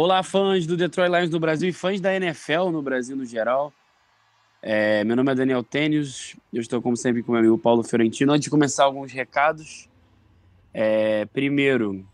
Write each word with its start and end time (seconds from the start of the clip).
Olá, 0.00 0.22
fãs 0.22 0.64
do 0.64 0.76
Detroit 0.76 1.10
Lions 1.10 1.28
no 1.28 1.40
Brasil 1.40 1.68
e 1.68 1.72
fãs 1.72 2.00
da 2.00 2.14
NFL 2.14 2.70
no 2.70 2.80
Brasil 2.80 3.16
no 3.16 3.26
geral. 3.26 3.72
É, 4.62 5.02
meu 5.02 5.16
nome 5.16 5.32
é 5.32 5.34
Daniel 5.34 5.60
Tênis, 5.64 6.36
eu 6.52 6.60
estou, 6.60 6.80
como 6.80 6.96
sempre, 6.96 7.20
com 7.20 7.32
meu 7.32 7.40
amigo 7.40 7.58
Paulo 7.58 7.82
Fiorentino. 7.82 8.32
Antes 8.32 8.44
de 8.44 8.50
começar, 8.50 8.84
alguns 8.84 9.10
recados. 9.10 9.88
É, 10.72 11.24
primeiro, 11.32 12.06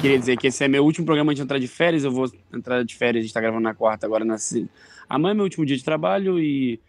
queria 0.00 0.18
dizer 0.18 0.38
que 0.38 0.46
esse 0.46 0.64
é 0.64 0.68
meu 0.68 0.82
último 0.82 1.04
programa 1.04 1.34
de 1.34 1.42
entrar 1.42 1.58
de 1.58 1.68
férias. 1.68 2.02
Eu 2.02 2.12
vou 2.12 2.32
entrar 2.50 2.82
de 2.82 2.96
férias, 2.96 3.20
a 3.20 3.24
gente 3.24 3.30
está 3.30 3.40
gravando 3.42 3.64
na 3.64 3.74
quarta, 3.74 4.06
agora 4.06 4.24
na. 4.24 4.36
Amanhã 5.06 5.32
é 5.32 5.34
meu 5.34 5.44
último 5.44 5.66
dia 5.66 5.76
de 5.76 5.84
trabalho 5.84 6.40
e 6.40 6.80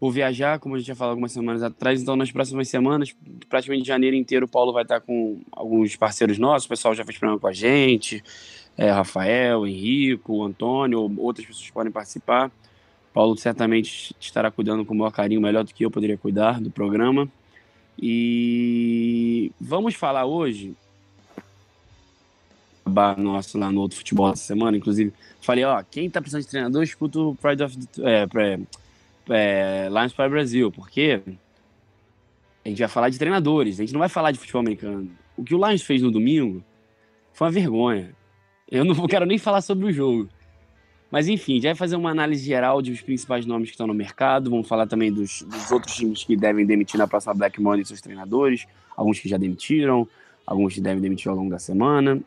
vou 0.00 0.10
viajar, 0.10 0.58
como 0.58 0.74
a 0.74 0.78
gente 0.78 0.86
já 0.86 0.94
falou 0.94 1.10
algumas 1.10 1.32
semanas 1.32 1.62
atrás. 1.62 2.00
Então, 2.00 2.16
nas 2.16 2.30
próximas 2.30 2.68
semanas, 2.68 3.14
praticamente 3.48 3.86
janeiro 3.86 4.16
inteiro, 4.16 4.46
o 4.46 4.48
Paulo 4.48 4.72
vai 4.72 4.82
estar 4.82 5.00
com 5.00 5.40
alguns 5.52 5.96
parceiros 5.96 6.38
nossos. 6.38 6.66
O 6.66 6.68
pessoal 6.68 6.94
já 6.94 7.04
fez 7.04 7.18
programa 7.18 7.40
com 7.40 7.46
a 7.46 7.52
gente. 7.52 8.22
É, 8.76 8.90
Rafael, 8.90 9.66
Henrico, 9.66 10.42
Antônio, 10.42 11.12
outras 11.18 11.46
pessoas 11.46 11.70
podem 11.70 11.90
participar. 11.90 12.50
Paulo 13.12 13.36
certamente 13.36 14.14
estará 14.20 14.50
cuidando 14.50 14.84
com 14.84 14.94
o 14.94 14.96
maior 14.96 15.10
carinho, 15.10 15.40
melhor 15.40 15.64
do 15.64 15.74
que 15.74 15.84
eu 15.84 15.90
poderia 15.90 16.16
cuidar 16.16 16.60
do 16.60 16.70
programa. 16.70 17.28
E 18.00 19.50
vamos 19.60 19.94
falar 19.94 20.24
hoje 20.24 20.76
nosso 23.18 23.58
lá 23.58 23.70
no 23.70 23.82
outro 23.82 23.98
futebol 23.98 24.30
essa 24.32 24.42
semana, 24.42 24.76
inclusive, 24.76 25.12
falei, 25.40 25.64
ó, 25.64 25.82
quem 25.82 26.08
tá 26.08 26.20
precisando 26.20 26.42
de 26.42 26.48
treinador, 26.48 26.82
escuta 26.82 27.18
o 27.20 27.34
Pride 27.34 27.62
of 27.62 27.76
the, 27.76 28.02
é, 28.02 28.26
é, 29.28 29.88
Lions 29.88 30.12
para 30.12 30.28
Brasil, 30.28 30.70
porque 30.70 31.22
a 32.64 32.68
gente 32.68 32.78
vai 32.78 32.88
falar 32.88 33.08
de 33.08 33.18
treinadores, 33.18 33.78
a 33.78 33.82
gente 33.82 33.92
não 33.92 34.00
vai 34.00 34.08
falar 34.08 34.30
de 34.30 34.38
futebol 34.38 34.60
americano. 34.60 35.10
O 35.36 35.44
que 35.44 35.54
o 35.54 35.66
Lions 35.66 35.82
fez 35.82 36.02
no 36.02 36.10
domingo 36.10 36.62
foi 37.32 37.46
uma 37.46 37.52
vergonha. 37.52 38.14
Eu 38.70 38.84
não 38.84 39.06
quero 39.06 39.24
nem 39.24 39.38
falar 39.38 39.60
sobre 39.60 39.86
o 39.86 39.92
jogo. 39.92 40.28
Mas 41.10 41.26
enfim, 41.26 41.60
já 41.60 41.70
vai 41.70 41.74
fazer 41.74 41.96
uma 41.96 42.10
análise 42.10 42.44
geral 42.44 42.82
dos 42.82 43.00
principais 43.00 43.46
nomes 43.46 43.68
que 43.68 43.74
estão 43.74 43.86
no 43.86 43.94
mercado. 43.94 44.50
Vamos 44.50 44.68
falar 44.68 44.86
também 44.86 45.10
dos, 45.10 45.42
dos 45.42 45.70
outros 45.70 45.94
times 45.94 46.22
que 46.22 46.36
devem 46.36 46.66
demitir 46.66 46.98
na 46.98 47.06
próxima 47.06 47.32
Black 47.32 47.60
Monday 47.60 47.84
seus 47.84 48.00
treinadores. 48.00 48.66
Alguns 48.94 49.18
que 49.18 49.28
já 49.28 49.38
demitiram, 49.38 50.06
alguns 50.46 50.74
que 50.74 50.80
devem 50.80 51.00
demitir 51.00 51.30
ao 51.30 51.36
longo 51.36 51.50
da 51.50 51.58
semana. 51.58 52.20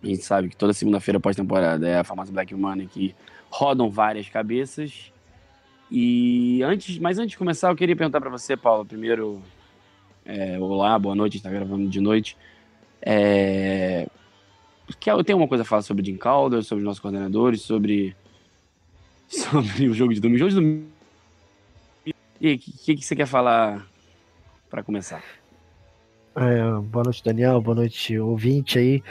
A 0.00 0.06
gente 0.06 0.22
sabe 0.22 0.48
que 0.48 0.56
toda 0.56 0.72
segunda-feira 0.72 1.18
pós-temporada 1.18 1.88
é 1.88 1.98
a 1.98 2.04
famosa 2.04 2.30
Black 2.30 2.54
Monday 2.54 2.86
que 2.86 3.14
rodam 3.50 3.90
várias 3.90 4.28
cabeças. 4.28 5.12
E 5.90 6.62
antes, 6.62 6.98
mas 6.98 7.18
antes 7.18 7.32
de 7.32 7.38
começar, 7.38 7.70
eu 7.70 7.76
queria 7.76 7.94
perguntar 7.96 8.20
para 8.20 8.30
você, 8.30 8.56
Paulo, 8.56 8.84
primeiro, 8.84 9.42
é, 10.24 10.58
olá, 10.58 10.98
boa 10.98 11.14
noite, 11.14 11.36
está 11.36 11.50
gravando 11.50 11.88
de 11.88 12.00
noite. 12.00 12.36
É, 13.02 14.06
eu 15.06 15.24
tenho 15.24 15.38
uma 15.38 15.48
coisa 15.48 15.62
a 15.62 15.66
falar 15.66 15.82
sobre 15.82 16.02
o 16.02 16.06
Jim 16.06 16.16
Calder, 16.16 16.62
sobre 16.62 16.82
os 16.82 16.86
nossos 16.86 17.00
coordenadores, 17.00 17.62
sobre, 17.62 18.16
sobre 19.28 19.88
o 19.88 19.94
jogo 19.94 20.14
de 20.14 20.20
domingo. 20.20 20.38
Jogo 20.38 20.50
de 20.50 20.56
domingo. 20.56 20.86
E 22.40 22.54
o 22.54 22.58
que, 22.58 22.96
que 22.96 23.04
você 23.04 23.14
quer 23.14 23.26
falar 23.26 23.86
para 24.68 24.82
começar? 24.82 25.22
É, 26.36 26.80
boa 26.80 27.04
noite, 27.04 27.22
Daniel. 27.22 27.60
Boa 27.60 27.76
noite, 27.76 28.18
ouvinte 28.18 28.78
aí, 28.78 29.02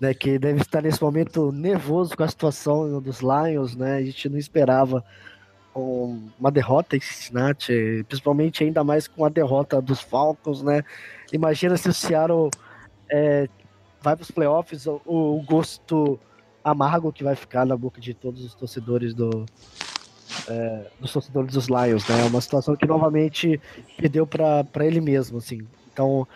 né? 0.00 0.12
Que 0.12 0.38
deve 0.38 0.60
estar 0.60 0.82
nesse 0.82 1.00
momento 1.00 1.52
nervoso 1.52 2.16
com 2.16 2.24
a 2.24 2.28
situação 2.28 3.00
dos 3.00 3.20
Lions, 3.20 3.76
né? 3.76 3.98
A 3.98 4.02
gente 4.02 4.28
não 4.28 4.36
esperava 4.36 5.04
uma 5.74 6.50
derrota 6.50 6.96
em 6.96 7.00
Cincinnati, 7.00 8.04
principalmente 8.06 8.62
ainda 8.62 8.84
mais 8.84 9.08
com 9.08 9.24
a 9.24 9.28
derrota 9.28 9.80
dos 9.80 10.00
Falcons, 10.00 10.62
né? 10.62 10.84
Imagina 11.32 11.76
se 11.76 11.88
o 11.88 11.94
Seattle 11.94 12.50
é, 13.10 13.48
vai 14.00 14.14
para 14.14 14.22
os 14.22 14.30
playoffs, 14.30 14.86
o, 14.86 15.00
o, 15.06 15.42
gosto 15.42 16.18
amargo 16.62 17.12
que 17.12 17.24
vai 17.24 17.34
ficar 17.34 17.64
na 17.64 17.76
boca 17.76 18.00
de 18.00 18.12
todos 18.12 18.44
os 18.44 18.54
torcedores 18.54 19.14
do 19.14 19.46
é, 20.48 20.90
dos 21.00 21.12
torcedores 21.12 21.52
dos 21.54 21.68
Lions, 21.68 22.06
né? 22.08 22.20
É 22.20 22.24
uma 22.24 22.40
situação 22.40 22.76
que 22.76 22.86
novamente 22.86 23.60
perdeu 23.96 24.26
para 24.26 24.86
ele 24.86 25.00
mesmo, 25.00 25.38
assim. 25.38 25.66
Então 25.92 26.26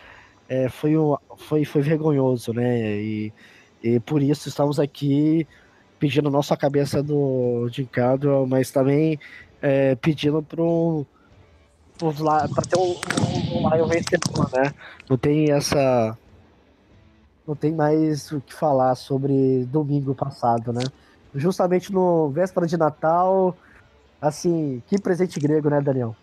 é, 0.49 0.69
foi, 0.69 0.97
um, 0.97 1.17
foi 1.37 1.65
foi 1.65 1.83
vergonhoso, 1.83 2.53
né? 2.55 2.97
E, 2.97 3.33
e 3.83 4.01
por 4.01 4.23
isso 4.23 4.49
estamos 4.49 4.81
aqui 4.81 5.47
pedindo 5.99 6.31
não 6.31 6.43
só 6.43 6.55
a 6.55 6.59
cabeça 6.59 7.03
do 7.03 7.69
Jim 7.71 7.89
mas 8.49 8.71
também 8.71 9.19
é, 9.61 9.95
pedindo 9.97 10.43
para 10.43 10.57
ter 12.69 12.79
um, 12.79 12.91
um, 12.91 13.65
um 13.65 13.75
Lion 13.75 13.89
vencedor, 13.89 14.51
né? 14.53 14.75
Não 15.09 15.17
tem 15.17 15.51
essa 15.51 16.17
não 17.47 17.55
tem 17.55 17.73
mais 17.73 18.33
o 18.33 18.41
que 18.41 18.53
falar 18.53 18.95
sobre 18.97 19.65
domingo 19.67 20.15
passado, 20.15 20.73
né? 20.73 20.83
Justamente 21.35 21.93
no 21.93 22.29
véspera 22.31 22.67
de 22.67 22.77
Natal, 22.77 23.57
assim, 24.21 24.83
que 24.89 25.01
presente 25.01 25.39
grego, 25.39 25.71
né, 25.71 25.81
Daniel? 25.81 26.17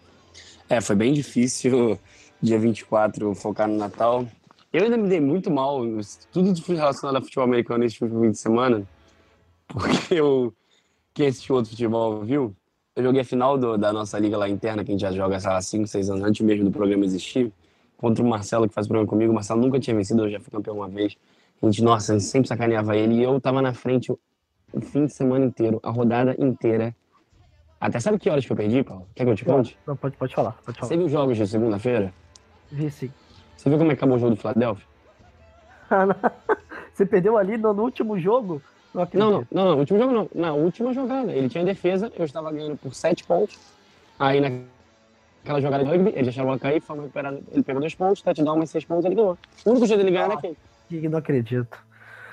É, 0.69 0.81
foi 0.81 0.95
bem 0.95 1.13
difícil 1.13 1.97
dia 2.41 2.59
24 2.59 3.33
focar 3.35 3.67
no 3.67 3.77
Natal. 3.77 4.25
Eu 4.71 4.83
ainda 4.83 4.97
me 4.97 5.07
dei 5.07 5.21
muito 5.21 5.51
mal, 5.51 5.81
tudo 6.31 6.53
relacionado 6.73 7.17
a 7.17 7.21
futebol 7.21 7.45
americano 7.45 7.83
nesse 7.83 7.97
fim 7.99 8.31
de 8.31 8.37
semana. 8.37 8.85
Porque 9.73 10.13
eu, 10.13 10.53
quem 11.13 11.27
assistiu 11.27 11.55
outro 11.55 11.71
futebol 11.71 12.21
viu, 12.21 12.55
eu 12.95 13.03
joguei 13.03 13.21
a 13.21 13.25
final 13.25 13.57
do, 13.57 13.75
da 13.75 13.91
nossa 13.91 14.19
liga 14.19 14.37
lá 14.37 14.47
interna, 14.47 14.83
que 14.83 14.91
a 14.91 14.93
gente 14.93 15.01
já 15.01 15.11
joga, 15.11 15.39
sei 15.39 15.49
lá, 15.49 15.59
5, 15.59 15.87
6 15.87 16.09
anos 16.11 16.23
antes 16.23 16.45
mesmo 16.45 16.65
do 16.65 16.71
programa 16.71 17.03
existir, 17.03 17.51
contra 17.97 18.23
o 18.23 18.27
Marcelo, 18.27 18.67
que 18.67 18.73
faz 18.73 18.85
o 18.85 18.89
programa 18.89 19.09
comigo. 19.09 19.31
O 19.31 19.35
Marcelo 19.35 19.59
nunca 19.59 19.79
tinha 19.79 19.95
vencido, 19.95 20.25
eu 20.25 20.29
já 20.29 20.39
fui 20.39 20.51
campeão 20.51 20.75
uma 20.75 20.87
vez. 20.87 21.17
A 21.59 21.65
gente, 21.65 21.81
nossa, 21.81 22.13
a 22.13 22.19
gente 22.19 22.29
sempre 22.29 22.47
sacaneava 22.47 22.95
ele. 22.95 23.15
E 23.15 23.23
eu 23.23 23.41
tava 23.41 23.61
na 23.61 23.73
frente 23.73 24.11
o, 24.11 24.19
fim 24.81 25.05
de 25.07 25.13
semana 25.13 25.45
inteiro, 25.45 25.79
a 25.81 25.89
rodada 25.89 26.35
inteira. 26.37 26.95
Até 27.81 27.99
sabe 27.99 28.19
que 28.19 28.29
horas 28.29 28.45
que 28.45 28.51
eu 28.51 28.55
perdi, 28.55 28.83
Paulo? 28.83 29.07
Quer 29.15 29.25
que 29.25 29.31
eu 29.31 29.35
te 29.35 29.43
conte? 29.43 29.77
Não, 29.87 29.95
pode, 29.95 30.15
pode 30.15 30.35
falar, 30.35 30.51
pode 30.63 30.77
falar. 30.77 30.89
Você 30.89 30.97
viu 30.97 31.05
os 31.07 31.11
jogos 31.11 31.35
de 31.35 31.47
segunda-feira? 31.47 32.13
Vi 32.71 32.91
sim. 32.91 33.11
Você 33.57 33.69
viu 33.69 33.77
como 33.77 33.91
é 33.91 33.95
que 33.95 33.99
acabou 33.99 34.17
o 34.17 34.19
jogo 34.19 34.35
do 34.35 34.37
Philadelphia? 34.39 34.85
Você 36.93 37.05
perdeu 37.05 37.37
ali 37.37 37.57
no, 37.57 37.73
no 37.73 37.83
último 37.83 38.19
jogo? 38.19 38.61
Não, 38.93 39.07
não, 39.13 39.47
não, 39.51 39.65
não, 39.65 39.79
último 39.79 39.99
jogo 39.99 40.13
não. 40.13 40.29
Na 40.35 40.53
última 40.53 40.93
jogada. 40.93 41.31
Ele 41.31 41.49
tinha 41.49 41.65
defesa, 41.65 42.11
eu 42.15 42.25
estava 42.25 42.51
ganhando 42.51 42.77
por 42.77 42.93
7 42.93 43.23
pontos. 43.23 43.57
Aí 44.19 44.39
naquela 44.39 45.59
jogada 45.59 45.83
de 45.83 45.89
rugby, 45.89 46.09
ele 46.09 46.23
deixou 46.23 46.51
a 46.51 46.59
cair, 46.59 46.81
foi 46.81 46.97
recuperado. 46.97 47.43
Ele 47.51 47.63
pegou 47.63 47.81
2 47.81 47.95
pontos, 47.95 48.21
touchdown, 48.21 48.57
mais 48.57 48.69
6 48.69 48.85
pontos, 48.85 49.05
ele 49.05 49.15
ganhou. 49.15 49.37
O 49.65 49.71
único 49.71 49.87
jeito 49.87 49.99
dele 49.99 50.11
ganhar 50.11 50.25
era 50.25 50.33
aquele. 50.35 50.57
Que 50.89 51.09
não 51.09 51.17
acredito. 51.17 51.77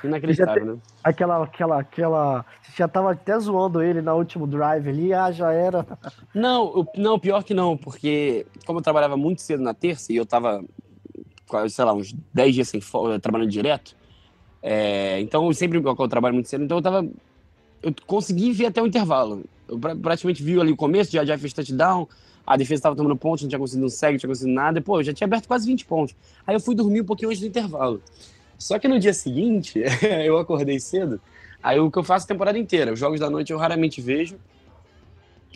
Inacreditável, 0.03 0.65
né? 0.65 0.78
Aquela, 1.04 1.44
aquela, 1.44 1.81
aquela. 1.81 2.44
Você 2.62 2.72
já 2.76 2.88
tava 2.88 3.12
até 3.12 3.38
zoando 3.38 3.82
ele 3.82 4.00
na 4.00 4.15
último 4.15 4.47
drive 4.47 4.88
ali, 4.88 5.12
ah, 5.12 5.31
já 5.31 5.53
era. 5.53 5.87
Não, 6.34 6.87
não, 6.97 7.19
pior 7.19 7.43
que 7.43 7.53
não, 7.53 7.76
porque 7.76 8.47
como 8.66 8.78
eu 8.78 8.82
trabalhava 8.82 9.16
muito 9.16 9.43
cedo 9.43 9.62
na 9.62 9.75
terça 9.75 10.12
e 10.12 10.16
eu 10.16 10.25
tava, 10.25 10.65
sei 11.69 11.84
lá, 11.84 11.93
uns 11.93 12.12
10 12.32 12.54
dias 12.54 12.69
sem 12.69 12.81
trabalhando 13.20 13.50
direto, 13.50 13.94
é, 14.62 15.21
então, 15.21 15.47
eu 15.47 15.54
sempre 15.54 15.78
eu 15.78 16.09
trabalho 16.09 16.34
muito 16.34 16.49
cedo, 16.49 16.64
então 16.64 16.79
eu 16.79 16.82
tava. 16.82 17.06
Eu 17.82 17.94
consegui 18.06 18.52
ver 18.52 18.67
até 18.67 18.82
o 18.82 18.87
intervalo. 18.87 19.43
Eu 19.67 19.79
praticamente 19.79 20.43
vi 20.43 20.61
ali 20.61 20.73
o 20.73 20.76
começo, 20.76 21.11
já, 21.11 21.25
já 21.25 21.38
fez 21.38 21.52
touchdown, 21.52 22.06
a 22.46 22.56
defesa 22.56 22.81
estava 22.81 22.96
tomando 22.96 23.17
pontos, 23.17 23.43
não 23.43 23.49
tinha 23.49 23.58
conseguido 23.58 23.87
um 23.87 23.88
segue, 23.88 24.14
não 24.14 24.19
tinha 24.19 24.29
conseguido 24.29 24.55
nada. 24.55 24.79
E, 24.79 24.82
pô, 24.82 25.00
eu 25.00 25.05
já 25.05 25.14
tinha 25.14 25.26
aberto 25.26 25.46
quase 25.46 25.67
20 25.67 25.87
pontos. 25.87 26.14
Aí 26.46 26.55
eu 26.55 26.61
fui 26.61 26.75
dormir 26.75 27.00
um 27.00 27.05
pouquinho 27.05 27.31
antes 27.31 27.40
do 27.40 27.46
intervalo. 27.46 28.02
Só 28.58 28.79
que 28.79 28.87
no 28.87 28.99
dia 28.99 29.14
seguinte, 29.14 29.82
eu 30.25 30.37
acordei 30.37 30.79
cedo. 30.79 31.20
Aí 31.62 31.79
o 31.79 31.90
que 31.90 31.99
eu 31.99 32.05
faço 32.05 32.26
a 32.26 32.29
temporada 32.29 32.58
inteira, 32.58 32.93
os 32.93 32.99
jogos 32.99 33.20
da 33.20 33.31
noite 33.31 33.52
eu 33.52 33.58
raramente 33.58 34.00
vejo. 34.00 34.37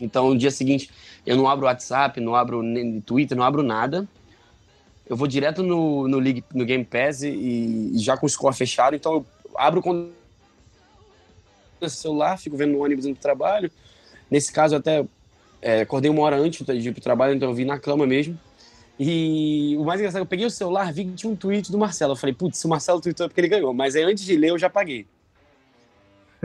Então, 0.01 0.29
no 0.29 0.37
dia 0.37 0.51
seguinte, 0.51 0.89
eu 1.25 1.37
não 1.37 1.47
abro 1.47 1.67
WhatsApp, 1.67 2.19
não 2.19 2.35
abro 2.35 2.61
Twitter, 3.05 3.37
não 3.37 3.45
abro 3.45 3.61
nada 3.61 4.07
eu 5.07 5.15
vou 5.15 5.27
direto 5.27 5.61
no, 5.61 6.07
no, 6.07 6.19
League, 6.19 6.43
no 6.53 6.65
Game 6.65 6.83
Pass 6.83 7.21
e, 7.21 7.91
e 7.93 7.99
já 7.99 8.17
com 8.17 8.25
o 8.25 8.29
score 8.29 8.55
fechado, 8.55 8.95
então 8.95 9.13
eu 9.13 9.25
abro 9.55 9.81
o 11.81 11.89
celular, 11.89 12.37
fico 12.37 12.57
vendo 12.57 12.73
no 12.73 12.83
ônibus 12.83 13.05
no 13.05 13.15
trabalho. 13.15 13.71
Nesse 14.29 14.51
caso, 14.51 14.75
até 14.75 15.05
é, 15.61 15.81
acordei 15.81 16.09
uma 16.09 16.21
hora 16.23 16.37
antes 16.37 16.65
de 16.65 16.89
ir 16.89 16.91
pro 16.91 17.01
trabalho, 17.01 17.35
então 17.35 17.49
eu 17.49 17.55
vim 17.55 17.65
na 17.65 17.79
cama 17.79 18.07
mesmo. 18.07 18.37
E 18.99 19.75
o 19.77 19.83
mais 19.83 19.99
engraçado, 19.99 20.21
eu 20.21 20.25
peguei 20.25 20.45
o 20.45 20.49
celular, 20.49 20.91
vi 20.91 21.05
que 21.05 21.13
tinha 21.13 21.31
um 21.31 21.35
tweet 21.35 21.71
do 21.71 21.77
Marcelo. 21.77 22.13
Eu 22.13 22.17
falei, 22.17 22.33
putz, 22.33 22.57
se 22.59 22.65
o 22.65 22.69
Marcelo 22.69 23.01
tweetou 23.01 23.25
é 23.25 23.29
porque 23.29 23.41
ele 23.41 23.49
ganhou. 23.49 23.73
Mas 23.73 23.95
aí 23.95 24.03
antes 24.03 24.23
de 24.23 24.35
ler, 24.35 24.51
eu 24.51 24.57
já 24.57 24.69
paguei. 24.69 25.05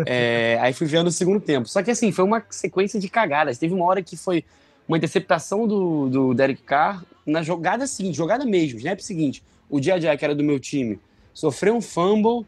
É, 0.06 0.56
aí 0.62 0.72
fui 0.72 0.86
vendo 0.86 1.08
o 1.08 1.12
segundo 1.12 1.40
tempo. 1.40 1.68
Só 1.68 1.82
que 1.82 1.90
assim, 1.90 2.10
foi 2.10 2.24
uma 2.24 2.42
sequência 2.48 2.98
de 2.98 3.06
cagadas. 3.06 3.58
Teve 3.58 3.74
uma 3.74 3.84
hora 3.84 4.02
que 4.02 4.16
foi 4.16 4.44
uma 4.88 4.96
interceptação 4.96 5.68
do, 5.68 6.08
do 6.08 6.34
Derek 6.34 6.62
Carr 6.62 7.04
na 7.30 7.42
jogada 7.42 7.86
seguinte, 7.86 8.16
jogada 8.16 8.44
mesmo, 8.44 8.78
snap 8.78 9.00
seguinte. 9.00 9.42
O 9.68 9.80
Dia 9.80 9.98
Dia, 9.98 10.16
que 10.16 10.24
era 10.24 10.34
do 10.34 10.42
meu 10.42 10.58
time, 10.58 10.98
sofreu 11.32 11.74
um 11.74 11.80
fumble. 11.80 12.46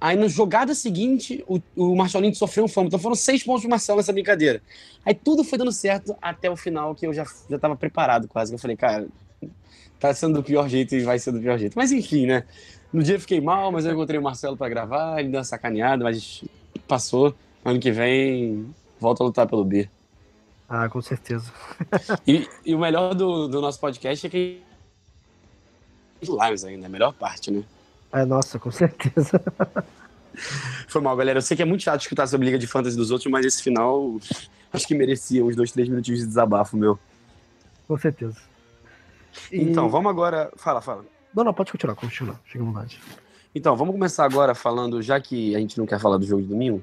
Aí 0.00 0.16
na 0.16 0.28
jogada 0.28 0.74
seguinte, 0.74 1.44
o, 1.48 1.60
o 1.74 1.94
Lynch 2.20 2.36
sofreu 2.36 2.64
um 2.64 2.68
fumble. 2.68 2.88
Então 2.88 3.00
foram 3.00 3.16
seis 3.16 3.42
pontos 3.42 3.62
do 3.62 3.68
Marcelo 3.68 3.96
nessa 3.96 4.12
brincadeira. 4.12 4.62
Aí 5.04 5.14
tudo 5.14 5.42
foi 5.42 5.58
dando 5.58 5.72
certo 5.72 6.14
até 6.22 6.48
o 6.48 6.56
final, 6.56 6.94
que 6.94 7.06
eu 7.06 7.12
já, 7.12 7.26
já 7.48 7.58
tava 7.58 7.74
preparado 7.74 8.28
quase. 8.28 8.52
Eu 8.52 8.58
falei, 8.58 8.76
cara, 8.76 9.08
tá 9.98 10.14
sendo 10.14 10.34
do 10.34 10.42
pior 10.42 10.68
jeito 10.68 10.94
e 10.94 11.00
vai 11.00 11.18
ser 11.18 11.32
do 11.32 11.40
pior 11.40 11.58
jeito. 11.58 11.74
Mas 11.76 11.90
enfim, 11.90 12.26
né? 12.26 12.44
No 12.92 13.02
dia 13.02 13.16
eu 13.16 13.20
fiquei 13.20 13.40
mal, 13.40 13.72
mas 13.72 13.84
eu 13.84 13.92
encontrei 13.92 14.18
o 14.18 14.22
Marcelo 14.22 14.56
para 14.56 14.68
gravar, 14.68 15.18
ele 15.18 15.30
deu 15.30 15.38
uma 15.38 15.44
sacaneada, 15.44 16.04
mas 16.04 16.44
passou. 16.86 17.34
Ano 17.64 17.80
que 17.80 17.90
vem, 17.90 18.72
volta 19.00 19.22
a 19.22 19.26
lutar 19.26 19.46
pelo 19.46 19.64
B. 19.64 19.88
Ah, 20.68 20.88
com 20.88 21.00
certeza. 21.00 21.50
e, 22.26 22.46
e, 22.64 22.74
o 22.74 22.78
melhor 22.78 23.14
do, 23.14 23.48
do, 23.48 23.60
nosso 23.60 23.80
podcast 23.80 24.26
é 24.26 24.30
que. 24.30 24.62
Lives 26.22 26.64
ainda, 26.64 26.86
a 26.86 26.88
melhor 26.90 27.12
parte, 27.14 27.50
né? 27.50 27.64
É, 28.12 28.24
nossa, 28.24 28.58
com 28.58 28.70
certeza. 28.70 29.40
Foi 30.88 31.00
mal, 31.00 31.16
galera. 31.16 31.38
Eu 31.38 31.42
sei 31.42 31.56
que 31.56 31.62
é 31.62 31.66
muito 31.66 31.82
chato 31.82 32.02
escutar 32.02 32.26
sobre 32.26 32.46
Liga 32.46 32.58
de 32.58 32.66
Fantasy 32.66 32.96
dos 32.96 33.10
outros, 33.10 33.30
mas 33.30 33.46
esse 33.46 33.62
final 33.62 34.18
acho 34.72 34.86
que 34.86 34.94
merecia 34.94 35.44
uns 35.44 35.56
dois, 35.56 35.72
três 35.72 35.88
minutinhos 35.88 36.20
de 36.20 36.26
desabafo, 36.26 36.76
meu. 36.76 36.98
Com 37.86 37.96
certeza. 37.96 38.36
E... 39.50 39.62
Então, 39.62 39.88
vamos 39.88 40.10
agora. 40.10 40.52
Fala, 40.56 40.82
fala. 40.82 41.04
Não, 41.34 41.44
não, 41.44 41.54
pode 41.54 41.72
continuar, 41.72 41.94
continua. 41.94 42.38
Chega 42.44 42.62
à 42.62 42.66
vontade. 42.66 43.00
Então, 43.54 43.74
vamos 43.74 43.94
começar 43.94 44.24
agora 44.24 44.54
falando, 44.54 45.00
já 45.00 45.18
que 45.18 45.54
a 45.56 45.58
gente 45.58 45.78
não 45.78 45.86
quer 45.86 45.98
falar 45.98 46.18
do 46.18 46.26
jogo 46.26 46.42
de 46.42 46.48
domingo, 46.48 46.82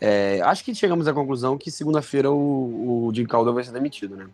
é, 0.00 0.40
acho 0.42 0.64
que 0.64 0.74
chegamos 0.74 1.08
à 1.08 1.12
conclusão 1.12 1.56
que 1.56 1.70
segunda-feira 1.70 2.30
o, 2.30 3.06
o 3.06 3.14
Jim 3.14 3.24
Caldwell 3.24 3.54
vai 3.54 3.64
ser 3.64 3.72
demitido, 3.72 4.16
né? 4.16 4.26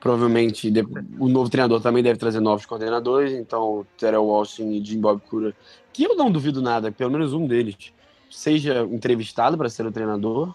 Provavelmente 0.00 0.72
o 1.18 1.28
novo 1.28 1.50
treinador 1.50 1.80
também 1.80 2.02
deve 2.02 2.18
trazer 2.18 2.40
novos 2.40 2.64
coordenadores, 2.64 3.32
então 3.32 3.86
Terrell 3.98 4.30
Austin 4.30 4.70
e 4.70 4.84
Jim 4.84 5.00
Bob 5.00 5.20
Cura, 5.28 5.54
que 5.92 6.04
eu 6.04 6.14
não 6.14 6.30
duvido 6.30 6.62
nada, 6.62 6.92
pelo 6.92 7.10
menos 7.10 7.32
um 7.32 7.46
deles, 7.46 7.92
seja 8.30 8.82
entrevistado 8.90 9.56
para 9.56 9.68
ser 9.68 9.86
o 9.86 9.92
treinador, 9.92 10.54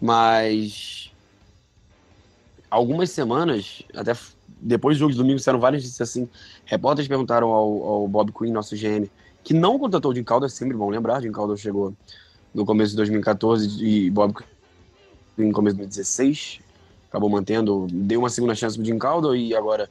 mas 0.00 1.10
algumas 2.70 3.10
semanas, 3.10 3.82
até 3.94 4.12
depois 4.60 4.96
do 4.96 5.00
jogo 5.00 5.12
de 5.12 5.18
domingo, 5.18 5.38
saíram 5.38 5.60
várias 5.60 5.82
notícias 5.82 6.10
assim. 6.10 6.28
Repórteres 6.64 7.08
perguntaram 7.08 7.48
ao, 7.48 7.82
ao, 7.82 8.08
Bob 8.08 8.32
Quinn, 8.32 8.52
nosso 8.52 8.76
GM, 8.76 9.08
que 9.42 9.54
não 9.54 9.78
contratou 9.78 10.12
o 10.12 10.14
Jim 10.14 10.24
Calder, 10.24 10.46
é 10.46 10.50
sempre 10.50 10.76
bom 10.76 10.90
lembrar. 10.90 11.22
Jim 11.22 11.32
Calder 11.32 11.56
chegou 11.56 11.94
no 12.54 12.64
começo 12.64 12.90
de 12.90 12.96
2014 12.96 13.84
e 13.84 14.10
Bob 14.10 14.34
no 15.36 15.52
começo 15.52 15.76
de 15.76 15.82
2016. 15.82 16.60
Acabou 17.08 17.30
mantendo, 17.30 17.86
deu 17.90 18.20
uma 18.20 18.28
segunda 18.28 18.54
chance 18.54 18.76
pro 18.76 18.84
Jim 18.84 18.98
Calder 18.98 19.34
e 19.34 19.54
agora 19.54 19.88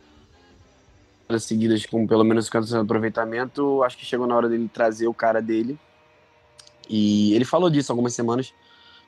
seguidas 1.40 1.86
com 1.86 2.08
pelo 2.08 2.24
menos 2.24 2.50
50% 2.50 2.68
de 2.70 2.78
aproveitamento, 2.78 3.84
acho 3.84 3.98
que 3.98 4.06
chegou 4.06 4.26
na 4.26 4.36
hora 4.36 4.48
dele 4.48 4.70
trazer 4.74 5.08
o 5.08 5.14
cara 5.14 5.42
dele. 5.42 5.78
E 6.90 7.34
ele 7.34 7.44
falou 7.44 7.70
disso 7.70 7.92
algumas 7.92 8.14
semanas, 8.14 8.54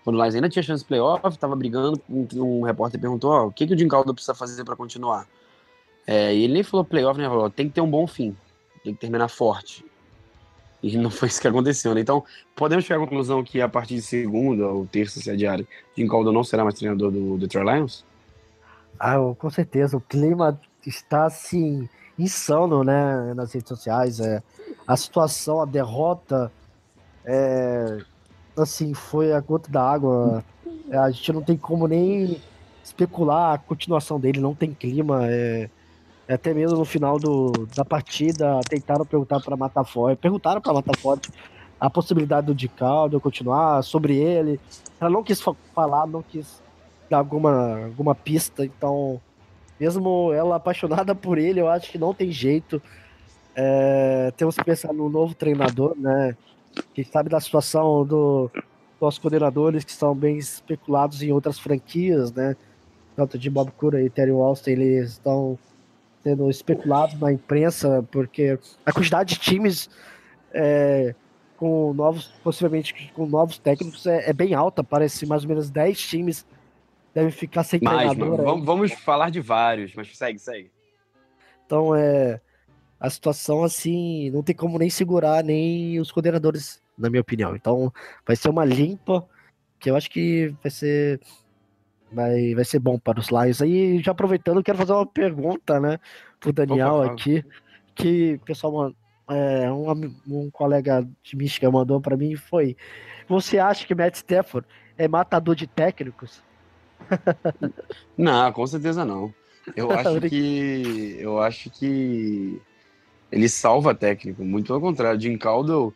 quando 0.04 0.18
o 0.18 0.22
Lions 0.22 0.36
ainda 0.36 0.50
tinha 0.50 0.62
chance 0.62 0.84
de 0.84 0.88
playoff, 0.88 1.26
estava 1.30 1.56
brigando, 1.56 2.02
um, 2.10 2.62
repórter 2.62 3.00
perguntou, 3.00 3.32
oh, 3.32 3.48
o 3.48 3.52
que, 3.52 3.66
que 3.66 3.74
o 3.74 3.78
Jim 3.78 3.88
Calder 3.88 4.14
precisa 4.14 4.34
fazer 4.34 4.66
para 4.66 4.76
continuar? 4.76 5.28
É, 6.06 6.36
e 6.36 6.44
ele 6.44 6.54
nem 6.54 6.64
falou 6.64 6.84
playoff, 6.84 7.20
né? 7.20 7.28
Falou, 7.28 7.50
tem 7.50 7.68
que 7.68 7.76
ter 7.76 7.82
um 7.82 7.90
bom 7.90 8.06
fim, 8.06 8.36
tem 8.84 8.94
que 8.94 9.00
terminar 9.00 9.30
forte. 9.30 9.86
E 10.82 10.98
não 10.98 11.10
foi 11.10 11.28
isso 11.28 11.42
que 11.42 11.48
aconteceu, 11.48 11.94
né? 11.94 12.02
Então, 12.02 12.24
podemos 12.56 12.86
chegar 12.86 12.98
à 12.98 13.04
conclusão 13.06 13.44
que 13.44 13.62
a 13.62 13.68
partir 13.68 13.96
de 13.96 14.02
segunda 14.02 14.68
ou 14.68 14.86
terça, 14.86 15.20
se 15.20 15.30
adiar, 15.30 15.60
Jim 15.96 16.08
Caldwell 16.08 16.34
não 16.34 16.44
será 16.44 16.64
mais 16.64 16.76
treinador 16.76 17.12
do 17.12 17.38
Detroit 17.38 17.66
Lions? 17.66 18.06
Ah, 19.00 19.16
com 19.38 19.50
certeza. 19.50 19.98
O 19.98 20.02
clima 20.02 20.60
está, 20.86 21.26
assim, 21.26 21.88
insano, 22.18 22.84
né? 22.84 23.34
Nas 23.34 23.54
redes 23.54 23.68
sociais. 23.70 24.20
É, 24.20 24.42
a 24.88 24.96
situação, 24.96 25.62
a 25.62 25.66
derrota, 25.66 26.52
é, 27.26 28.00
assim, 28.58 28.94
foi 28.94 29.34
a 29.34 29.40
gota 29.40 29.70
da 29.70 29.84
água. 29.84 30.44
É, 30.90 30.98
a 30.98 31.10
gente 31.12 31.34
não 31.34 31.42
tem 31.42 31.58
como 31.58 31.88
nem 31.88 32.42
especular 32.84 33.54
a 33.54 33.58
continuação 33.58 34.20
dele, 34.20 34.40
não 34.40 34.56
tem 34.56 34.74
clima. 34.74 35.28
É, 35.28 35.70
até 36.34 36.54
mesmo 36.54 36.78
no 36.78 36.86
final 36.86 37.18
do, 37.18 37.52
da 37.76 37.84
partida, 37.84 38.60
tentaram 38.70 39.04
perguntar 39.04 39.40
para 39.40 39.58
Mataforte, 39.58 40.22
perguntaram 40.22 40.62
para 40.62 40.74
Mataforte 40.74 41.32
a 41.80 41.90
possibilidade 41.90 42.48
do 42.48 42.54
Dicaldo 42.54 43.20
continuar 43.20 43.82
sobre 43.84 44.18
ele. 44.18 44.60
Ela 45.00 45.10
não 45.10 45.24
quis 45.24 45.42
falar, 45.74 46.06
não 46.06 46.22
quis 46.22 46.62
dar 47.10 47.18
alguma, 47.18 47.86
alguma 47.86 48.14
pista, 48.14 48.64
então, 48.64 49.20
mesmo 49.80 50.32
ela 50.34 50.58
apaixonada 50.58 51.16
por 51.16 51.38
ele, 51.38 51.62
eu 51.62 51.68
acho 51.68 51.92
que 51.92 51.98
não 51.98 52.14
tem 52.14 52.32
jeito. 52.32 52.82
É, 53.56 54.32
temos 54.38 54.56
que 54.56 54.64
pensar 54.64 54.94
no 54.94 55.10
novo 55.10 55.34
treinador, 55.34 55.96
né? 55.98 56.38
Que 56.94 57.04
sabe 57.04 57.30
da 57.30 57.40
situação 57.40 58.06
do, 58.06 58.52
dos 59.00 59.18
coordenadores 59.18 59.84
que 59.84 59.92
são 59.92 60.14
bem 60.14 60.38
especulados 60.38 61.24
em 61.24 61.32
outras 61.32 61.58
franquias, 61.58 62.32
né? 62.32 62.56
Tanto 63.16 63.38
de 63.38 63.50
Bob 63.50 63.72
Cura 63.72 64.02
e 64.02 64.10
Terry 64.10 64.32
Walston, 64.32 64.70
eles 64.70 65.14
estão 65.14 65.58
sendo 66.24 66.50
especulados 66.50 67.20
na 67.20 67.32
imprensa, 67.32 68.06
porque 68.12 68.60
a 68.86 68.92
quantidade 68.92 69.36
de 69.36 69.40
times 69.40 69.90
é, 70.54 71.16
com 71.58 71.94
novos, 71.94 72.28
possivelmente 72.44 73.12
com 73.14 73.26
novos 73.26 73.58
técnicos, 73.58 74.06
é, 74.06 74.30
é, 74.30 74.34
bem 74.34 74.54
alta. 74.54 74.84
Parece 74.84 75.26
mais 75.26 75.44
ou 75.44 75.50
menos 75.50 75.70
10 75.70 76.00
times 76.00 76.46
devem 77.14 77.32
ficar 77.32 77.64
sem 77.64 77.80
mais, 77.82 78.12
treinador. 78.12 78.44
Vamos, 78.44 78.66
vamos 78.66 78.92
falar 78.94 79.30
de 79.30 79.42
vários, 79.42 79.94
mas 79.96 80.16
segue, 80.16 80.40
segue. 80.40 80.72
Então, 81.66 81.96
é, 81.96 82.40
a 83.00 83.10
situação 83.10 83.64
assim, 83.64 84.30
não 84.32 84.42
tem 84.42 84.56
como 84.56 84.78
nem 84.80 84.90
segurar 84.90 85.44
nem 85.44 86.00
os 86.00 86.12
coordenadores, 86.12 86.82
na 86.98 87.10
minha 87.10 87.22
opinião. 87.22 87.56
Então, 87.56 87.94
vai 88.26 88.36
ser 88.36 88.50
uma 88.50 88.66
limpa 88.66 89.28
que 89.80 89.90
eu 89.90 89.96
acho 89.96 90.10
que 90.10 90.54
vai 90.62 90.72
ser 90.72 91.20
vai, 92.12 92.54
vai 92.56 92.66
ser 92.66 92.80
bom 92.80 92.98
para 92.98 93.20
os 93.20 93.30
Lions. 93.30 93.62
Aí, 93.62 94.00
já 94.02 94.12
aproveitando, 94.12 94.64
quero 94.64 94.78
fazer 94.78 94.94
uma 94.94 95.06
pergunta, 95.06 95.80
né, 95.80 96.00
pro 96.40 96.54
Daniel 96.54 96.96
Opa, 96.96 97.12
aqui, 97.12 97.44
que 97.96 98.40
o 98.42 98.46
pessoal, 98.46 98.94
é, 99.30 99.72
um, 99.72 100.16
um 100.28 100.52
colega 100.52 101.08
de 101.24 101.36
Michigan 101.36 101.72
mandou 101.72 102.00
para 102.02 102.18
mim 102.18 102.36
foi, 102.36 102.76
você 103.28 103.60
acha 103.60 103.86
que 103.86 103.96
Matt 103.96 104.16
Stafford 104.16 104.68
é 104.98 105.08
matador 105.08 105.56
de 105.56 105.68
técnicos? 105.68 106.42
não, 108.18 108.52
com 108.52 108.66
certeza 108.68 109.06
não. 109.06 109.34
Eu 109.76 109.92
acho 109.94 110.22
que 110.22 111.18
eu 111.20 111.42
acho 111.42 111.70
que 111.70 112.62
ele 113.32 113.48
salva 113.48 113.94
técnico, 113.94 114.44
muito 114.44 114.68
pelo 114.68 114.82
contrário. 114.82 115.20
Jim 115.20 115.38
Caldwell, 115.38 115.94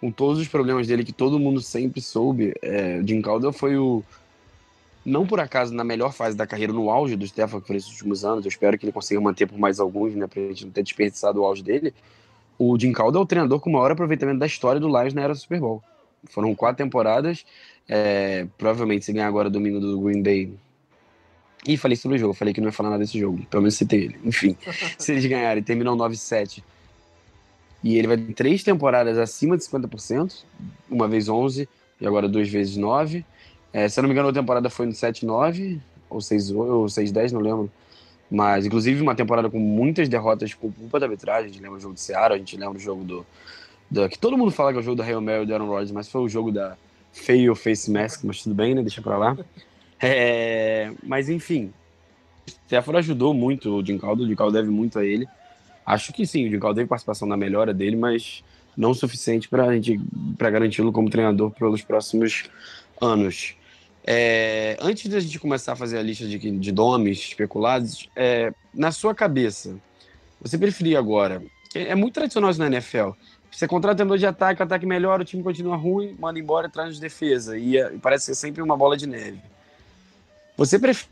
com 0.00 0.10
todos 0.10 0.40
os 0.40 0.48
problemas 0.48 0.86
dele 0.86 1.04
que 1.04 1.12
todo 1.12 1.38
mundo 1.38 1.60
sempre 1.60 2.00
soube, 2.00 2.52
é, 2.60 3.00
Jim 3.06 3.22
Caldwell 3.22 3.52
foi 3.52 3.76
o 3.76 4.02
não 5.04 5.26
por 5.26 5.40
acaso 5.40 5.74
na 5.74 5.82
melhor 5.82 6.12
fase 6.12 6.36
da 6.36 6.46
carreira, 6.46 6.72
no 6.72 6.90
auge 6.90 7.16
do 7.16 7.26
Stefan 7.26 7.60
por 7.60 7.74
esses 7.74 7.90
últimos 7.90 8.24
anos, 8.24 8.44
eu 8.44 8.48
espero 8.48 8.78
que 8.78 8.84
ele 8.84 8.92
consiga 8.92 9.20
manter 9.20 9.46
por 9.46 9.58
mais 9.58 9.80
alguns, 9.80 10.14
né, 10.14 10.26
pra 10.26 10.40
gente 10.42 10.64
não 10.64 10.72
ter 10.72 10.82
desperdiçado 10.82 11.40
o 11.40 11.44
auge 11.44 11.62
dele. 11.62 11.92
O 12.58 12.78
Jim 12.78 12.92
Calder 12.92 13.20
é 13.20 13.22
o 13.22 13.26
treinador 13.26 13.58
com 13.60 13.70
o 13.70 13.72
maior 13.72 13.90
aproveitamento 13.90 14.38
da 14.38 14.46
história 14.46 14.80
do 14.80 14.86
Lions 14.86 15.14
na 15.14 15.22
era 15.22 15.32
do 15.32 15.38
Super 15.38 15.60
Bowl. 15.60 15.82
Foram 16.30 16.54
quatro 16.54 16.84
temporadas, 16.84 17.44
é, 17.88 18.46
provavelmente 18.56 19.04
se 19.04 19.12
ganhar 19.12 19.26
agora 19.26 19.50
domingo 19.50 19.80
do 19.80 20.00
Green 20.00 20.22
Bay. 20.22 20.52
Ih, 21.66 21.76
falei 21.76 21.96
sobre 21.96 22.16
o 22.16 22.20
jogo, 22.20 22.34
falei 22.34 22.54
que 22.54 22.60
não 22.60 22.68
ia 22.68 22.72
falar 22.72 22.90
nada 22.90 23.02
desse 23.02 23.18
jogo, 23.18 23.44
pelo 23.46 23.62
menos 23.62 23.74
citei 23.74 24.04
ele. 24.04 24.18
Enfim, 24.24 24.56
se 24.98 25.12
eles 25.12 25.26
ganharem, 25.26 25.62
terminam 25.62 25.96
9-7. 25.96 26.62
E 27.82 27.98
ele 27.98 28.06
vai 28.06 28.16
ter 28.16 28.32
três 28.34 28.62
temporadas 28.62 29.18
acima 29.18 29.56
de 29.56 29.64
50%, 29.64 30.44
uma 30.88 31.08
vez 31.08 31.28
11 31.28 31.68
e 32.00 32.06
agora 32.06 32.28
duas 32.28 32.48
vezes 32.48 32.76
9. 32.76 33.24
É, 33.72 33.88
se 33.88 33.98
eu 33.98 34.02
não 34.02 34.08
me 34.08 34.14
engano, 34.14 34.28
a 34.28 34.32
temporada 34.32 34.68
foi 34.68 34.86
no 34.86 34.92
7-9 34.92 35.80
ou 36.10 36.18
6-10, 36.18 37.32
não 37.32 37.40
lembro. 37.40 37.70
Mas, 38.30 38.66
inclusive, 38.66 39.00
uma 39.00 39.14
temporada 39.14 39.50
com 39.50 39.58
muitas 39.58 40.08
derrotas 40.08 40.54
por 40.54 40.72
culpa 40.72 40.98
da 40.98 41.06
arbitragem. 41.06 41.44
A 41.44 41.52
gente 41.52 41.62
lembra 41.62 41.78
o 41.78 41.80
jogo 41.80 41.94
do 41.94 42.00
Ceará, 42.00 42.34
a 42.34 42.38
gente 42.38 42.56
lembra 42.56 42.78
o 42.78 42.80
jogo 42.80 43.04
do, 43.04 43.26
do. 43.90 44.08
que 44.08 44.18
todo 44.18 44.38
mundo 44.38 44.50
fala 44.50 44.72
que 44.72 44.78
é 44.78 44.80
o 44.80 44.82
jogo 44.82 44.96
da 44.96 45.04
Hail 45.04 45.20
Mary 45.20 45.44
do 45.44 45.52
Aaron 45.52 45.66
Rodgers, 45.66 45.90
mas 45.90 46.08
foi 46.08 46.22
o 46.22 46.28
jogo 46.28 46.50
da 46.50 46.76
Fail 47.12 47.54
Face 47.54 47.90
Mask, 47.90 48.24
mas 48.24 48.42
tudo 48.42 48.54
bem, 48.54 48.74
né? 48.74 48.82
Deixa 48.82 49.02
pra 49.02 49.18
lá. 49.18 49.36
É, 50.00 50.90
mas, 51.02 51.28
enfim. 51.28 51.72
Stafford 52.66 52.98
ajudou 52.98 53.32
muito 53.34 53.70
o 53.70 53.84
Jim 53.84 53.98
Caldo, 53.98 54.24
o 54.24 54.26
Jim 54.26 54.34
Caldo 54.34 54.54
deve 54.54 54.70
muito 54.70 54.98
a 54.98 55.04
ele. 55.04 55.28
Acho 55.84 56.12
que 56.12 56.26
sim, 56.26 56.46
o 56.46 56.50
Jim 56.50 56.58
Caldo 56.58 56.76
teve 56.76 56.88
participação 56.88 57.28
na 57.28 57.36
melhora 57.36 57.74
dele, 57.74 57.96
mas 57.96 58.42
não 58.76 58.90
o 58.90 58.94
suficiente 58.94 59.48
para 59.48 60.50
garanti-lo 60.50 60.90
como 60.90 61.10
treinador 61.10 61.50
pelos 61.50 61.82
próximos 61.82 62.44
anos. 63.00 63.56
É, 64.04 64.76
antes 64.80 65.08
da 65.08 65.20
gente 65.20 65.38
começar 65.38 65.72
a 65.72 65.76
fazer 65.76 65.98
a 65.98 66.02
lista 66.02 66.26
de, 66.26 66.38
de 66.38 66.72
nomes 66.72 67.18
especulados, 67.18 68.08
é, 68.16 68.52
na 68.74 68.90
sua 68.90 69.14
cabeça, 69.14 69.76
você 70.40 70.58
preferia 70.58 70.98
agora? 70.98 71.42
É 71.74 71.94
muito 71.94 72.14
tradicional 72.14 72.50
isso 72.50 72.58
na 72.58 72.66
NFL. 72.66 73.10
Você 73.50 73.68
contrata 73.68 73.94
um 73.94 73.96
treinador 73.96 74.18
de 74.18 74.26
ataque, 74.26 74.60
o 74.60 74.64
ataque 74.64 74.86
melhora, 74.86 75.22
o 75.22 75.24
time 75.24 75.42
continua 75.42 75.76
ruim, 75.76 76.16
manda 76.18 76.38
embora 76.38 76.66
e 76.66 76.70
traz 76.70 76.94
de 76.94 77.00
defesa. 77.00 77.56
E, 77.56 77.76
é, 77.76 77.90
parece 77.98 78.26
ser 78.26 78.34
sempre 78.34 78.62
uma 78.62 78.76
bola 78.76 78.96
de 78.96 79.06
neve. 79.06 79.40
Você 80.56 80.78
prefere 80.78 81.08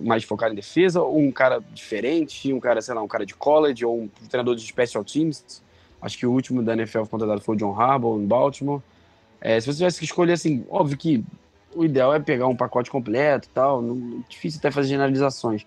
mais 0.00 0.24
focado 0.24 0.52
em 0.52 0.56
defesa, 0.56 1.02
ou 1.02 1.18
um 1.18 1.32
cara 1.32 1.60
diferente, 1.72 2.52
um 2.52 2.60
cara, 2.60 2.80
sei 2.80 2.94
lá, 2.94 3.02
um 3.02 3.08
cara 3.08 3.26
de 3.26 3.34
college, 3.34 3.84
ou 3.84 4.02
um 4.02 4.08
treinador 4.28 4.54
de 4.54 4.66
special 4.66 5.04
teams? 5.04 5.62
Acho 6.00 6.18
que 6.18 6.26
o 6.26 6.32
último 6.32 6.62
da 6.62 6.74
NFL 6.74 7.04
contratado 7.04 7.40
foi 7.40 7.56
o 7.56 7.58
John 7.58 7.78
Harbaugh, 7.78 8.20
em 8.20 8.26
Baltimore. 8.26 8.80
É, 9.40 9.58
se 9.58 9.66
você 9.66 9.78
tivesse 9.78 9.98
que 9.98 10.04
escolher, 10.04 10.34
assim, 10.34 10.64
óbvio 10.68 10.96
que 10.96 11.24
o 11.76 11.84
ideal 11.84 12.14
é 12.14 12.18
pegar 12.18 12.46
um 12.46 12.56
pacote 12.56 12.90
completo 12.90 13.48
e 13.48 13.50
tal, 13.50 13.82
não, 13.82 14.24
difícil 14.28 14.58
até 14.58 14.70
fazer 14.70 14.88
generalizações. 14.88 15.66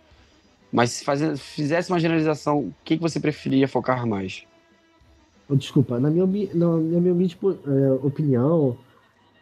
Mas 0.72 0.92
se 0.92 1.06
fizesse 1.38 1.92
uma 1.92 2.00
generalização, 2.00 2.60
o 2.60 2.74
que, 2.84 2.98
que 2.98 3.02
você 3.02 3.20
preferia 3.20 3.68
focar 3.68 4.06
mais? 4.06 4.46
Desculpa, 5.50 6.00
na 6.00 6.12
minha, 6.12 6.28
na, 6.54 6.78
na 6.78 7.00
minha 7.00 7.28
tipo, 7.28 7.52
é, 7.52 7.92
opinião, 8.04 8.78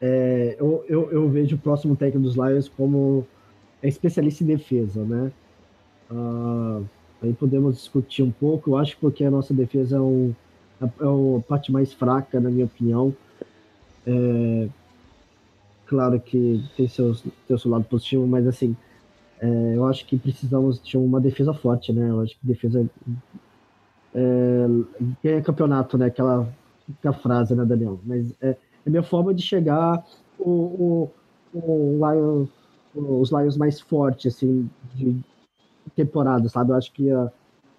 é, 0.02 0.56
eu, 0.58 0.86
eu, 0.88 1.12
eu, 1.12 1.30
vejo 1.30 1.56
o 1.58 1.60
próximo 1.60 1.96
técnico 1.98 2.26
dos 2.26 2.36
Lions 2.36 2.70
como 2.70 3.28
especialista 3.84 4.44
em 4.44 4.48
defesa, 4.48 5.04
né? 5.04 5.32
Uh, 6.10 6.86
aí 7.22 7.34
podemos 7.34 7.76
discutir 7.76 8.24
um 8.24 8.32
pouco, 8.32 8.72
eu 8.72 8.78
acho 8.78 8.98
porque 9.00 9.26
a 9.26 9.32
nossa 9.32 9.54
defesa 9.54 9.98
é, 9.98 10.00
um, 10.00 10.34
é, 10.82 10.86
é 10.86 11.38
a 11.38 11.42
parte 11.42 11.72
mais 11.74 11.92
fraca, 11.92 12.40
na 12.40 12.50
minha 12.50 12.66
opinião. 12.66 13.14
É, 14.06 14.70
claro 15.88 16.20
que 16.20 16.64
tem, 16.76 16.88
seus, 16.88 17.24
tem 17.48 17.58
seu 17.58 17.72
lado 17.72 17.86
positivo, 17.86 18.28
mas 18.28 18.48
assim, 18.48 18.76
é, 19.40 19.76
eu 19.76 19.86
acho 19.86 20.06
que 20.06 20.18
precisamos 20.18 20.82
de 20.82 20.98
uma 20.98 21.20
defesa 21.20 21.54
forte, 21.54 21.94
né? 21.94 22.10
Eu 22.10 22.22
acho 22.22 22.38
que 22.38 22.46
defesa 22.46 22.90
é, 24.14 24.66
ganha 25.24 25.42
campeonato, 25.42 25.98
né? 25.98 26.08
Aquela, 26.08 26.48
aquela 26.98 27.14
frase, 27.14 27.56
né, 27.56 27.66
Daniel? 27.66 28.00
Mas 28.04 28.34
é, 28.42 28.50
é 28.50 28.58
a 28.86 28.90
minha 28.90 29.04
forma 29.04 29.34
de 29.34 29.42
chegar 29.42 30.06
o, 30.40 31.10
o, 31.54 31.60
o 31.60 32.50
os 32.96 33.32
Lions 33.32 33.58
mais 33.58 33.80
fortes, 33.80 34.36
assim, 34.36 34.70
de 34.96 35.22
temporada, 35.96 36.50
sabe? 36.50 36.72
Eu 36.72 36.76
acho 36.76 36.92
que 36.92 37.12
a, 37.12 37.32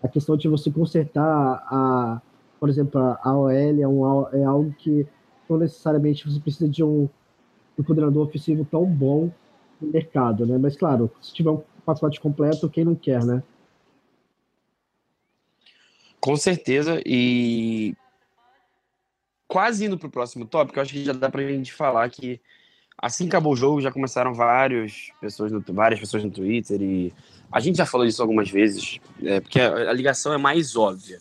a 0.03 0.09
questão 0.09 0.37
de 0.37 0.49
você 0.49 0.71
consertar 0.71 1.27
a, 1.67 2.21
por 2.61 2.69
exemplo, 2.69 3.01
a 3.01 3.37
OL 3.37 3.51
é, 3.51 3.89
um, 3.89 4.29
é 4.33 4.45
algo 4.45 4.73
que 4.79 5.07
não 5.49 5.59
necessariamente 5.59 6.29
você 6.29 6.39
precisa 6.39 6.69
de 6.69 6.85
um 6.85 7.09
um 7.79 7.85
coordenador 7.85 8.27
ofensivo 8.27 8.65
tão 8.65 8.85
bom 8.85 9.31
no 9.81 9.93
mercado, 9.93 10.47
né? 10.47 10.59
Mas 10.59 10.77
claro, 10.77 11.11
se 11.21 11.33
tiver 11.33 11.51
um 11.51 11.63
pacote 11.85 12.21
completo, 12.21 12.69
quem 12.69 12.85
não 12.85 12.95
quer, 12.95 13.25
né? 13.25 13.43
Com 16.21 16.37
certeza, 16.37 17.01
e 17.07 17.95
quase 19.47 19.87
indo 19.87 19.97
para 19.97 20.09
o 20.09 20.11
próximo 20.11 20.45
tópico, 20.45 20.81
acho 20.81 20.93
que 20.93 21.05
já 21.05 21.13
dá 21.13 21.31
para 21.31 21.41
a 21.41 21.47
gente 21.47 21.73
falar 21.73 22.11
que 22.11 22.41
assim 23.01 23.25
que 23.25 23.31
acabou 23.31 23.53
o 23.53 23.57
jogo, 23.57 23.81
já 23.81 23.93
começaram 23.93 24.35
várias 24.35 25.11
pessoas 25.21 25.53
no, 25.53 25.63
várias 25.69 26.01
pessoas 26.01 26.25
no 26.25 26.31
Twitter 26.31 26.83
e 26.83 27.15
a 27.51 27.61
gente 27.61 27.79
já 27.79 27.87
falou 27.87 28.05
disso 28.07 28.21
algumas 28.21 28.51
vezes, 28.51 28.99
é, 29.23 29.41
porque 29.41 29.61
a, 29.61 29.91
a 29.91 29.93
ligação 29.93 30.33
é 30.33 30.39
mais 30.39 30.77
óbvia. 30.77 31.21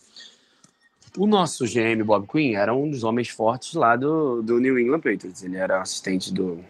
O 1.18 1.26
nosso 1.26 1.66
GM, 1.66 2.04
Bob 2.04 2.28
Quinn, 2.28 2.56
era 2.56 2.74
um 2.76 2.90
dos 2.92 3.04
homens 3.04 3.30
fortes 3.30 3.74
lá 3.74 3.96
do, 3.96 4.44
do 4.44 4.60
New 4.60 4.78
England 4.78 5.00
Patriots. 5.00 5.44
Ele 5.44 5.58
era 5.58 5.82
assistente 5.82 6.32
do. 6.32 6.64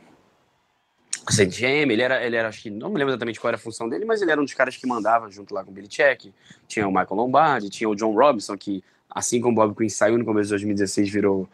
Assistente 1.25 1.60
GM, 1.60 1.92
ele 1.92 2.01
era, 2.01 2.25
ele 2.25 2.38
era, 2.38 2.48
acho 2.48 2.63
que, 2.63 2.70
não 2.70 2.89
me 2.89 2.98
lembro 2.98 3.12
exatamente 3.12 3.38
qual 3.42 3.50
era 3.50 3.58
a 3.58 3.60
função 3.60 3.89
dele, 3.89 4.06
mas 4.06 4.22
ele 4.22 4.32
era 4.32 4.39
um 4.39 4.46
dos 4.46 4.54
caras 4.54 4.77
que 4.77 4.88
mandava 4.88 5.30
junto 5.30 5.54
lá 5.54 5.66
com 5.66 5.72
o 5.72 5.74
Billy 5.74 5.89
Check. 5.89 6.32
Tinha 6.66 6.88
o 6.88 6.92
Michael 6.92 7.16
Lombardi, 7.16 7.70
tinha 7.70 7.89
o 7.89 7.96
John 7.96 8.13
Robinson, 8.13 8.58
que, 8.58 8.82
assim 9.10 9.42
como 9.42 9.51
o 9.51 9.68
Bob 9.68 9.75
Quinn 9.75 9.89
saiu 9.89 10.18
no 10.18 10.24
começo 10.24 10.46
de 10.46 10.51
2016, 10.51 11.10
virou 11.10 11.50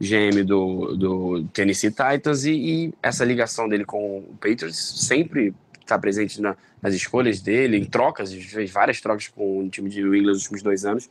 GM 0.00 0.42
do, 0.42 0.96
do 0.96 1.44
Tennessee 1.52 1.90
Titans. 1.90 2.46
E, 2.46 2.52
e 2.52 2.94
essa 3.02 3.22
ligação 3.22 3.68
dele 3.68 3.84
com 3.84 4.20
o 4.20 4.38
Patriots 4.40 5.06
sempre 5.06 5.54
está 5.78 5.98
presente 5.98 6.40
na, 6.40 6.56
nas 6.80 6.94
escolhas 6.94 7.42
dele, 7.42 7.76
em 7.76 7.84
trocas, 7.84 8.32
fez 8.32 8.70
várias 8.70 8.98
trocas 9.02 9.28
com 9.28 9.58
o 9.58 9.68
time 9.68 9.90
de 9.90 10.00
New 10.02 10.14
England 10.14 10.32
nos 10.32 10.42
últimos 10.44 10.62
dois 10.62 10.86
anos. 10.86 11.10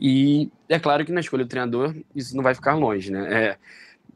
E 0.00 0.50
é 0.68 0.78
claro 0.78 1.04
que 1.04 1.12
na 1.12 1.20
escolha 1.20 1.44
do 1.44 1.48
treinador 1.48 1.94
isso 2.14 2.36
não 2.36 2.42
vai 2.42 2.54
ficar 2.54 2.74
longe, 2.74 3.10
né? 3.10 3.32
É, 3.32 3.56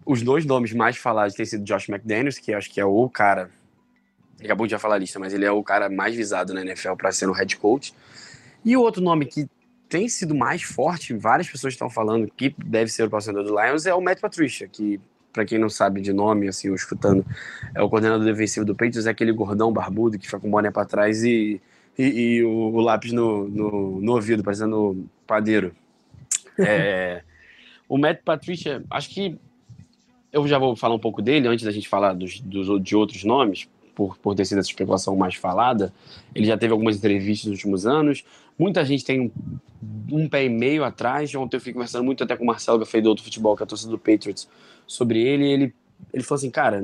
os 0.07 0.23
dois 0.23 0.45
nomes 0.45 0.73
mais 0.73 0.97
falados 0.97 1.35
têm 1.35 1.47
sido 1.47 1.65
Josh 1.65 1.89
McDaniels, 1.89 2.39
que 2.39 2.53
acho 2.53 2.71
que 2.71 2.81
é 2.81 2.85
o 2.85 3.09
cara. 3.09 3.51
Acabou 4.43 4.67
de 4.67 4.73
já 4.73 4.79
falar 4.79 4.97
a 4.97 4.99
lista, 4.99 5.19
mas 5.19 5.33
ele 5.33 5.45
é 5.45 5.51
o 5.51 5.63
cara 5.63 5.89
mais 5.89 6.15
visado 6.15 6.53
na 6.53 6.63
NFL 6.63 6.95
para 6.95 7.13
ser 7.13 7.29
o 7.29 7.33
head 7.33 7.57
coach. 7.57 7.95
E 8.65 8.77
o 8.77 8.81
outro 8.81 9.03
nome 9.03 9.27
que 9.27 9.49
tem 9.89 10.09
sido 10.09 10.35
mais 10.35 10.63
forte, 10.63 11.15
várias 11.15 11.49
pessoas 11.49 11.75
estão 11.75 11.91
falando 11.91 12.27
que 12.35 12.55
deve 12.65 12.91
ser 12.91 13.05
o 13.05 13.11
próximo 13.11 13.43
do 13.43 13.61
Lions, 13.61 13.87
é 13.87 13.95
o 13.95 14.01
Matt 14.01 14.21
Patricia, 14.21 14.67
que, 14.67 14.99
para 15.33 15.45
quem 15.45 15.59
não 15.59 15.69
sabe 15.69 16.01
de 16.01 16.13
nome, 16.13 16.49
assim, 16.49 16.71
o 16.71 16.75
escutando, 16.75 17.25
é 17.75 17.83
o 17.83 17.91
coordenador 17.91 18.25
defensivo 18.25 18.65
do 18.65 18.75
Patriots, 18.75 19.07
é 19.07 19.11
aquele 19.11 19.33
gordão 19.33 19.73
barbudo 19.73 20.19
que 20.19 20.25
fica 20.25 20.41
com 20.41 20.51
boné 20.51 20.71
para 20.71 20.87
trás 20.87 21.23
e 21.23 21.61
e, 21.99 22.05
e 22.05 22.45
o, 22.45 22.51
o, 22.51 22.81
lápis 22.81 23.13
no, 23.13 23.49
no, 23.49 24.01
no, 24.01 24.13
ouvido, 24.13 24.43
parecendo 24.43 25.07
padeiro. 25.27 25.75
É, 26.59 27.23
o 27.89 27.97
Matt 27.97 28.21
Patricia, 28.23 28.85
acho 28.91 29.09
que 29.09 29.39
eu 30.31 30.47
já 30.47 30.59
vou 30.59 30.77
falar 30.77 30.95
um 30.95 30.99
pouco 30.99 31.23
dele 31.23 31.49
antes 31.49 31.65
da 31.65 31.71
gente 31.71 31.89
falar 31.89 32.13
dos, 32.13 32.41
dos, 32.41 32.83
de 32.83 32.95
outros 32.95 33.25
nomes, 33.25 33.67
por, 33.95 34.19
por 34.19 34.35
ter 34.35 34.45
sido 34.45 34.59
essa 34.59 34.69
especulação 34.69 35.17
mais 35.17 35.35
falada. 35.35 35.91
Ele 36.35 36.45
já 36.47 36.59
teve 36.59 36.75
algumas 36.75 36.99
entrevistas 36.99 37.47
nos 37.47 37.57
últimos 37.57 37.87
anos. 37.87 38.23
Muita 38.59 38.85
gente 38.85 39.03
tem 39.03 39.21
um, 39.21 39.31
um 40.13 40.29
pé 40.29 40.45
e 40.45 40.51
meio 40.51 40.85
atrás. 40.85 41.35
Ontem 41.35 41.57
eu 41.57 41.61
fui 41.61 41.73
conversando 41.73 42.05
muito 42.05 42.23
até 42.23 42.37
com 42.37 42.45
o 42.45 42.47
Marcelo 42.47 42.79
Gafei 42.79 43.01
do 43.01 43.17
Futebol, 43.17 43.57
que 43.57 43.63
é 43.63 43.65
a 43.65 43.67
torcida 43.67 43.91
do 43.91 43.99
Patriots, 43.99 44.47
sobre 44.87 45.23
ele. 45.23 45.51
ele 45.51 45.75
ele 46.13 46.23
falou 46.23 46.39
assim, 46.39 46.51
cara, 46.51 46.83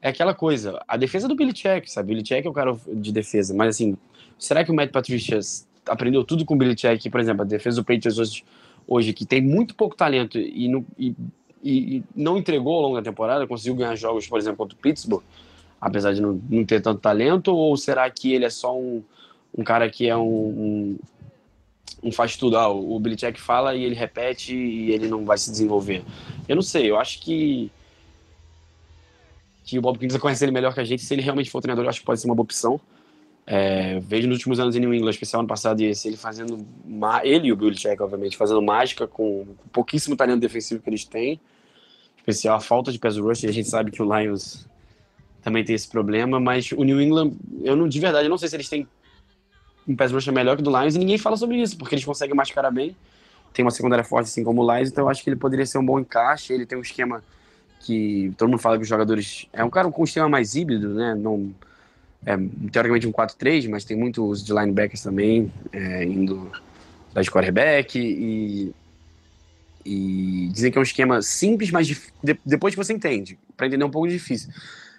é 0.00 0.08
aquela 0.08 0.34
coisa, 0.34 0.82
a 0.86 0.96
defesa 0.96 1.26
do 1.26 1.34
Billy 1.34 1.52
Check, 1.52 1.88
sabe? 1.88 2.08
Billy 2.08 2.22
Check 2.22 2.44
é 2.44 2.48
o 2.48 2.52
cara 2.52 2.76
de 2.86 3.12
defesa, 3.12 3.54
mas 3.54 3.76
assim, 3.76 3.96
será 4.38 4.64
que 4.64 4.70
o 4.70 4.74
Matt 4.74 4.90
Patricia 4.90 5.38
aprendeu 5.86 6.24
tudo 6.24 6.44
com 6.44 6.54
o 6.54 6.56
Billy 6.56 6.74
Check? 6.74 7.10
Por 7.10 7.20
exemplo, 7.20 7.42
a 7.42 7.44
defesa 7.44 7.76
do 7.76 7.84
Patriots 7.84 8.18
hoje, 8.18 8.44
hoje 8.86 9.12
que 9.12 9.24
tem 9.24 9.40
muito 9.40 9.74
pouco 9.74 9.96
talento 9.96 10.38
e, 10.38 10.68
no, 10.68 10.84
e, 10.98 11.14
e, 11.62 12.02
não 12.14 12.36
entregou 12.36 12.74
ao 12.74 12.82
longo 12.82 12.96
da 12.96 13.02
temporada, 13.02 13.46
conseguiu 13.46 13.76
ganhar 13.76 13.96
jogos, 13.96 14.26
por 14.26 14.38
exemplo, 14.38 14.58
contra 14.58 14.76
o 14.76 14.80
Pittsburgh, 14.80 15.22
apesar 15.80 16.12
de 16.12 16.20
não, 16.20 16.40
não 16.48 16.64
ter 16.64 16.80
tanto 16.80 17.00
talento, 17.00 17.54
ou 17.54 17.76
será 17.76 18.08
que 18.10 18.32
ele 18.32 18.44
é 18.44 18.50
só 18.50 18.78
um, 18.78 19.02
um 19.56 19.64
cara 19.64 19.88
que 19.88 20.08
é 20.08 20.16
um, 20.16 20.22
um, 20.22 20.98
um 22.02 22.12
faz 22.12 22.36
tudo? 22.36 22.56
Ah, 22.56 22.68
o 22.68 22.98
Billy 22.98 23.16
Check 23.16 23.38
fala 23.38 23.74
e 23.74 23.84
ele 23.84 23.94
repete 23.94 24.54
e 24.54 24.90
ele 24.90 25.08
não 25.08 25.24
vai 25.24 25.38
se 25.38 25.50
desenvolver. 25.50 26.02
Eu 26.48 26.56
não 26.56 26.62
sei, 26.62 26.90
eu 26.90 26.98
acho 26.98 27.20
que 27.20 27.70
que 29.64 29.78
o 29.78 29.82
Bob 29.82 29.98
King 29.98 30.18
conhece 30.18 30.44
ele 30.44 30.52
melhor 30.52 30.74
que 30.74 30.80
a 30.80 30.84
gente. 30.84 31.02
Se 31.02 31.14
ele 31.14 31.22
realmente 31.22 31.50
for 31.50 31.60
treinador, 31.60 31.86
eu 31.86 31.88
acho 31.88 32.00
que 32.00 32.06
pode 32.06 32.20
ser 32.20 32.26
uma 32.26 32.34
boa 32.34 32.44
opção. 32.44 32.78
É, 33.46 34.00
vejo 34.00 34.26
nos 34.26 34.38
últimos 34.38 34.58
anos 34.58 34.74
em 34.74 34.80
New 34.80 34.94
England, 34.94 35.10
especial 35.10 35.40
ano 35.40 35.48
passado 35.48 35.80
e 35.82 35.84
esse, 35.84 36.08
ele 36.08 36.16
fazendo, 36.16 36.66
ele 37.22 37.48
e 37.48 37.52
o 37.52 37.56
Belichick, 37.56 38.02
obviamente, 38.02 38.36
fazendo 38.36 38.62
mágica 38.62 39.06
com 39.06 39.46
pouquíssimo 39.70 40.16
talento 40.16 40.40
defensivo 40.40 40.82
que 40.82 40.88
eles 40.88 41.04
têm, 41.04 41.38
especial 42.16 42.56
a 42.56 42.60
falta 42.60 42.90
de 42.90 42.98
pass 42.98 43.18
rush, 43.18 43.42
e 43.42 43.46
a 43.46 43.52
gente 43.52 43.68
sabe 43.68 43.90
que 43.90 44.02
o 44.02 44.18
Lions 44.18 44.66
também 45.42 45.62
tem 45.62 45.74
esse 45.74 45.86
problema, 45.86 46.40
mas 46.40 46.72
o 46.72 46.82
New 46.82 47.00
England, 47.02 47.32
eu 47.62 47.76
não, 47.76 47.86
de 47.86 48.00
verdade, 48.00 48.24
eu 48.24 48.30
não 48.30 48.38
sei 48.38 48.48
se 48.48 48.56
eles 48.56 48.68
têm 48.68 48.88
um 49.86 49.94
pass 49.94 50.10
rush 50.10 50.26
melhor 50.28 50.56
que 50.56 50.62
o 50.62 50.64
do 50.64 50.70
Lions, 50.70 50.94
e 50.94 50.98
ninguém 50.98 51.18
fala 51.18 51.36
sobre 51.36 51.60
isso, 51.60 51.76
porque 51.76 51.94
eles 51.94 52.04
conseguem 52.04 52.34
mascarar 52.34 52.70
bem, 52.70 52.96
tem 53.52 53.62
uma 53.62 53.70
secundária 53.70 54.04
forte 54.04 54.28
assim 54.28 54.42
como 54.42 54.62
o 54.62 54.74
Lions, 54.74 54.88
então 54.88 55.04
eu 55.04 55.10
acho 55.10 55.22
que 55.22 55.28
ele 55.28 55.36
poderia 55.36 55.66
ser 55.66 55.76
um 55.76 55.84
bom 55.84 56.00
encaixe, 56.00 56.50
ele 56.54 56.64
tem 56.64 56.78
um 56.78 56.82
esquema 56.82 57.22
que 57.80 58.32
todo 58.38 58.48
mundo 58.48 58.58
fala 58.58 58.76
que 58.78 58.82
os 58.84 58.88
jogadores, 58.88 59.46
é 59.52 59.62
um 59.62 59.68
cara 59.68 59.90
com 59.90 60.00
um 60.00 60.04
esquema 60.04 60.30
mais 60.30 60.54
híbrido, 60.54 60.94
né, 60.94 61.14
não 61.14 61.54
é, 62.26 62.36
teoricamente 62.70 63.06
um 63.06 63.12
4-3, 63.12 63.68
mas 63.68 63.84
tem 63.84 63.96
muito 63.96 64.24
uso 64.24 64.44
de 64.44 64.52
linebackers 64.52 65.02
também, 65.02 65.52
é, 65.72 66.04
indo 66.04 66.50
da 67.12 67.22
de 67.22 67.30
quarterback 67.30 67.98
e, 67.98 68.74
e 69.84 70.48
dizem 70.52 70.70
que 70.70 70.78
é 70.78 70.80
um 70.80 70.84
esquema 70.84 71.22
simples, 71.22 71.70
mas 71.70 71.86
de, 71.86 72.00
depois 72.44 72.74
que 72.74 72.82
você 72.82 72.92
entende, 72.92 73.38
para 73.56 73.66
entender 73.66 73.84
é 73.84 73.86
um 73.86 73.90
pouco 73.90 74.08
difícil. 74.08 74.50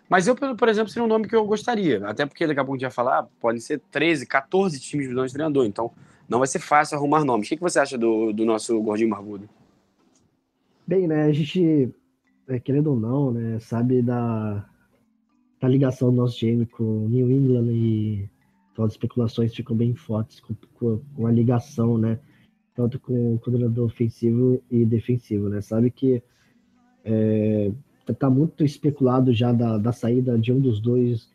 Mas 0.08 0.28
eu, 0.28 0.36
por 0.36 0.70
exemplo, 0.70 0.90
seria 0.90 1.04
um 1.04 1.10
nome 1.10 1.28
que 1.28 1.36
eu 1.36 1.46
gostaria, 1.46 2.08
até 2.08 2.26
porque 2.26 2.46
daqui 2.46 2.60
a 2.60 2.64
pouco 2.64 2.76
a 2.76 2.78
gente 2.78 2.84
vai 2.84 2.92
falar, 2.92 3.28
podem 3.40 3.60
ser 3.60 3.82
13, 3.92 4.26
14 4.26 4.80
times 4.80 5.10
do 5.10 5.26
de 5.26 5.34
treinador, 5.34 5.66
então 5.66 5.92
não 6.30 6.40
vai 6.40 6.48
ser 6.48 6.60
fácil 6.60 6.98
arrumar 6.98 7.26
nomes. 7.26 7.48
O 7.48 7.50
que, 7.50 7.56
que 7.56 7.62
você 7.62 7.80
acha 7.80 7.98
do, 7.98 8.32
do 8.32 8.46
nosso 8.46 8.80
gordinho 8.82 9.10
barbudo? 9.10 9.50
Bem, 10.88 11.08
né, 11.08 11.24
a 11.24 11.34
gente, 11.34 11.90
é, 12.48 12.60
querendo 12.60 12.92
ou 12.92 13.00
não, 13.00 13.32
né, 13.32 13.60
sabe 13.60 14.04
da, 14.04 14.64
a 15.62 15.68
ligação 15.68 16.12
do 16.12 16.18
nosso 16.18 16.40
GM 16.40 16.66
com 16.66 17.08
New 17.08 17.32
England 17.32 17.72
e 17.72 18.30
então 18.72 18.84
as 18.84 18.92
especulações 18.92 19.56
ficam 19.56 19.76
bem 19.76 19.96
fortes 19.96 20.42
com, 20.42 20.54
com, 20.78 21.00
com, 21.16 21.26
a 21.26 21.32
ligação, 21.32 21.98
né? 21.98 22.20
Tanto 22.76 23.00
com 23.00 23.36
o 23.36 23.40
coordenador 23.40 23.86
ofensivo 23.86 24.62
e 24.70 24.86
defensivo, 24.86 25.48
né? 25.48 25.62
Sabe 25.62 25.90
que 25.90 26.22
é, 27.06 27.72
tá 28.20 28.30
muito 28.30 28.66
especulado 28.66 29.34
já 29.34 29.54
da, 29.54 29.78
da 29.78 29.94
saída 29.94 30.38
de 30.38 30.52
um 30.52 30.60
dos 30.60 30.82
dois 30.82 31.30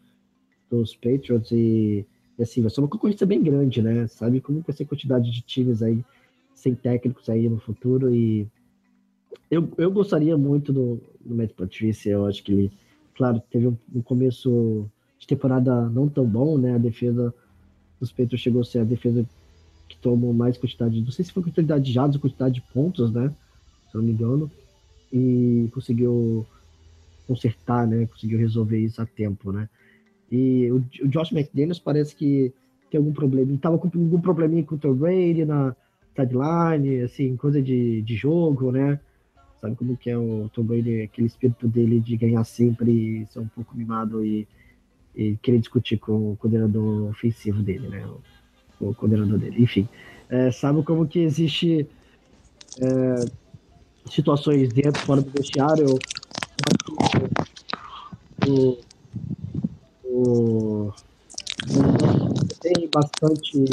dos 0.70 0.94
Patriots 0.94 1.50
e, 1.50 2.04
e 2.38 2.42
assim, 2.42 2.60
vai 2.60 2.70
ser 2.70 2.80
uma 2.80 2.88
concorrência 2.88 3.26
bem 3.26 3.42
grande, 3.42 3.80
né? 3.80 4.06
Sabe 4.06 4.42
como 4.42 4.60
vai 4.60 4.76
ser 4.76 4.82
a 4.82 4.86
quantidade 4.86 5.30
de 5.30 5.40
times 5.40 5.82
aí 5.82 6.04
sem 6.54 6.74
técnicos 6.74 7.30
aí 7.30 7.48
no 7.48 7.58
futuro 7.58 8.14
e 8.14 8.46
eu, 9.50 9.68
eu 9.78 9.90
gostaria 9.90 10.36
muito 10.36 10.72
do, 10.72 11.00
do 11.24 11.34
Matt 11.34 11.52
Patricia, 11.54 12.12
eu 12.12 12.26
acho 12.26 12.42
que 12.44 12.52
ele, 12.52 12.72
claro, 13.14 13.42
teve 13.50 13.66
um, 13.66 14.02
começo 14.02 14.88
de 15.18 15.26
temporada 15.26 15.88
não 15.90 16.08
tão 16.08 16.24
bom, 16.24 16.58
né? 16.58 16.74
A 16.74 16.78
defesa 16.78 17.34
dos 18.00 18.10
Patriots 18.10 18.40
chegou 18.40 18.62
a 18.62 18.64
ser 18.64 18.80
a 18.80 18.84
defesa 18.84 19.26
que 19.88 19.96
tomou 19.98 20.32
mais 20.32 20.56
quantidade, 20.56 21.00
não 21.00 21.10
sei 21.10 21.24
se 21.24 21.32
foi 21.32 21.42
quantidade 21.42 21.84
de 21.84 21.92
jados 21.92 22.16
ou 22.16 22.22
quantidade 22.22 22.54
de 22.54 22.62
pontos, 22.72 23.12
né? 23.12 23.34
Se 23.90 23.96
não 23.96 24.04
me 24.04 24.12
engano, 24.12 24.50
e 25.12 25.68
conseguiu 25.72 26.46
consertar, 27.26 27.86
né? 27.86 28.06
Conseguiu 28.06 28.38
resolver 28.38 28.78
isso 28.78 29.02
a 29.02 29.06
tempo, 29.06 29.52
né? 29.52 29.68
E 30.30 30.70
o, 30.70 30.80
Josh 31.08 31.32
McDaniels 31.32 31.78
parece 31.78 32.14
que 32.14 32.52
tem 32.90 32.98
algum 32.98 33.12
problema, 33.12 33.52
estava 33.52 33.78
com 33.78 33.86
algum 33.86 34.20
probleminha 34.20 34.64
com 34.64 34.74
o 34.74 34.94
Brady 34.94 35.44
na 35.44 35.74
sideline, 36.16 37.02
assim, 37.02 37.36
coisa 37.36 37.60
de, 37.60 38.02
de 38.02 38.16
jogo, 38.16 38.72
né? 38.72 39.00
Sabe 39.60 39.76
como 39.76 39.96
que 39.96 40.08
é 40.08 40.16
o 40.16 40.50
Tom 40.54 40.62
Brady, 40.62 41.02
aquele 41.02 41.26
espírito 41.26 41.68
dele 41.68 42.00
de 42.00 42.16
ganhar 42.16 42.44
sempre, 42.44 43.26
ser 43.30 43.40
um 43.40 43.48
pouco 43.48 43.76
mimado 43.76 44.24
e, 44.24 44.48
e 45.14 45.36
querer 45.36 45.58
discutir 45.58 45.98
com 45.98 46.32
o 46.32 46.36
coordenador 46.36 47.10
ofensivo 47.10 47.62
dele, 47.62 47.88
né? 47.88 48.06
O, 48.80 48.88
o 48.88 48.94
coordenador 48.94 49.38
dele. 49.38 49.62
Enfim, 49.62 49.86
é, 50.30 50.50
sabe 50.50 50.82
como 50.82 51.06
que 51.06 51.18
existe 51.18 51.86
é, 52.80 53.14
situações 54.10 54.72
dentro, 54.72 55.00
fora 55.02 55.20
do 55.20 55.30
vestiário. 55.30 55.98
O, 58.48 58.78
o, 60.04 60.92
tem 62.60 62.88
bastante 62.92 63.64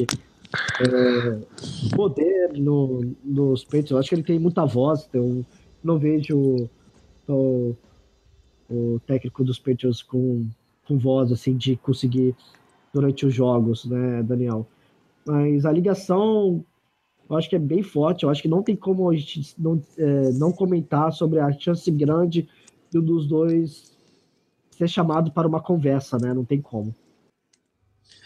é, 0.81 1.95
poder 1.95 2.51
no, 2.57 3.15
nos 3.23 3.63
peitos. 3.63 3.91
Eu 3.91 3.97
acho 3.97 4.09
que 4.09 4.15
ele 4.15 4.23
tem 4.23 4.37
muita 4.37 4.65
voz, 4.65 5.07
então 5.07 5.45
não 5.87 5.97
vejo 5.97 6.69
o, 7.27 7.75
o 8.69 8.99
técnico 9.07 9.43
dos 9.43 9.57
Patriots 9.57 10.03
com, 10.03 10.47
com 10.87 10.97
voz 10.97 11.31
assim 11.31 11.55
de 11.55 11.75
conseguir 11.77 12.35
durante 12.93 13.25
os 13.25 13.33
jogos, 13.33 13.85
né, 13.85 14.21
Daniel? 14.23 14.67
Mas 15.25 15.65
a 15.65 15.71
ligação 15.71 16.63
eu 17.29 17.35
acho 17.35 17.49
que 17.49 17.55
é 17.55 17.59
bem 17.59 17.83
forte. 17.83 18.23
Eu 18.23 18.29
acho 18.29 18.41
que 18.41 18.47
não 18.47 18.63
tem 18.63 18.75
como 18.75 19.09
a 19.09 19.15
gente 19.15 19.53
não, 19.57 19.81
é, 19.97 20.31
não 20.33 20.51
comentar 20.51 21.11
sobre 21.11 21.39
a 21.39 21.51
chance 21.51 21.89
grande 21.91 22.47
de 22.89 23.01
dos 23.01 23.27
dois 23.27 23.91
ser 24.71 24.87
chamado 24.87 25.31
para 25.31 25.47
uma 25.47 25.61
conversa, 25.61 26.17
né? 26.17 26.33
Não 26.33 26.45
tem 26.45 26.61
como. 26.61 26.95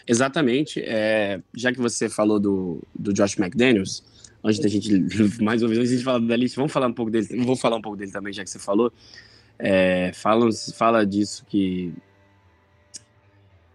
Exatamente. 0.06 0.80
É, 0.80 1.40
já 1.54 1.72
que 1.72 1.80
você 1.80 2.08
falou 2.08 2.38
do, 2.38 2.82
do 2.94 3.12
Josh 3.12 3.38
McDaniels, 3.38 4.04
antes 4.44 4.60
da 4.60 4.68
gente, 4.68 4.90
mais 5.42 5.62
uma 5.62 5.68
vez, 5.68 5.80
antes 5.80 5.98
de 5.98 6.04
falar 6.04 6.18
da 6.20 6.36
lista, 6.36 6.60
vamos 6.60 6.72
falar 6.72 6.86
um 6.86 6.92
pouco 6.92 7.10
dele. 7.10 7.26
Vou 7.44 7.56
falar 7.56 7.76
um 7.76 7.82
pouco 7.82 7.96
dele 7.96 8.12
também, 8.12 8.32
já 8.32 8.42
que 8.44 8.50
você 8.50 8.58
falou. 8.58 8.92
É, 9.58 10.12
fala, 10.14 10.48
fala 10.74 11.06
disso 11.06 11.44
que 11.48 11.92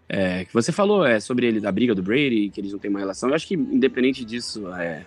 é, 0.08 0.46
que 0.46 0.54
você 0.54 0.72
falou 0.72 1.04
é, 1.04 1.20
sobre 1.20 1.46
ele, 1.46 1.60
da 1.60 1.70
briga 1.70 1.94
do 1.94 2.02
Brady, 2.02 2.48
que 2.48 2.60
eles 2.60 2.72
não 2.72 2.78
têm 2.78 2.90
uma 2.90 2.98
relação. 2.98 3.28
Eu 3.28 3.34
acho 3.34 3.46
que, 3.46 3.54
independente 3.54 4.24
disso, 4.24 4.66
é, 4.72 5.04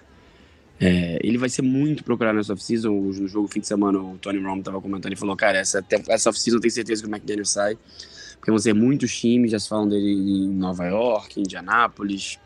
é, 0.79 1.19
ele 1.23 1.39
vai 1.39 1.49
ser 1.49 1.63
muito 1.63 2.03
procurado 2.03 2.37
nessa 2.37 2.53
off-season. 2.53 2.91
No 2.91 3.27
jogo 3.27 3.47
fim 3.47 3.59
de 3.59 3.67
semana, 3.67 3.99
o 3.99 4.17
Tony 4.19 4.39
Romo 4.39 4.59
estava 4.59 4.79
comentando 4.79 5.13
e 5.13 5.15
falou: 5.15 5.35
Cara, 5.35 5.57
essa, 5.57 5.83
essa 6.07 6.29
off-season 6.29 6.59
tem 6.59 6.69
certeza 6.69 7.01
que 7.01 7.09
o 7.09 7.11
McDaniel 7.11 7.45
sai. 7.45 7.77
Porque 8.37 8.51
vão 8.51 8.59
ser 8.59 8.73
muitos 8.73 9.15
times, 9.15 9.51
já 9.51 9.59
se 9.59 9.69
falam 9.69 9.87
dele 9.87 10.11
em 10.11 10.49
Nova 10.49 10.85
York, 10.85 11.39
Indianápolis. 11.39 12.39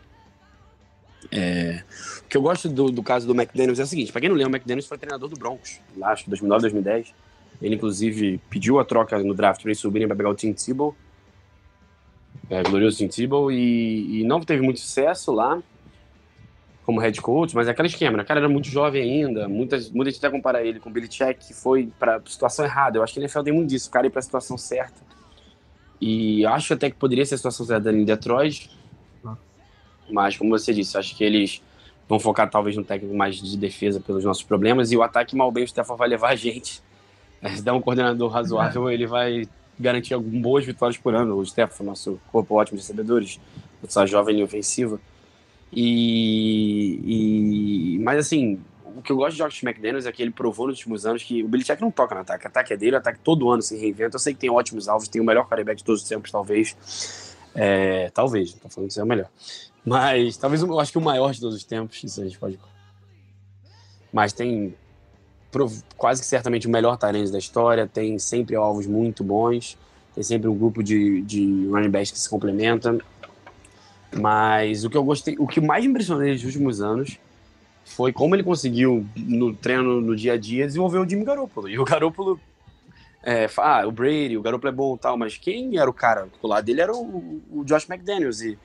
É, 1.31 1.83
o 2.19 2.27
que 2.27 2.37
eu 2.37 2.41
gosto 2.41 2.69
do, 2.69 2.91
do 2.91 3.03
caso 3.03 3.25
do 3.25 3.33
McDaniels 3.33 3.79
é 3.79 3.83
o 3.83 3.87
seguinte: 3.87 4.11
para 4.11 4.21
quem 4.21 4.29
não 4.29 4.35
lembra, 4.35 4.53
o 4.53 4.55
McDaniels 4.55 4.87
foi 4.87 4.97
treinador 4.97 5.29
do 5.29 5.37
Broncos, 5.37 5.79
lá 5.97 6.11
acho 6.11 6.23
que 6.23 6.29
2009, 6.29 6.61
2010. 6.61 7.13
Ele, 7.61 7.75
inclusive, 7.75 8.39
pediu 8.49 8.79
a 8.79 8.85
troca 8.85 9.17
no 9.19 9.33
draft 9.33 9.61
para 9.61 9.69
eles 9.69 9.79
subirem 9.79 10.07
para 10.07 10.15
pegar 10.15 10.29
o 10.29 10.35
Tim 10.35 10.51
Tebow, 10.51 10.95
é, 12.49 12.61
glorioso 12.63 12.97
Tim 12.97 13.07
Tebow, 13.07 13.51
e, 13.51 14.21
e 14.21 14.23
não 14.23 14.41
teve 14.41 14.61
muito 14.61 14.79
sucesso 14.79 15.31
lá 15.31 15.61
como 16.85 16.99
head 16.99 17.19
coach, 17.19 17.55
mas 17.55 17.67
é 17.67 17.71
aquele 17.71 17.87
esquema, 17.87 18.17
né? 18.17 18.23
O 18.23 18.25
cara 18.25 18.39
era 18.39 18.49
muito 18.49 18.67
jovem 18.67 19.01
ainda, 19.01 19.47
muitas, 19.47 19.89
muita 19.89 20.11
gente 20.11 20.23
até 20.23 20.29
compara 20.29 20.63
ele 20.63 20.79
com 20.79 20.89
o 20.89 20.93
Billy 20.93 21.07
Check, 21.07 21.39
que 21.39 21.53
foi 21.53 21.89
para 21.97 22.21
situação 22.27 22.63
errada. 22.63 22.97
Eu 22.97 23.03
acho 23.03 23.11
que 23.11 23.19
ele 23.19 23.25
NFL 23.25 23.41
tem 23.41 23.53
muito 23.53 23.69
disso, 23.69 23.89
o 23.89 23.91
cara 23.91 24.05
ir 24.05 24.11
para 24.11 24.19
a 24.19 24.23
situação 24.23 24.55
certa. 24.55 25.01
E 25.99 26.45
acho 26.45 26.73
até 26.73 26.91
que 26.91 26.95
poderia 26.95 27.25
ser 27.25 27.35
a 27.35 27.37
situação 27.37 27.65
certa 27.65 27.91
em 27.91 28.05
Detroit, 28.05 28.69
mas 30.09 30.37
como 30.37 30.49
você 30.49 30.73
disse, 30.73 30.97
acho 30.97 31.15
que 31.15 31.23
eles 31.23 31.61
vão 32.07 32.19
focar 32.19 32.49
talvez 32.49 32.75
no 32.75 32.83
técnico 32.83 33.15
mais 33.15 33.37
de 33.37 33.57
defesa 33.57 33.99
pelos 33.99 34.23
nossos 34.23 34.43
problemas 34.43 34.91
e 34.91 34.97
o 34.97 35.03
ataque 35.03 35.35
mal 35.35 35.51
bem 35.51 35.63
o 35.63 35.67
Stefan 35.67 35.95
vai 35.95 36.07
levar 36.07 36.29
a 36.29 36.35
gente. 36.35 36.81
Se 37.55 37.61
der 37.61 37.71
um 37.71 37.81
coordenador 37.81 38.29
razoável, 38.31 38.89
ele 38.89 39.05
vai 39.05 39.47
garantir 39.79 40.13
algumas 40.13 40.41
boas 40.41 40.65
vitórias 40.65 40.97
por 40.97 41.13
ano. 41.13 41.35
O 41.35 41.45
Stefan, 41.45 41.83
nosso 41.83 42.19
corpo 42.31 42.55
ótimo 42.55 42.77
de 42.77 42.83
recebedores, 42.83 43.39
essa 43.83 44.05
jovem 44.05 44.35
linha 44.35 44.45
ofensiva. 44.45 44.99
E, 45.71 47.01
e, 47.05 47.99
mas 47.99 48.19
assim, 48.19 48.59
o 48.95 49.01
que 49.01 49.11
eu 49.11 49.17
gosto 49.17 49.35
de 49.35 49.43
Josh 49.43 49.61
McDaniels 49.63 50.05
é 50.05 50.11
que 50.11 50.21
ele 50.21 50.31
provou 50.31 50.67
nos 50.67 50.77
últimos 50.77 51.05
anos 51.05 51.23
que 51.23 51.43
o 51.43 51.47
Belichick 51.47 51.81
não 51.81 51.91
toca 51.91 52.15
no 52.15 52.21
ataque. 52.21 52.45
O 52.45 52.47
ataque 52.47 52.73
é 52.73 52.77
dele, 52.77 52.95
o 52.95 52.99
ataque 52.99 53.19
todo 53.19 53.49
ano 53.49 53.61
se 53.61 53.77
reinventa. 53.77 54.15
Eu 54.15 54.19
sei 54.19 54.33
que 54.33 54.39
tem 54.39 54.49
ótimos 54.49 54.87
alvos, 54.87 55.07
tem 55.07 55.21
o 55.21 55.25
melhor 55.25 55.45
quarterback 55.47 55.77
de 55.79 55.83
todos 55.83 56.01
os 56.01 56.07
tempos, 56.07 56.31
talvez. 56.31 57.34
É, 57.55 58.09
talvez, 58.11 58.53
não 58.53 58.59
tô 58.59 58.69
falando 58.69 58.91
que 58.91 58.99
é 58.99 59.03
o 59.03 59.07
melhor. 59.07 59.29
Mas 59.85 60.35
talvez 60.37 60.61
eu 60.61 60.79
acho 60.79 60.91
que 60.91 60.97
o 60.97 61.01
maior 61.01 61.31
de 61.31 61.39
todos 61.39 61.55
os 61.55 61.63
tempos, 61.63 62.03
isso 62.03 62.21
a 62.21 62.25
gente 62.25 62.37
pode. 62.37 62.59
Mas 64.11 64.33
tem 64.33 64.75
quase 65.97 66.21
que 66.21 66.27
certamente 66.27 66.67
o 66.67 66.69
melhor 66.69 66.97
talento 66.97 67.31
da 67.31 67.37
história, 67.37 67.87
tem 67.87 68.19
sempre 68.19 68.55
alvos 68.55 68.85
muito 68.85 69.23
bons, 69.23 69.77
tem 70.13 70.23
sempre 70.23 70.49
um 70.49 70.57
grupo 70.57 70.83
de, 70.83 71.21
de 71.21 71.67
running 71.67 71.89
backs 71.89 72.11
que 72.11 72.19
se 72.19 72.29
complementa. 72.29 72.97
Mas 74.13 74.83
o 74.83 74.89
que 74.89 74.97
eu 74.97 75.03
gostei, 75.03 75.35
o 75.37 75.47
que 75.47 75.61
mais 75.61 75.83
me 75.83 75.91
impressionou 75.91 76.25
nos 76.25 76.43
últimos 76.43 76.81
anos 76.81 77.17
foi 77.83 78.11
como 78.11 78.35
ele 78.35 78.43
conseguiu, 78.43 79.05
no 79.15 79.53
treino, 79.53 80.01
no 80.01 80.15
dia 80.15 80.33
a 80.33 80.37
dia, 80.37 80.65
desenvolver 80.65 80.97
o 80.97 81.07
Jimmy 81.07 81.23
Garoppolo. 81.23 81.69
E 81.69 81.77
o 81.77 81.85
Garoppolo, 81.85 82.39
é, 83.25 83.49
ah, 83.57 83.87
o 83.87 83.91
Brady, 83.91 84.37
o 84.37 84.41
Garoppolo 84.41 84.71
é 84.71 84.75
bom 84.75 84.95
e 84.95 84.99
tal, 84.99 85.17
mas 85.17 85.35
quem 85.35 85.77
era 85.77 85.89
o 85.89 85.93
cara? 85.93 86.29
O 86.41 86.47
lado 86.47 86.63
dele 86.63 86.81
era 86.81 86.95
o, 86.95 87.41
o 87.51 87.65
Josh 87.65 87.89
McDaniels. 87.89 88.41
E, 88.41 88.57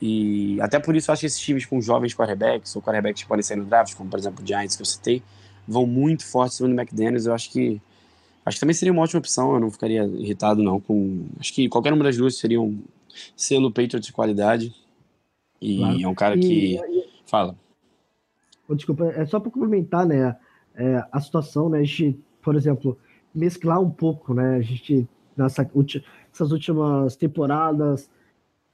e 0.00 0.60
até 0.60 0.78
por 0.78 0.94
isso 0.94 1.10
eu 1.10 1.14
acho 1.14 1.20
que 1.20 1.26
esses 1.26 1.40
times 1.40 1.64
com 1.64 1.80
jovens 1.80 2.14
quarterbacks, 2.14 2.76
ou 2.76 2.82
quarterbacks 2.82 3.22
que 3.22 3.28
podem 3.28 3.42
sair 3.42 3.56
no 3.56 3.64
draft, 3.64 3.94
como 3.94 4.10
por 4.10 4.18
exemplo 4.18 4.44
o 4.44 4.46
Giants 4.46 4.76
que 4.76 4.82
eu 4.82 4.86
citei, 4.86 5.22
vão 5.66 5.86
muito 5.86 6.26
forte 6.26 6.52
em 6.52 6.56
cima 6.58 6.68
do 6.68 6.74
McDaniels. 6.74 7.24
Eu 7.24 7.32
acho 7.32 7.50
que 7.50 7.80
acho 8.44 8.56
que 8.56 8.60
também 8.60 8.74
seria 8.74 8.92
uma 8.92 9.02
ótima 9.02 9.18
opção, 9.18 9.54
eu 9.54 9.60
não 9.60 9.70
ficaria 9.70 10.04
irritado 10.04 10.62
não 10.62 10.78
com... 10.78 11.26
Acho 11.40 11.52
que 11.52 11.68
qualquer 11.68 11.92
uma 11.92 12.04
das 12.04 12.16
duas 12.16 12.36
seria 12.36 12.60
um 12.60 12.78
selo 13.34 13.70
Patriots 13.70 14.06
de 14.06 14.12
qualidade. 14.12 14.74
E 15.60 15.78
claro. 15.78 16.02
é 16.02 16.08
um 16.08 16.14
cara 16.14 16.38
que. 16.38 16.76
E, 16.76 17.06
Fala. 17.24 17.56
Desculpa, 18.70 19.06
é 19.06 19.24
só 19.26 19.40
para 19.40 19.50
complementar, 19.50 20.06
né? 20.06 20.36
É, 20.74 21.02
a 21.10 21.20
situação, 21.20 21.68
né? 21.68 21.78
A 21.78 21.84
gente, 21.84 22.18
por 22.42 22.54
exemplo, 22.54 22.98
mesclar 23.36 23.80
um 23.80 23.90
pouco, 23.90 24.34
né? 24.34 24.56
A 24.56 24.60
gente, 24.60 25.06
nessa, 25.36 25.68
essas 26.32 26.52
últimas 26.52 27.16
temporadas 27.16 28.10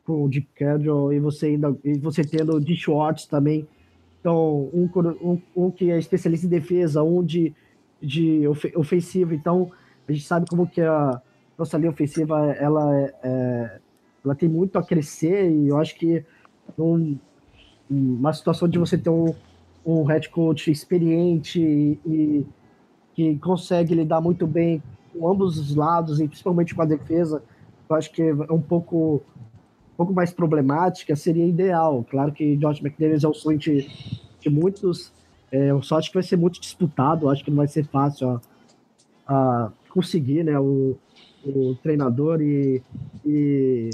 com 0.04 0.24
o 0.24 0.28
Deep 0.28 0.48
Casual 0.54 1.12
e 1.12 1.20
você 1.20 1.46
ainda 1.46 1.76
e 1.84 1.98
você 1.98 2.24
tendo 2.24 2.56
o 2.56 2.60
D. 2.60 2.74
Schwartz 2.74 3.26
também. 3.26 3.66
Então, 4.20 4.70
um, 4.72 4.88
um, 5.20 5.42
um, 5.56 5.70
que 5.70 5.90
é 5.90 5.98
especialista 5.98 6.46
em 6.46 6.50
defesa, 6.50 7.02
um 7.02 7.24
de, 7.24 7.52
de 8.00 8.42
ofensiva. 8.76 9.34
Então, 9.34 9.70
a 10.08 10.12
gente 10.12 10.24
sabe 10.24 10.46
como 10.48 10.66
que 10.66 10.80
a 10.80 11.20
nossa 11.58 11.76
linha 11.76 11.90
ofensiva 11.90 12.52
ela 12.52 12.96
é, 13.00 13.14
é 13.22 13.80
ela 14.24 14.34
tem 14.34 14.48
muito 14.48 14.78
a 14.78 14.84
crescer 14.84 15.50
e 15.50 15.68
eu 15.68 15.78
acho 15.78 15.96
que 15.96 16.24
um, 16.78 17.18
uma 17.90 18.32
situação 18.32 18.68
de 18.68 18.78
você 18.78 18.96
ter 18.96 19.10
um, 19.10 19.34
um 19.84 20.04
head 20.04 20.28
coach 20.28 20.70
experiente 20.70 21.60
e, 21.60 21.98
e, 22.06 22.46
que 23.14 23.36
consegue 23.38 23.94
lidar 23.94 24.20
muito 24.20 24.46
bem 24.46 24.82
com 25.12 25.28
ambos 25.28 25.58
os 25.58 25.74
lados 25.74 26.20
e 26.20 26.26
principalmente 26.26 26.74
com 26.74 26.82
a 26.82 26.86
defesa, 26.86 27.42
eu 27.88 27.96
acho 27.96 28.10
que 28.10 28.22
é 28.22 28.52
um 28.52 28.60
pouco 28.60 29.22
um 29.92 29.96
pouco 29.96 30.14
mais 30.14 30.32
problemática, 30.32 31.14
seria 31.14 31.46
ideal. 31.46 32.04
Claro 32.10 32.32
que 32.32 32.56
Josh 32.56 32.80
McDaniels 32.80 33.24
é 33.24 33.28
o 33.28 33.34
sonho 33.34 33.58
de, 33.58 33.86
de 34.40 34.48
muitos, 34.48 35.12
é, 35.50 35.70
eu 35.70 35.82
só 35.82 35.98
acho 35.98 36.08
que 36.08 36.14
vai 36.14 36.22
ser 36.22 36.36
muito 36.36 36.58
disputado, 36.58 37.28
acho 37.28 37.44
que 37.44 37.50
não 37.50 37.58
vai 37.58 37.68
ser 37.68 37.84
fácil 37.84 38.30
a, 38.30 38.40
a 39.26 39.72
conseguir 39.90 40.44
né, 40.44 40.58
o, 40.58 40.96
o 41.44 41.74
treinador 41.82 42.40
e, 42.40 42.82
e 43.24 43.90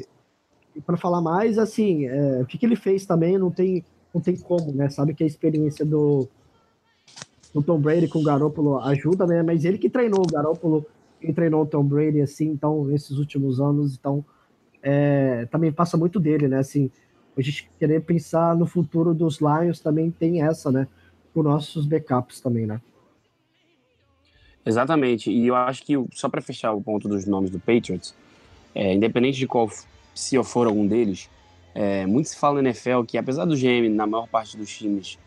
para 0.87 0.97
falar 0.97 1.21
mais, 1.21 1.59
assim, 1.59 2.07
é, 2.07 2.41
o 2.43 2.47
que, 2.47 2.57
que 2.57 2.65
ele 2.65 2.77
fez 2.77 3.05
também 3.05 3.37
não 3.37 3.51
tem, 3.51 3.85
não 4.15 4.21
tem 4.21 4.37
como, 4.37 4.73
né? 4.73 4.89
Sabe 4.89 5.15
que 5.15 5.25
a 5.25 5.27
experiência 5.27 5.85
do, 5.85 6.29
do 7.55 7.63
Tom 7.63 7.79
Brady 7.81 8.09
com 8.09 8.21
o 8.21 8.25
Garoppolo 8.25 8.79
ajuda, 8.81 9.27
né? 9.27 9.43
Mas 9.43 9.65
ele 9.65 9.79
que 9.79 9.89
treinou 9.89 10.21
o 10.21 10.33
Garoppolo 10.33 10.87
quem 11.21 11.33
treinou 11.33 11.63
o 11.63 11.67
Tom 11.67 11.85
Brady, 11.85 12.21
assim, 12.21 12.49
então, 12.49 12.85
nesses 12.85 13.19
últimos 13.19 13.61
anos, 13.61 13.97
então, 13.97 14.25
é, 14.83 15.47
também 15.47 15.73
passa 15.73 15.97
muito 15.97 16.21
dele, 16.21 16.49
né, 16.49 16.59
assim, 16.59 16.91
a 17.37 17.43
gente 17.43 17.71
querer 17.79 18.01
pensar 18.03 18.57
no 18.57 18.67
futuro 18.67 19.15
dos 19.15 19.39
Lions 19.41 19.81
também 19.81 20.11
tem 20.11 20.43
essa, 20.43 20.71
né, 20.71 20.87
por 21.33 21.45
nossos 21.45 21.87
backups 21.87 22.41
também, 22.41 22.67
né. 22.67 22.81
Exatamente, 24.65 25.31
e 25.31 25.47
eu 25.47 25.55
acho 25.55 25.85
que, 25.85 25.95
só 26.13 26.29
para 26.29 26.41
fechar 26.41 26.73
o 26.73 26.81
ponto 26.81 27.09
dos 27.09 27.27
nomes 27.27 27.51
do 27.51 27.59
Patriots, 27.59 28.15
é, 28.75 28.95
independente 28.95 29.39
de 29.39 29.47
qual, 29.47 29.69
se 30.15 30.35
eu 30.35 30.45
for 30.45 30.67
algum 30.67 30.87
deles, 30.87 31.29
é, 31.75 32.07
muito 32.07 32.29
se 32.29 32.37
fala 32.37 32.61
na 32.61 32.71
NFL 32.71 33.03
que, 33.07 33.17
apesar 33.17 33.45
do 33.45 33.57
GM, 33.57 33.89
na 33.89 34.07
maior 34.07 34.29
parte 34.29 34.57
dos 34.57 34.69
times, 34.69 35.19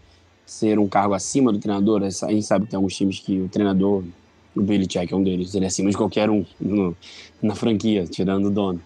ser 0.51 0.77
um 0.77 0.87
cargo 0.87 1.13
acima 1.13 1.49
do 1.49 1.59
treinador, 1.59 2.03
a 2.03 2.09
gente 2.09 2.43
sabe 2.43 2.65
que 2.65 2.71
tem 2.71 2.75
alguns 2.75 2.93
times 2.93 3.21
que 3.21 3.39
o 3.39 3.47
treinador, 3.47 4.03
o 4.53 4.61
Billy 4.61 4.85
Check 4.85 5.09
é 5.09 5.15
um 5.15 5.23
deles, 5.23 5.55
ele 5.55 5.63
é 5.63 5.69
acima 5.69 5.89
de 5.89 5.95
qualquer 5.95 6.29
um 6.29 6.45
no, 6.59 6.93
na 7.41 7.55
franquia, 7.55 8.05
tirando 8.05 8.47
o 8.47 8.51
dono. 8.51 8.81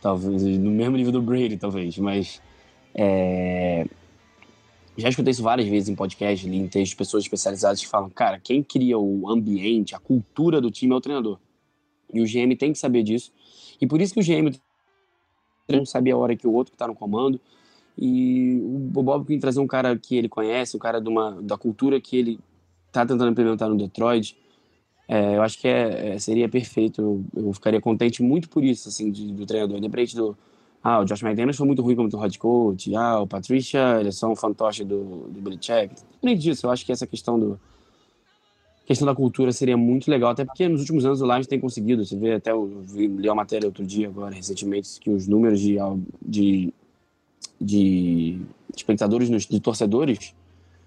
Talvez 0.00 0.40
no 0.40 0.70
mesmo 0.70 0.96
nível 0.96 1.10
do 1.10 1.20
Brady, 1.20 1.56
talvez, 1.56 1.98
mas 1.98 2.40
é, 2.94 3.84
já 4.96 5.08
escutei 5.08 5.32
isso 5.32 5.42
várias 5.42 5.68
vezes 5.68 5.88
em 5.88 5.96
podcast, 5.96 6.48
em 6.48 6.68
textos 6.68 6.94
pessoas 6.94 7.24
especializadas 7.24 7.80
que 7.80 7.88
falam, 7.88 8.08
cara, 8.08 8.38
quem 8.38 8.62
cria 8.62 8.96
o 8.96 9.28
ambiente, 9.28 9.96
a 9.96 9.98
cultura 9.98 10.60
do 10.60 10.70
time 10.70 10.92
é 10.92 10.96
o 10.96 11.00
treinador. 11.00 11.40
E 12.14 12.20
o 12.20 12.24
GM 12.24 12.54
tem 12.56 12.72
que 12.72 12.78
saber 12.78 13.02
disso. 13.02 13.32
E 13.80 13.86
por 13.86 14.00
isso 14.00 14.14
que 14.14 14.20
o 14.20 14.24
GM 14.24 14.56
não 15.68 15.84
sabe 15.84 16.12
a 16.12 16.16
hora 16.16 16.36
que 16.36 16.46
o 16.46 16.52
outro 16.52 16.72
está 16.72 16.86
no 16.86 16.94
comando. 16.94 17.40
E 18.00 18.58
o 18.62 19.02
Bob 19.02 19.26
Quinn 19.26 19.38
trazer 19.38 19.60
um 19.60 19.66
cara 19.66 19.94
que 19.94 20.16
ele 20.16 20.28
conhece, 20.28 20.74
um 20.74 20.80
cara 20.80 21.00
de 21.00 21.08
uma, 21.08 21.42
da 21.42 21.58
cultura 21.58 22.00
que 22.00 22.16
ele 22.16 22.40
está 22.86 23.04
tentando 23.04 23.30
implementar 23.30 23.68
no 23.68 23.76
Detroit, 23.76 24.36
é, 25.06 25.36
eu 25.36 25.42
acho 25.42 25.58
que 25.58 25.68
é, 25.68 26.14
é, 26.14 26.18
seria 26.18 26.48
perfeito. 26.48 27.02
Eu, 27.02 27.24
eu, 27.44 27.52
ficaria 27.52 27.80
contente 27.80 28.22
muito 28.22 28.48
por 28.48 28.64
isso, 28.64 28.88
assim, 28.88 29.10
de, 29.10 29.32
do 29.32 29.44
treinador. 29.44 29.76
Independente 29.76 30.16
do. 30.16 30.36
Ah, 30.82 31.00
o 31.00 31.04
Josh 31.04 31.22
McDaniels 31.22 31.58
foi 31.58 31.66
muito 31.66 31.82
ruim 31.82 31.94
como 31.94 32.08
head 32.16 32.38
coach. 32.38 32.94
Ah, 32.96 33.20
o 33.20 33.26
Patricia, 33.26 33.98
ele 34.00 34.08
é 34.08 34.12
só 34.12 34.30
um 34.30 34.36
fantoche 34.36 34.82
do, 34.82 35.28
do 35.28 35.40
Belichick. 35.42 35.94
Independente 36.22 36.42
disso, 36.42 36.66
eu 36.66 36.70
acho 36.70 36.86
que 36.86 36.92
essa 36.92 37.06
questão 37.06 37.38
do, 37.38 37.60
questão 38.90 39.06
da 39.06 39.14
cultura 39.14 39.52
seria 39.52 39.76
muito 39.76 40.10
legal, 40.10 40.30
até 40.30 40.44
porque 40.44 40.68
nos 40.68 40.80
últimos 40.80 41.04
anos 41.04 41.22
o 41.22 41.24
Lions 41.24 41.46
tem 41.46 41.60
conseguido. 41.60 42.04
Você 42.04 42.16
vê 42.16 42.32
até, 42.32 42.50
eu 42.50 42.84
li 42.92 43.28
uma 43.28 43.36
matéria 43.36 43.68
outro 43.68 43.86
dia, 43.86 44.08
agora, 44.08 44.34
recentemente, 44.34 44.98
que 44.98 45.08
os 45.10 45.28
números 45.28 45.60
de, 45.60 45.76
de, 46.20 46.74
de 47.60 48.40
espectadores, 48.74 49.28
de 49.46 49.60
torcedores 49.60 50.34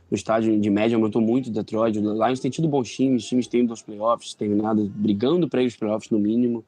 no 0.09 0.15
estádio 0.15 0.59
de 0.59 0.69
média 0.69 0.95
aumentou 0.95 1.21
muito 1.21 1.49
Detroit. 1.49 1.97
O 1.97 2.13
Lions 2.13 2.39
tem 2.39 2.51
tido 2.51 2.67
bons 2.67 2.89
times, 2.89 3.25
times 3.25 3.47
têm 3.47 3.63
ido 3.63 3.73
aos 3.73 3.81
playoffs, 3.81 4.33
terminado 4.33 4.85
brigando 4.95 5.49
para 5.49 5.61
ir 5.61 5.65
aos 5.65 5.75
playoffs 5.75 6.11
no 6.11 6.19
mínimo. 6.19 6.63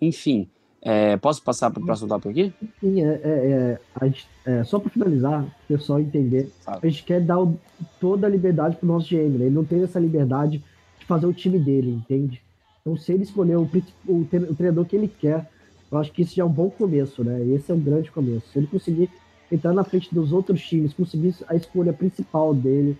Enfim, 0.00 0.48
é, 0.80 1.16
posso 1.16 1.42
passar 1.42 1.70
para 1.70 1.82
o 1.82 1.84
próximo 1.84 2.08
tópico 2.08 2.30
aqui? 2.30 2.52
Sim, 2.80 3.02
é, 3.02 3.20
é, 3.22 3.78
é, 4.00 4.58
é 4.58 4.64
só 4.64 4.78
para 4.78 4.90
finalizar, 4.90 5.44
o 5.44 5.68
pessoal 5.68 6.00
entender, 6.00 6.50
Sabe. 6.60 6.86
a 6.86 6.90
gente 6.90 7.04
quer 7.04 7.20
dar 7.20 7.40
o, 7.40 7.58
toda 8.00 8.26
a 8.26 8.30
liberdade 8.30 8.76
para 8.76 8.84
o 8.84 8.88
nosso 8.88 9.08
GM, 9.08 9.36
né? 9.36 9.46
ele 9.46 9.54
não 9.54 9.64
tem 9.64 9.82
essa 9.82 9.98
liberdade 9.98 10.62
de 10.98 11.04
fazer 11.06 11.26
o 11.26 11.32
time 11.32 11.58
dele, 11.58 11.90
entende? 11.90 12.40
Então, 12.80 12.96
se 12.96 13.12
ele 13.12 13.24
escolher 13.24 13.56
o, 13.56 13.68
o, 14.06 14.14
o 14.20 14.54
treinador 14.54 14.84
que 14.84 14.96
ele 14.96 15.08
quer, 15.08 15.50
eu 15.90 15.98
acho 15.98 16.12
que 16.12 16.22
isso 16.22 16.34
já 16.34 16.42
é 16.42 16.46
um 16.46 16.52
bom 16.52 16.68
começo, 16.68 17.22
né? 17.22 17.42
Esse 17.54 17.70
é 17.70 17.74
um 17.74 17.80
grande 17.80 18.10
começo. 18.10 18.48
Se 18.48 18.58
ele 18.58 18.66
conseguir 18.66 19.10
entrar 19.50 19.72
na 19.72 19.84
frente 19.84 20.12
dos 20.14 20.32
outros 20.32 20.60
times, 20.62 20.92
conseguir 20.92 21.34
a 21.48 21.54
escolha 21.54 21.92
principal 21.92 22.52
dele, 22.54 22.96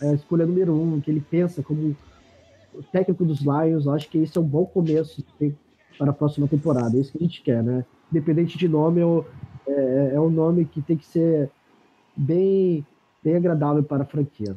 a 0.00 0.12
escolha 0.12 0.46
número 0.46 0.72
um, 0.72 1.00
que 1.00 1.10
ele 1.10 1.20
pensa 1.20 1.62
como 1.62 1.96
técnico 2.92 3.24
dos 3.24 3.40
Lions, 3.40 3.86
eu 3.86 3.92
acho 3.92 4.08
que 4.08 4.18
esse 4.18 4.38
é 4.38 4.40
um 4.40 4.44
bom 4.44 4.64
começo 4.64 5.24
para 5.98 6.10
a 6.10 6.14
próxima 6.14 6.46
temporada. 6.46 6.96
É 6.96 7.00
isso 7.00 7.12
que 7.12 7.18
a 7.18 7.22
gente 7.22 7.42
quer, 7.42 7.62
né? 7.62 7.84
Independente 8.10 8.56
de 8.56 8.68
nome, 8.68 9.00
é, 9.66 10.12
é 10.14 10.20
um 10.20 10.30
nome 10.30 10.64
que 10.64 10.80
tem 10.80 10.96
que 10.96 11.04
ser 11.04 11.50
bem, 12.16 12.86
bem 13.22 13.36
agradável 13.36 13.82
para 13.82 14.02
a 14.02 14.06
franquia. 14.06 14.56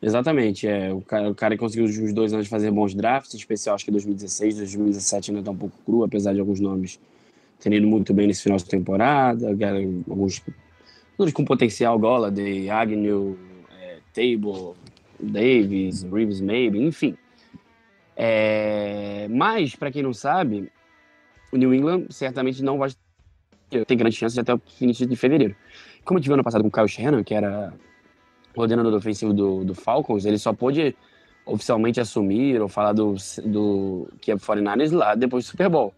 Exatamente, 0.00 0.66
é 0.66 0.92
o 0.92 1.00
cara, 1.00 1.30
o 1.30 1.34
cara 1.34 1.54
que 1.54 1.60
conseguiu 1.60 1.84
os 1.86 2.12
dois 2.12 2.32
anos 2.32 2.46
fazer 2.46 2.70
bons 2.70 2.94
drafts, 2.94 3.34
em 3.34 3.38
especial 3.38 3.74
acho 3.74 3.84
que 3.84 3.90
2016, 3.90 4.56
2017 4.58 5.30
ainda 5.30 5.40
está 5.40 5.50
um 5.50 5.56
pouco 5.56 5.76
cru, 5.84 6.04
apesar 6.04 6.32
de 6.32 6.40
alguns 6.40 6.60
nomes 6.60 7.00
terem 7.58 7.78
ido 7.78 7.88
muito 7.88 8.14
bem 8.14 8.28
nesse 8.28 8.42
final 8.42 8.58
de 8.58 8.64
temporada, 8.64 9.48
alguns 10.08 10.40
com 11.34 11.44
potencial, 11.44 11.98
de 12.32 12.70
Agnew, 12.70 13.36
é, 13.80 13.98
Table, 14.14 14.74
Davis, 15.18 16.04
Reeves 16.04 16.40
Maybe, 16.40 16.80
enfim. 16.80 17.16
É, 18.16 19.26
mas, 19.28 19.74
para 19.74 19.90
quem 19.90 20.02
não 20.02 20.12
sabe, 20.12 20.70
o 21.52 21.56
New 21.56 21.74
England 21.74 22.06
certamente 22.10 22.62
não 22.62 22.78
vai 22.78 22.90
ter 23.68 23.96
grande 23.96 24.16
chance 24.16 24.38
até 24.38 24.54
o 24.54 24.60
início 24.80 25.06
de 25.06 25.16
fevereiro. 25.16 25.56
Como 26.04 26.18
eu 26.18 26.22
tive 26.22 26.34
ano 26.34 26.44
passado 26.44 26.62
com 26.62 26.68
o 26.68 26.72
Kyle 26.72 26.88
Shannon, 26.88 27.24
que 27.24 27.34
era 27.34 27.72
coordenador 28.58 28.92
ofensivo 28.92 29.32
do, 29.32 29.64
do 29.64 29.72
Falcons, 29.72 30.24
ele 30.24 30.36
só 30.36 30.52
pôde 30.52 30.96
oficialmente 31.46 32.00
assumir 32.00 32.60
ou 32.60 32.68
falar 32.68 32.92
do, 32.92 33.14
do 33.44 34.08
que 34.20 34.32
é 34.32 34.34
49ers 34.34 34.92
lá 34.92 35.14
depois 35.14 35.44
do 35.44 35.50
Super 35.50 35.68
Bowl. 35.68 35.94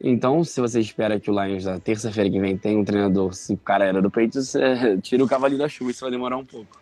Então, 0.00 0.42
se 0.42 0.58
você 0.58 0.80
espera 0.80 1.20
que 1.20 1.30
o 1.30 1.44
Lions 1.44 1.66
na 1.66 1.78
terça-feira 1.78 2.30
que 2.30 2.40
vem 2.40 2.56
tenha 2.56 2.78
um 2.78 2.84
treinador, 2.84 3.34
se 3.34 3.52
o 3.52 3.58
cara 3.58 3.84
era 3.84 4.00
do 4.00 4.10
Patriots, 4.10 4.54
é, 4.54 4.96
tira 5.02 5.22
o 5.22 5.28
cavalinho 5.28 5.58
da 5.58 5.68
chuva, 5.68 5.90
isso 5.90 6.00
vai 6.00 6.10
demorar 6.10 6.38
um 6.38 6.46
pouco. 6.46 6.80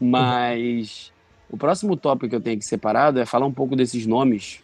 Mas 0.00 1.12
o 1.50 1.56
próximo 1.58 1.94
tópico 1.94 2.30
que 2.30 2.36
eu 2.36 2.40
tenho 2.40 2.56
aqui 2.56 2.64
separado 2.64 3.20
é 3.20 3.26
falar 3.26 3.44
um 3.44 3.52
pouco 3.52 3.76
desses 3.76 4.06
nomes 4.06 4.62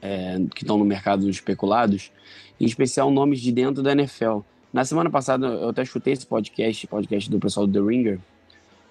é, 0.00 0.38
que 0.54 0.62
estão 0.62 0.78
no 0.78 0.84
mercado 0.84 1.28
especulados, 1.28 2.12
em 2.60 2.64
especial 2.64 3.10
nomes 3.10 3.40
de 3.40 3.50
dentro 3.50 3.82
da 3.82 3.90
NFL. 3.90 4.40
Na 4.72 4.84
semana 4.84 5.10
passada 5.10 5.48
eu 5.48 5.70
até 5.70 5.84
chutei 5.84 6.12
esse 6.12 6.26
podcast, 6.26 6.86
podcast 6.86 7.28
do 7.28 7.40
pessoal 7.40 7.66
do 7.66 7.72
The 7.72 7.84
Ringer, 7.84 8.20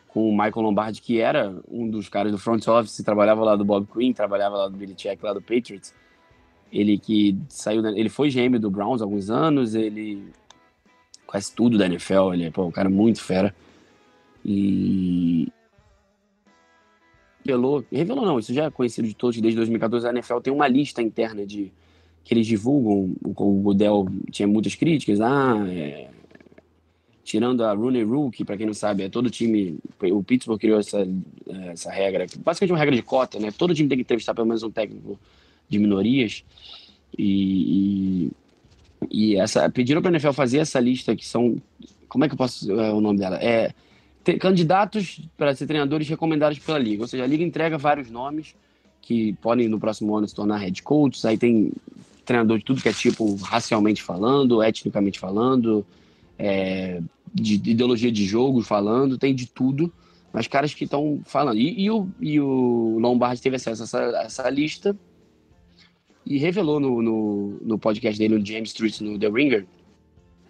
com 0.09 0.27
o 0.27 0.31
Michael 0.31 0.61
Lombardi, 0.61 1.01
que 1.01 1.21
era 1.21 1.55
um 1.69 1.89
dos 1.89 2.09
caras 2.09 2.31
do 2.31 2.37
front 2.37 2.67
office, 2.67 2.97
trabalhava 3.03 3.43
lá 3.43 3.55
do 3.55 3.63
Bob 3.63 3.87
Quinn, 3.93 4.11
trabalhava 4.11 4.57
lá 4.57 4.67
do 4.67 4.75
Billy 4.75 4.95
Check, 4.95 5.23
lá 5.23 5.33
do 5.33 5.41
Patriots. 5.41 5.93
Ele 6.71 6.97
que 6.97 7.37
saiu, 7.47 7.85
ele 7.85 8.09
foi 8.09 8.29
GM 8.29 8.57
do 8.59 8.69
Browns 8.69 9.01
há 9.01 9.05
alguns 9.05 9.29
anos, 9.29 9.75
ele 9.75 10.31
quase 11.25 11.53
tudo 11.53 11.77
da 11.77 11.85
NFL, 11.85 12.33
ele 12.33 12.45
é 12.45 12.51
pô, 12.51 12.65
um 12.65 12.71
cara 12.71 12.89
muito 12.89 13.21
fera. 13.21 13.55
E 14.43 15.47
revelou, 17.45 17.85
revelou 17.91 18.25
não, 18.25 18.39
isso 18.39 18.53
já 18.53 18.65
é 18.65 18.71
conhecido 18.71 19.07
de 19.07 19.15
todos, 19.15 19.39
desde 19.39 19.57
2014 19.57 20.07
a 20.07 20.09
NFL 20.09 20.39
tem 20.39 20.53
uma 20.53 20.67
lista 20.67 21.01
interna 21.01 21.45
de 21.45 21.71
que 22.23 22.33
eles 22.33 22.47
divulgam, 22.47 23.15
o 23.23 23.33
Godel 23.61 24.07
tinha 24.31 24.47
muitas 24.47 24.75
críticas, 24.75 25.21
ah, 25.21 25.55
é, 25.67 26.09
tirando 27.29 27.63
a 27.63 27.73
Rooney 27.73 28.03
Rule, 28.03 28.31
que 28.31 28.43
para 28.43 28.57
quem 28.57 28.65
não 28.65 28.73
sabe 28.73 29.03
é 29.03 29.09
todo 29.09 29.29
time, 29.29 29.77
o 30.01 30.23
Pittsburgh 30.23 30.59
criou 30.59 30.79
essa, 30.79 31.07
essa 31.71 31.91
regra, 31.91 32.25
basicamente 32.39 32.71
uma 32.71 32.79
regra 32.79 32.95
de 32.95 33.03
cota, 33.03 33.37
né, 33.39 33.51
todo 33.55 33.75
time 33.75 33.87
tem 33.87 33.99
que 33.99 34.01
entrevistar 34.01 34.33
pelo 34.33 34.47
menos 34.47 34.63
um 34.63 34.71
técnico 34.71 35.19
de 35.69 35.77
minorias, 35.77 36.43
e, 37.15 38.31
e, 38.31 38.31
e 39.11 39.35
essa, 39.35 39.69
pediram 39.69 40.01
para 40.01 40.09
a 40.09 40.13
NFL 40.13 40.31
fazer 40.31 40.57
essa 40.57 40.79
lista 40.79 41.15
que 41.15 41.23
são, 41.23 41.61
como 42.07 42.25
é 42.25 42.27
que 42.27 42.33
eu 42.33 42.37
posso, 42.37 42.71
é, 42.71 42.91
o 42.91 42.99
nome 42.99 43.19
dela, 43.19 43.37
é 43.37 43.73
candidatos 44.39 45.21
para 45.37 45.55
ser 45.55 45.65
treinadores 45.65 46.07
recomendados 46.07 46.59
pela 46.59 46.77
liga. 46.77 47.01
Ou 47.01 47.07
seja, 47.07 47.23
a 47.23 47.27
liga 47.27 47.43
entrega 47.43 47.79
vários 47.79 48.11
nomes 48.11 48.53
que 49.01 49.33
podem 49.41 49.67
no 49.67 49.79
próximo 49.79 50.15
ano 50.15 50.27
se 50.27 50.35
tornar 50.35 50.57
head 50.57 50.83
coaches. 50.83 51.25
Aí 51.25 51.35
tem 51.35 51.71
treinador 52.25 52.59
de 52.59 52.65
tudo 52.65 52.81
que 52.81 52.89
é 52.89 52.93
tipo, 52.93 53.35
racialmente 53.37 54.03
falando, 54.03 54.61
etnicamente 54.61 55.19
falando, 55.19 55.83
é, 56.39 57.01
de, 57.33 57.57
de, 57.57 57.71
ideologia 57.71 58.11
de 58.11 58.25
jogo 58.25 58.61
falando, 58.61 59.17
tem 59.17 59.33
de 59.33 59.47
tudo. 59.47 59.91
Mas 60.31 60.47
caras 60.47 60.73
que 60.73 60.83
estão 60.83 61.21
falando. 61.25 61.57
E, 61.57 61.81
e, 61.81 61.89
o, 61.89 62.07
e 62.19 62.39
o 62.39 62.97
Lombardi 62.99 63.41
teve 63.41 63.55
acesso 63.55 63.81
a 63.81 63.85
essa, 63.85 64.19
a 64.19 64.23
essa 64.23 64.49
lista 64.49 64.95
e 66.25 66.37
revelou 66.37 66.79
no, 66.79 67.01
no, 67.01 67.57
no, 67.61 67.79
podcast 67.79 68.19
dele, 68.19 68.37
no 68.37 68.45
James 68.45 68.69
Street, 68.69 69.01
no 69.01 69.17
The 69.17 69.27
Ringer, 69.27 69.65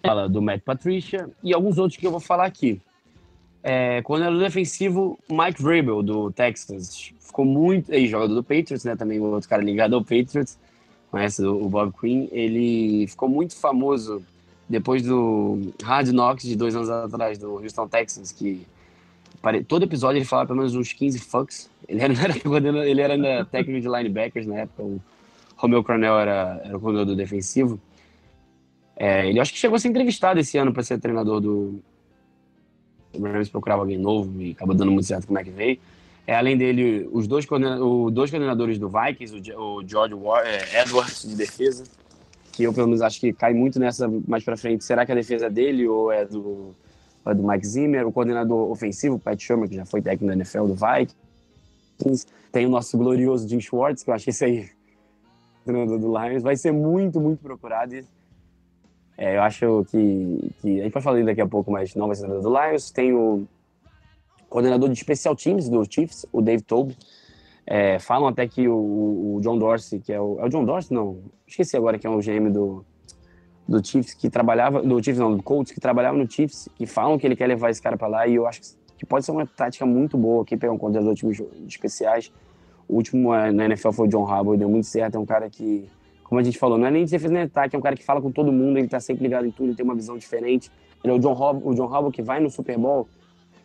fala 0.04 0.28
do 0.28 0.42
Matt 0.42 0.62
Patricia 0.62 1.30
e 1.42 1.54
alguns 1.54 1.78
outros 1.78 1.98
que 1.98 2.06
eu 2.06 2.10
vou 2.10 2.20
falar 2.20 2.44
aqui. 2.44 2.80
É, 3.62 4.02
coordenador 4.02 4.40
defensivo, 4.40 5.18
Mike 5.30 5.62
Vrabel, 5.62 6.02
do 6.02 6.30
Texas. 6.30 7.12
Ficou 7.20 7.44
muito. 7.44 7.92
Aí, 7.92 8.06
jogador 8.06 8.34
do 8.34 8.42
Patriots, 8.42 8.84
né? 8.84 8.96
Também 8.96 9.20
outro 9.20 9.48
cara 9.48 9.62
ligado 9.62 9.94
ao 9.94 10.02
Patriots. 10.02 10.58
Conhece 11.10 11.44
o 11.44 11.68
Bob 11.68 11.92
Quinn. 11.98 12.28
Ele 12.32 13.06
ficou 13.06 13.28
muito 13.28 13.54
famoso 13.54 14.22
depois 14.70 15.02
do 15.02 15.72
Hard 15.82 16.08
Knocks 16.08 16.44
de 16.44 16.54
dois 16.54 16.76
anos 16.76 16.88
atrás, 16.88 17.36
do 17.36 17.56
Houston 17.56 17.88
Texans, 17.88 18.30
que 18.30 18.64
todo 19.66 19.82
episódio 19.82 20.18
ele 20.18 20.24
falava 20.24 20.46
pelo 20.46 20.58
menos 20.58 20.74
uns 20.74 20.92
15 20.92 21.18
fucks. 21.18 21.68
Ele 21.88 22.00
era, 22.00 22.14
era, 22.14 22.88
ele 22.88 23.00
era 23.00 23.14
ainda 23.14 23.44
técnico 23.44 23.80
de 23.80 23.88
linebackers 23.88 24.46
na 24.46 24.60
época. 24.60 24.82
O 24.82 25.00
Romeo 25.56 25.82
Cornell 25.82 26.18
era, 26.18 26.60
era 26.64 26.76
o 26.76 26.80
coordenador 26.80 27.16
defensivo. 27.16 27.80
É, 28.96 29.28
ele 29.28 29.40
acho 29.40 29.52
que 29.52 29.58
chegou 29.58 29.74
a 29.74 29.78
ser 29.78 29.88
entrevistado 29.88 30.38
esse 30.38 30.56
ano 30.56 30.72
para 30.72 30.82
ser 30.84 31.00
treinador 31.00 31.40
do, 31.40 31.82
o 33.12 33.22
Rams 33.22 33.48
procurava 33.48 33.82
alguém 33.82 33.98
novo 33.98 34.40
e 34.40 34.52
acabou 34.52 34.74
dando 34.74 34.92
muito 34.92 35.06
certo 35.06 35.26
com 35.26 35.34
o 35.34 35.38
McVay. 35.38 35.80
É, 36.26 36.36
além 36.36 36.56
dele, 36.56 37.08
os 37.12 37.26
dois, 37.26 37.44
os 37.44 38.12
dois 38.12 38.30
coordenadores 38.30 38.78
do 38.78 38.88
Vikings, 38.88 39.52
o, 39.56 39.82
George 39.84 40.14
é, 40.44 40.82
Edwards 40.82 41.28
de 41.28 41.34
defesa, 41.34 41.84
que 42.60 42.66
eu 42.66 42.74
pelo 42.74 42.88
menos 42.88 43.00
acho 43.00 43.18
que 43.18 43.32
cai 43.32 43.54
muito 43.54 43.80
nessa 43.80 44.06
mais 44.28 44.44
para 44.44 44.54
frente. 44.54 44.84
Será 44.84 45.06
que 45.06 45.12
a 45.12 45.14
defesa 45.14 45.48
dele 45.48 45.88
ou 45.88 46.12
é 46.12 46.26
do, 46.26 46.74
é 47.26 47.34
do 47.34 47.42
Mike 47.42 47.66
Zimmer? 47.66 48.06
O 48.06 48.12
coordenador 48.12 48.70
ofensivo, 48.70 49.18
Pat 49.18 49.40
Shermer, 49.40 49.66
que 49.66 49.76
já 49.76 49.86
foi 49.86 50.02
técnico 50.02 50.26
da 50.26 50.34
NFL 50.34 50.66
do 50.66 50.74
Vikings. 50.74 52.26
Tem 52.52 52.66
o 52.66 52.68
nosso 52.68 52.98
glorioso 52.98 53.48
Jim 53.48 53.60
Schwartz, 53.60 54.02
que 54.02 54.10
eu 54.10 54.14
acho 54.14 54.24
que 54.24 54.30
esse 54.30 54.44
aí, 54.44 54.68
treinador 55.64 55.98
do 55.98 56.08
Lions, 56.08 56.42
vai 56.42 56.54
ser 56.54 56.70
muito, 56.70 57.18
muito 57.18 57.40
procurado. 57.40 57.94
É, 59.16 59.36
eu 59.36 59.42
acho 59.42 59.86
que, 59.90 60.52
que. 60.60 60.80
A 60.80 60.84
gente 60.84 60.92
vai 60.92 61.02
falar 61.02 61.24
daqui 61.24 61.40
a 61.40 61.46
pouco, 61.46 61.70
mas 61.70 61.94
não 61.94 62.08
vai 62.08 62.16
ser 62.16 62.26
do 62.26 62.50
Lions. 62.50 62.90
Tem 62.90 63.14
o 63.14 63.46
coordenador 64.50 64.90
de 64.90 64.98
especial 64.98 65.34
teams 65.34 65.66
do 65.70 65.82
Chiefs, 65.90 66.26
o 66.30 66.42
Dave 66.42 66.62
Tobe. 66.62 66.94
É, 67.72 68.00
falam 68.00 68.26
até 68.26 68.48
que 68.48 68.66
o, 68.66 69.36
o, 69.36 69.40
John 69.40 69.56
Dorsey, 69.56 70.00
que 70.00 70.12
é 70.12 70.20
o. 70.20 70.40
É 70.40 70.44
o 70.44 70.48
John 70.48 70.64
Dorsey? 70.64 70.92
Não. 70.92 71.20
Esqueci 71.46 71.76
agora 71.76 72.00
que 72.00 72.04
é 72.04 72.10
o 72.10 72.18
GM 72.18 72.50
do, 72.50 72.84
do 73.68 73.86
Chiefs, 73.86 74.12
que 74.12 74.28
trabalhava. 74.28 74.82
Do 74.82 74.96
Chiefs, 74.96 75.20
não, 75.20 75.36
do 75.36 75.40
Colts, 75.40 75.72
que 75.72 75.78
trabalhava 75.78 76.18
no 76.18 76.28
Chiefs, 76.28 76.68
que 76.74 76.84
falam 76.84 77.16
que 77.16 77.24
ele 77.24 77.36
quer 77.36 77.46
levar 77.46 77.70
esse 77.70 77.80
cara 77.80 77.96
para 77.96 78.08
lá. 78.08 78.26
E 78.26 78.34
eu 78.34 78.44
acho 78.44 78.60
que 78.98 79.06
pode 79.06 79.24
ser 79.24 79.30
uma 79.30 79.46
tática 79.46 79.86
muito 79.86 80.18
boa 80.18 80.42
aqui, 80.42 80.56
pegar 80.56 80.72
um 80.72 80.78
coordenador 80.78 81.14
de 81.14 81.24
especiais. 81.68 82.32
O 82.88 82.96
último 82.96 83.32
é, 83.32 83.52
na 83.52 83.66
NFL 83.66 83.92
foi 83.92 84.08
o 84.08 84.10
John 84.10 84.26
Harbaugh, 84.26 84.56
deu 84.56 84.68
muito 84.68 84.88
certo. 84.88 85.14
É 85.14 85.18
um 85.20 85.24
cara 85.24 85.48
que, 85.48 85.88
como 86.24 86.40
a 86.40 86.42
gente 86.42 86.58
falou, 86.58 86.76
não 86.76 86.88
é 86.88 86.90
nem 86.90 87.04
de 87.04 87.12
defesa 87.12 87.32
nem 87.32 87.44
ataque, 87.44 87.76
é 87.76 87.78
um 87.78 87.82
cara 87.82 87.94
que 87.94 88.02
fala 88.02 88.20
com 88.20 88.32
todo 88.32 88.50
mundo, 88.50 88.78
ele 88.78 88.88
tá 88.88 88.98
sempre 88.98 89.22
ligado 89.22 89.46
em 89.46 89.52
tudo, 89.52 89.68
ele 89.68 89.76
tem 89.76 89.84
uma 89.84 89.94
visão 89.94 90.18
diferente. 90.18 90.72
Ele 91.04 91.12
é 91.12 91.16
o 91.16 91.20
John 91.20 91.40
Harbaugh, 91.40 91.70
o 91.70 91.72
John 91.72 91.84
Harbaugh 91.84 92.10
que 92.10 92.20
vai 92.20 92.40
no 92.40 92.50
Super 92.50 92.76
Bowl 92.76 93.06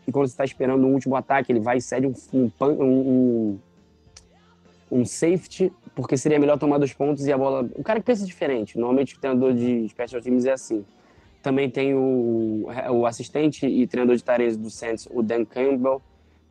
e 0.08 0.12
quando 0.12 0.28
você 0.28 0.34
está 0.34 0.46
esperando 0.46 0.86
um 0.86 0.94
último 0.94 1.16
ataque, 1.16 1.52
ele 1.52 1.60
vai 1.60 1.78
e 1.78 1.82
cede 1.82 2.06
um, 2.06 2.14
um, 2.32 2.52
um, 2.62 2.84
um, 2.84 3.60
safety, 5.04 5.74
porque 5.96 6.16
seria 6.16 6.40
melhor 6.40 6.58
tomar 6.58 6.78
dois 6.78 6.94
pontos 6.94 7.26
e 7.26 7.34
a 7.34 7.38
bola. 7.38 7.68
O 7.76 7.84
cara 7.84 8.00
que 8.00 8.06
pensa 8.06 8.26
diferente. 8.26 8.78
Normalmente 8.78 9.16
o 9.16 9.20
treinador 9.20 9.54
de 9.54 9.88
special 9.90 10.22
teams 10.22 10.46
é 10.46 10.54
assim. 10.54 10.86
Também 11.42 11.70
tem 11.70 11.94
o, 11.94 12.68
o 12.92 13.06
assistente 13.06 13.66
e 13.66 13.86
treinador 13.86 14.16
de 14.16 14.24
tarefas 14.24 14.58
do 14.58 14.70
Saints, 14.70 15.08
o 15.12 15.22
Dan 15.22 15.44
Campbell. 15.44 16.02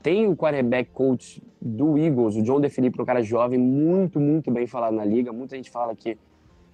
Tem 0.02 0.26
o 0.26 0.36
quarterback 0.36 0.90
coach 0.92 1.42
do 1.60 1.96
Eagles, 1.96 2.36
o 2.36 2.42
John 2.42 2.60
DeFilippo, 2.60 3.02
um 3.02 3.06
cara 3.06 3.22
jovem, 3.22 3.58
muito, 3.58 4.20
muito 4.20 4.50
bem 4.50 4.66
falado 4.66 4.94
na 4.94 5.04
liga. 5.04 5.32
Muita 5.32 5.56
gente 5.56 5.70
fala 5.70 5.94
que 5.94 6.18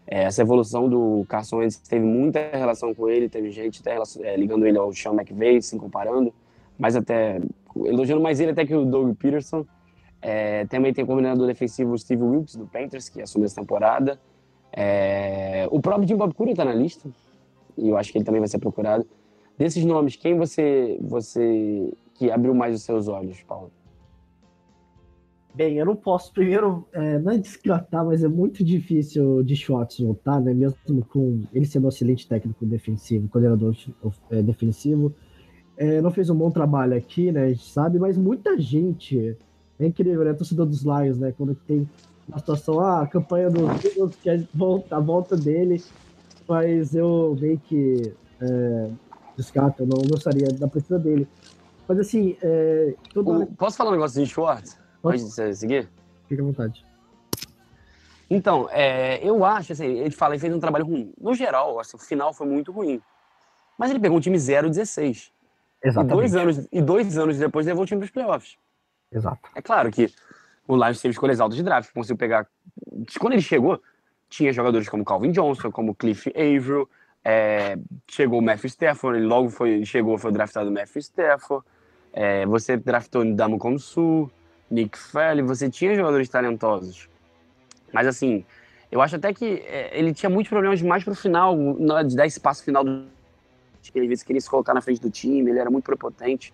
é, 0.07 0.25
essa 0.25 0.43
evolução 0.43 0.89
do 0.89 1.25
Carson 1.29 1.59
Wentz 1.59 1.77
teve 1.77 2.05
muita 2.05 2.41
relação 2.53 2.93
com 2.93 3.09
ele, 3.09 3.29
teve 3.29 3.51
gente 3.51 3.81
até 3.81 3.97
é, 4.23 4.37
ligando 4.37 4.67
ele 4.67 4.77
ao 4.77 4.93
Sean 4.93 5.13
McVay, 5.13 5.63
se 5.63 5.79
comparando 5.79 6.33
mais 6.81 6.97
até 6.97 7.39
elogiando 7.77 8.23
mais 8.23 8.41
ele 8.41 8.53
até 8.53 8.65
que 8.65 8.75
o 8.75 8.85
Doug 8.85 9.15
Peterson. 9.17 9.67
É, 10.23 10.67
também 10.67 10.93
tem 10.93 11.05
o 11.05 11.07
coordenador 11.07 11.47
defensivo 11.47 11.97
Steve 11.99 12.23
Wilkes 12.23 12.57
do 12.57 12.67
Panthers, 12.67 13.09
que 13.09 13.23
assumiu 13.23 13.47
essa 13.47 13.61
temporada. 13.61 14.21
É, 14.73 15.67
o 15.71 15.81
próprio 15.81 16.07
Jim 16.07 16.17
Bob 16.17 16.35
Cura 16.35 16.51
está 16.51 16.65
na 16.65 16.75
lista, 16.75 17.09
e 17.77 17.89
eu 17.89 17.97
acho 17.97 18.13
que 18.13 18.19
ele 18.19 18.25
também 18.25 18.41
vai 18.41 18.49
ser 18.49 18.59
procurado. 18.59 19.07
Desses 19.59 19.85
nomes, 19.85 20.17
quem 20.17 20.37
você, 20.37 20.99
você 21.03 21.93
que 22.15 22.31
abriu 22.31 22.55
mais 22.55 22.75
os 22.75 22.83
seus 22.83 23.09
olhos, 23.09 23.43
Paulo? 23.43 23.71
Bem, 25.55 25.79
eu 25.79 25.85
não 25.85 25.97
posso, 25.97 26.33
primeiro, 26.33 26.87
é, 26.93 27.19
não 27.19 27.33
é 27.33 27.39
descartar, 27.39 28.05
mas 28.05 28.23
é 28.23 28.29
muito 28.29 28.63
difícil 28.63 29.43
de 29.43 29.57
Schwartz 29.57 29.99
voltar, 29.99 30.41
né? 30.41 30.55
Mesmo 30.55 30.77
com 31.09 31.43
ele 31.53 31.67
sendo 31.67 31.87
um 31.87 31.89
excelente 31.89 32.29
técnico 32.29 32.65
defensivo, 32.65 33.29
coordenador 33.29 33.75
é, 34.31 34.43
defensivo 34.43 35.13
é, 35.81 36.03
não 36.03 36.11
fez 36.11 36.29
um 36.29 36.37
bom 36.37 36.51
trabalho 36.51 36.95
aqui, 36.95 37.33
né? 37.33 37.45
A 37.45 37.49
gente 37.49 37.65
sabe, 37.73 37.99
mas 37.99 38.19
muita 38.19 38.61
gente 38.61 39.35
é 39.81 39.87
incrível, 39.87 40.25
né? 40.25 40.35
Torcedor 40.35 40.67
dos 40.67 40.83
Lions, 40.83 41.19
né? 41.19 41.33
Quando 41.37 41.55
tem 41.55 41.89
uma 42.29 42.39
situação, 42.39 42.81
ah, 42.81 43.03
a 43.03 43.07
campanha 43.07 43.51
do 43.51 43.67
Eagles, 43.67 44.17
que 44.17 44.31
é 44.31 44.45
a 44.91 45.01
volta 45.01 45.37
dele, 45.37 45.83
mas 46.49 46.95
eu 46.95 47.37
meio 47.41 47.59
que 47.59 48.13
é, 48.41 48.91
descarto, 49.37 49.83
eu 49.83 49.87
não 49.87 50.03
gostaria 50.09 50.49
da 50.49 50.69
presença 50.69 50.99
dele. 50.99 51.27
Mas 51.89 51.99
assim, 51.99 52.37
é, 52.43 52.95
toda... 53.13 53.47
Posso 53.59 53.77
falar 53.77 53.91
um 53.91 53.95
negócio 53.95 54.23
de 54.23 54.31
Schwartz? 54.31 54.79
Pode 55.03 55.21
seguir? 55.57 55.89
Fique 56.29 56.41
à 56.41 56.45
vontade. 56.45 56.85
Então, 58.29 58.69
é, 58.71 59.19
eu 59.27 59.45
acho, 59.45 59.73
assim, 59.73 59.87
ele 59.87 60.13
fala, 60.13 60.35
ele 60.35 60.41
fez 60.41 60.55
um 60.55 60.61
trabalho 60.61 60.87
ruim. 60.87 61.13
No 61.21 61.35
geral, 61.35 61.81
assim, 61.81 61.97
o 61.97 62.01
final 62.01 62.33
foi 62.33 62.47
muito 62.47 62.71
ruim. 62.71 63.01
Mas 63.77 63.91
ele 63.91 63.99
pegou 63.99 64.19
um 64.19 64.21
time 64.21 64.37
0-16. 64.37 65.31
Exatamente. 65.83 66.13
E 66.13 66.17
dois 66.17 66.37
anos, 66.37 66.69
e 66.71 66.81
dois 66.81 67.19
anos 67.19 67.39
depois 67.39 67.67
levou 67.67 67.83
o 67.83 67.87
time 67.87 67.99
para 67.99 68.05
os 68.05 68.11
playoffs. 68.13 68.57
Exato. 69.13 69.49
É 69.55 69.63
claro 69.63 69.91
que 69.91 70.13
o 70.67 70.77
Lions 70.77 71.01
teve 71.01 71.13
escolhas 71.13 71.41
altas 71.41 71.57
de 71.57 71.63
draft, 71.63 71.93
conseguiu 71.93 72.17
pegar. 72.17 72.47
Quando 73.19 73.33
ele 73.33 73.43
chegou, 73.43 73.83
tinha 74.29 74.53
jogadores 74.53 74.89
como 74.89 75.05
Calvin 75.05 75.33
Johnson, 75.33 75.71
como 75.73 75.95
Cliff 75.95 76.31
Averill, 76.31 76.89
é, 77.25 77.77
chegou 78.09 78.39
o 78.39 78.43
Matthew 78.43 78.69
Stafford, 78.69 79.19
ele 79.19 79.27
logo 79.27 79.51
foi, 79.51 79.85
chegou, 79.85 80.17
foi 80.17 80.33
draftado 80.33 80.71
o 80.71 80.73
Matthew 80.73 81.01
Stafford. 81.01 81.67
É, 82.13 82.47
você 82.47 82.77
draftou 82.77 83.25
Damo 83.35 83.79
Su, 83.79 84.31
Nick 84.71 84.99
Felly, 84.99 85.43
você 85.43 85.69
tinha 85.69 85.95
jogadores 85.95 86.29
talentosos. 86.29 87.09
Mas 87.93 88.07
assim, 88.07 88.45
eu 88.91 89.01
acho 89.01 89.17
até 89.17 89.33
que 89.33 89.63
é, 89.67 89.97
ele 89.99 90.13
tinha 90.15 90.31
muitos 90.31 90.49
problemas 90.49 90.81
mais 90.83 91.05
pro 91.05 91.15
final, 91.15 91.57
de 92.07 92.17
dar 92.17 92.27
espaço 92.27 92.65
final 92.65 92.85
do 92.85 93.07
que 93.83 93.99
às 93.99 94.07
vezes 94.07 94.23
queria 94.23 94.41
se 94.41 94.49
colocar 94.49 94.75
na 94.75 94.81
frente 94.81 95.01
do 95.01 95.11
time, 95.11 95.51
ele 95.51 95.59
era 95.59 95.71
muito 95.71 95.85
prepotente. 95.85 96.53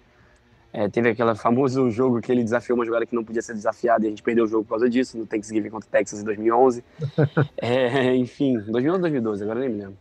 É, 0.76 0.90
teve 0.90 1.08
aquele 1.08 1.34
famoso 1.34 1.90
jogo 1.90 2.20
que 2.20 2.30
ele 2.30 2.44
desafiou 2.44 2.76
uma 2.76 2.84
jogada 2.84 3.06
que 3.06 3.14
não 3.14 3.24
podia 3.24 3.40
ser 3.40 3.54
desafiada 3.54 4.04
e 4.04 4.08
a 4.08 4.10
gente 4.10 4.22
perdeu 4.22 4.44
o 4.44 4.46
jogo 4.46 4.62
por 4.62 4.72
causa 4.72 4.90
disso, 4.90 5.16
no 5.16 5.24
Thanksgiving 5.24 5.70
contra 5.70 5.88
o 5.88 5.90
Texas 5.90 6.20
em 6.20 6.24
2011. 6.24 6.84
é, 7.56 8.14
enfim, 8.14 8.58
2011 8.58 8.88
ou 8.90 8.98
2012, 8.98 9.42
agora 9.42 9.60
nem 9.60 9.70
me 9.70 9.78
lembro. 9.78 9.96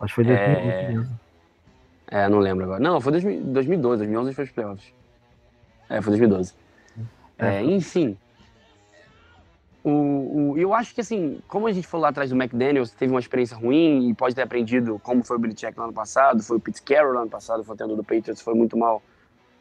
Acho 0.00 0.14
que 0.14 0.14
foi 0.14 0.24
2012 0.24 1.10
é, 2.10 2.24
é, 2.24 2.28
não 2.30 2.38
lembro 2.38 2.64
agora. 2.64 2.80
Não, 2.80 2.98
foi 2.98 3.12
2012, 3.20 3.98
2011 3.98 4.32
foi 4.32 4.44
os 4.44 4.50
playoffs. 4.50 4.94
É, 5.90 6.00
foi 6.00 6.12
2012. 6.12 6.54
É, 7.38 7.56
é 7.56 7.62
enfim, 7.62 8.16
o, 9.84 9.90
o, 10.52 10.58
eu 10.58 10.72
acho 10.72 10.94
que, 10.94 11.02
assim, 11.02 11.42
como 11.46 11.66
a 11.66 11.72
gente 11.72 11.86
falou 11.86 12.04
lá 12.04 12.08
atrás 12.08 12.30
do 12.30 12.36
McDaniels, 12.36 12.90
teve 12.92 13.12
uma 13.12 13.20
experiência 13.20 13.54
ruim 13.54 14.08
e 14.08 14.14
pode 14.14 14.34
ter 14.34 14.40
aprendido 14.40 14.98
como 15.02 15.22
foi 15.22 15.36
o 15.36 15.38
Belichick 15.38 15.76
no 15.76 15.84
ano 15.84 15.92
passado, 15.92 16.42
foi 16.42 16.56
o 16.56 16.60
Pete 16.60 16.80
Carroll 16.80 17.12
no 17.12 17.20
ano 17.20 17.30
passado, 17.30 17.62
foi 17.62 17.76
o 17.78 17.86
do 17.88 18.02
Patriots, 18.02 18.40
foi 18.40 18.54
muito 18.54 18.74
mal, 18.74 19.02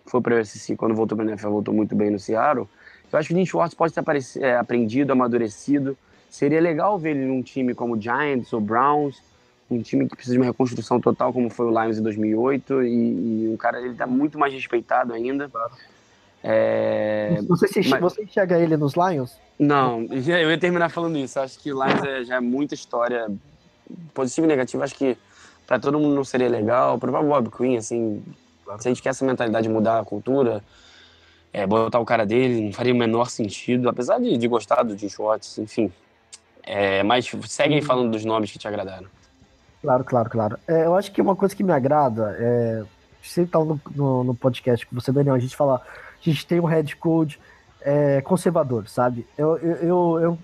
foi 0.08 0.22
para 0.22 0.36
o 0.36 0.40
USC, 0.40 0.76
quando 0.76 0.96
voltou 0.96 1.18
para 1.18 1.26
o 1.26 1.30
NFL, 1.30 1.50
voltou 1.50 1.74
muito 1.74 1.96
bem 1.96 2.10
no 2.10 2.20
Seattle. 2.20 2.68
Eu 3.12 3.20
acho 3.20 3.28
que 3.28 3.34
o 3.34 3.38
Dean 3.38 3.46
Schwartz 3.46 3.74
pode 3.76 3.94
ter 3.94 4.04
é, 4.42 4.58
aprendido, 4.58 5.12
amadurecido. 5.12 5.98
Seria 6.30 6.60
legal 6.60 6.98
ver 6.98 7.12
ele 7.12 7.26
num 7.26 7.42
time 7.42 7.74
como 7.74 8.00
Giants 8.00 8.52
ou 8.52 8.60
Browns, 8.60 9.22
um 9.70 9.82
time 9.82 10.08
que 10.08 10.16
precisa 10.16 10.34
de 10.34 10.40
uma 10.40 10.46
reconstrução 10.46 11.00
total, 11.00 11.32
como 11.32 11.50
foi 11.50 11.66
o 11.66 11.70
Lions 11.70 11.98
em 11.98 12.04
2008, 12.04 12.84
e, 12.84 12.88
e 12.88 13.50
um 13.50 13.58
cara, 13.58 13.80
ele 13.80 13.92
está 13.92 14.08
muito 14.08 14.38
mais 14.38 14.54
respeitado 14.54 15.14
ainda. 15.14 15.50
É... 16.44 17.40
Você, 17.48 17.68
se, 17.68 17.90
Mas... 17.90 18.00
você 18.00 18.24
enxerga 18.24 18.60
ele 18.60 18.78
nos 18.78 18.94
Lions? 18.94 19.38
Não, 19.60 20.04
eu 20.12 20.50
ia 20.50 20.58
terminar 20.58 20.90
falando 20.90 21.18
isso. 21.18 21.40
Acho 21.40 21.60
que 21.60 21.70
Lions 21.70 22.04
é, 22.04 22.24
já 22.24 22.36
é 22.36 22.40
muita 22.40 22.74
história 22.74 23.30
positiva 24.14 24.46
e 24.46 24.50
negativa. 24.50 24.84
Acho 24.84 24.96
que 24.96 25.18
para 25.66 25.80
todo 25.80 26.00
mundo 26.00 26.16
não 26.16 26.24
seria 26.24 26.50
legal. 26.50 26.98
Para 26.98 27.20
o 27.20 27.24
Bob 27.24 27.50
Queen, 27.52 27.78
assim, 27.78 28.24
se 28.80 28.88
a 28.88 28.92
gente 28.92 29.02
quer 29.02 29.10
essa 29.10 29.26
mentalidade 29.26 29.70
mudar 29.70 30.00
a 30.00 30.06
cultura, 30.06 30.64
é, 31.54 31.66
botar 31.66 32.00
o 32.00 32.06
cara 32.06 32.26
dele, 32.26 32.62
não 32.62 32.74
faria 32.74 32.94
o 32.94 32.98
menor 32.98 33.30
sentido. 33.30 33.90
Apesar 33.90 34.20
de, 34.20 34.38
de 34.38 34.48
gostar 34.48 34.84
do 34.84 34.98
Jim 34.98 35.10
Schwartz, 35.10 35.58
enfim. 35.58 35.92
É, 36.64 37.02
mas 37.04 37.32
segue 37.48 37.82
falando 37.82 38.12
dos 38.12 38.26
nomes 38.26 38.52
que 38.52 38.60
te 38.60 38.68
agradaram. 38.68 39.08
Claro, 39.82 40.04
claro, 40.04 40.30
claro. 40.30 40.60
É, 40.68 40.86
eu 40.86 40.96
acho 40.96 41.12
que 41.12 41.22
uma 41.22 41.36
coisa 41.36 41.56
que 41.56 41.64
me 41.64 41.72
agrada 41.72 42.36
é. 42.40 42.84
Sempre 43.22 43.52
tá 43.52 43.60
no, 43.60 43.80
no, 43.94 44.24
no 44.24 44.36
podcast 44.36 44.86
com 44.86 44.96
você, 44.96 45.12
Daniel, 45.12 45.36
a 45.36 45.40
gente 45.40 45.56
fala. 45.56 45.82
A 45.82 46.30
gente 46.30 46.46
tem 46.46 46.60
um 46.60 46.66
head 46.66 46.96
coach 46.96 47.40
é, 47.82 48.22
conservador, 48.22 48.88
sabe? 48.88 49.26
Eu, 49.38 49.58
eu, 49.58 49.76
eu, 49.76 50.20
eu, 50.20 50.40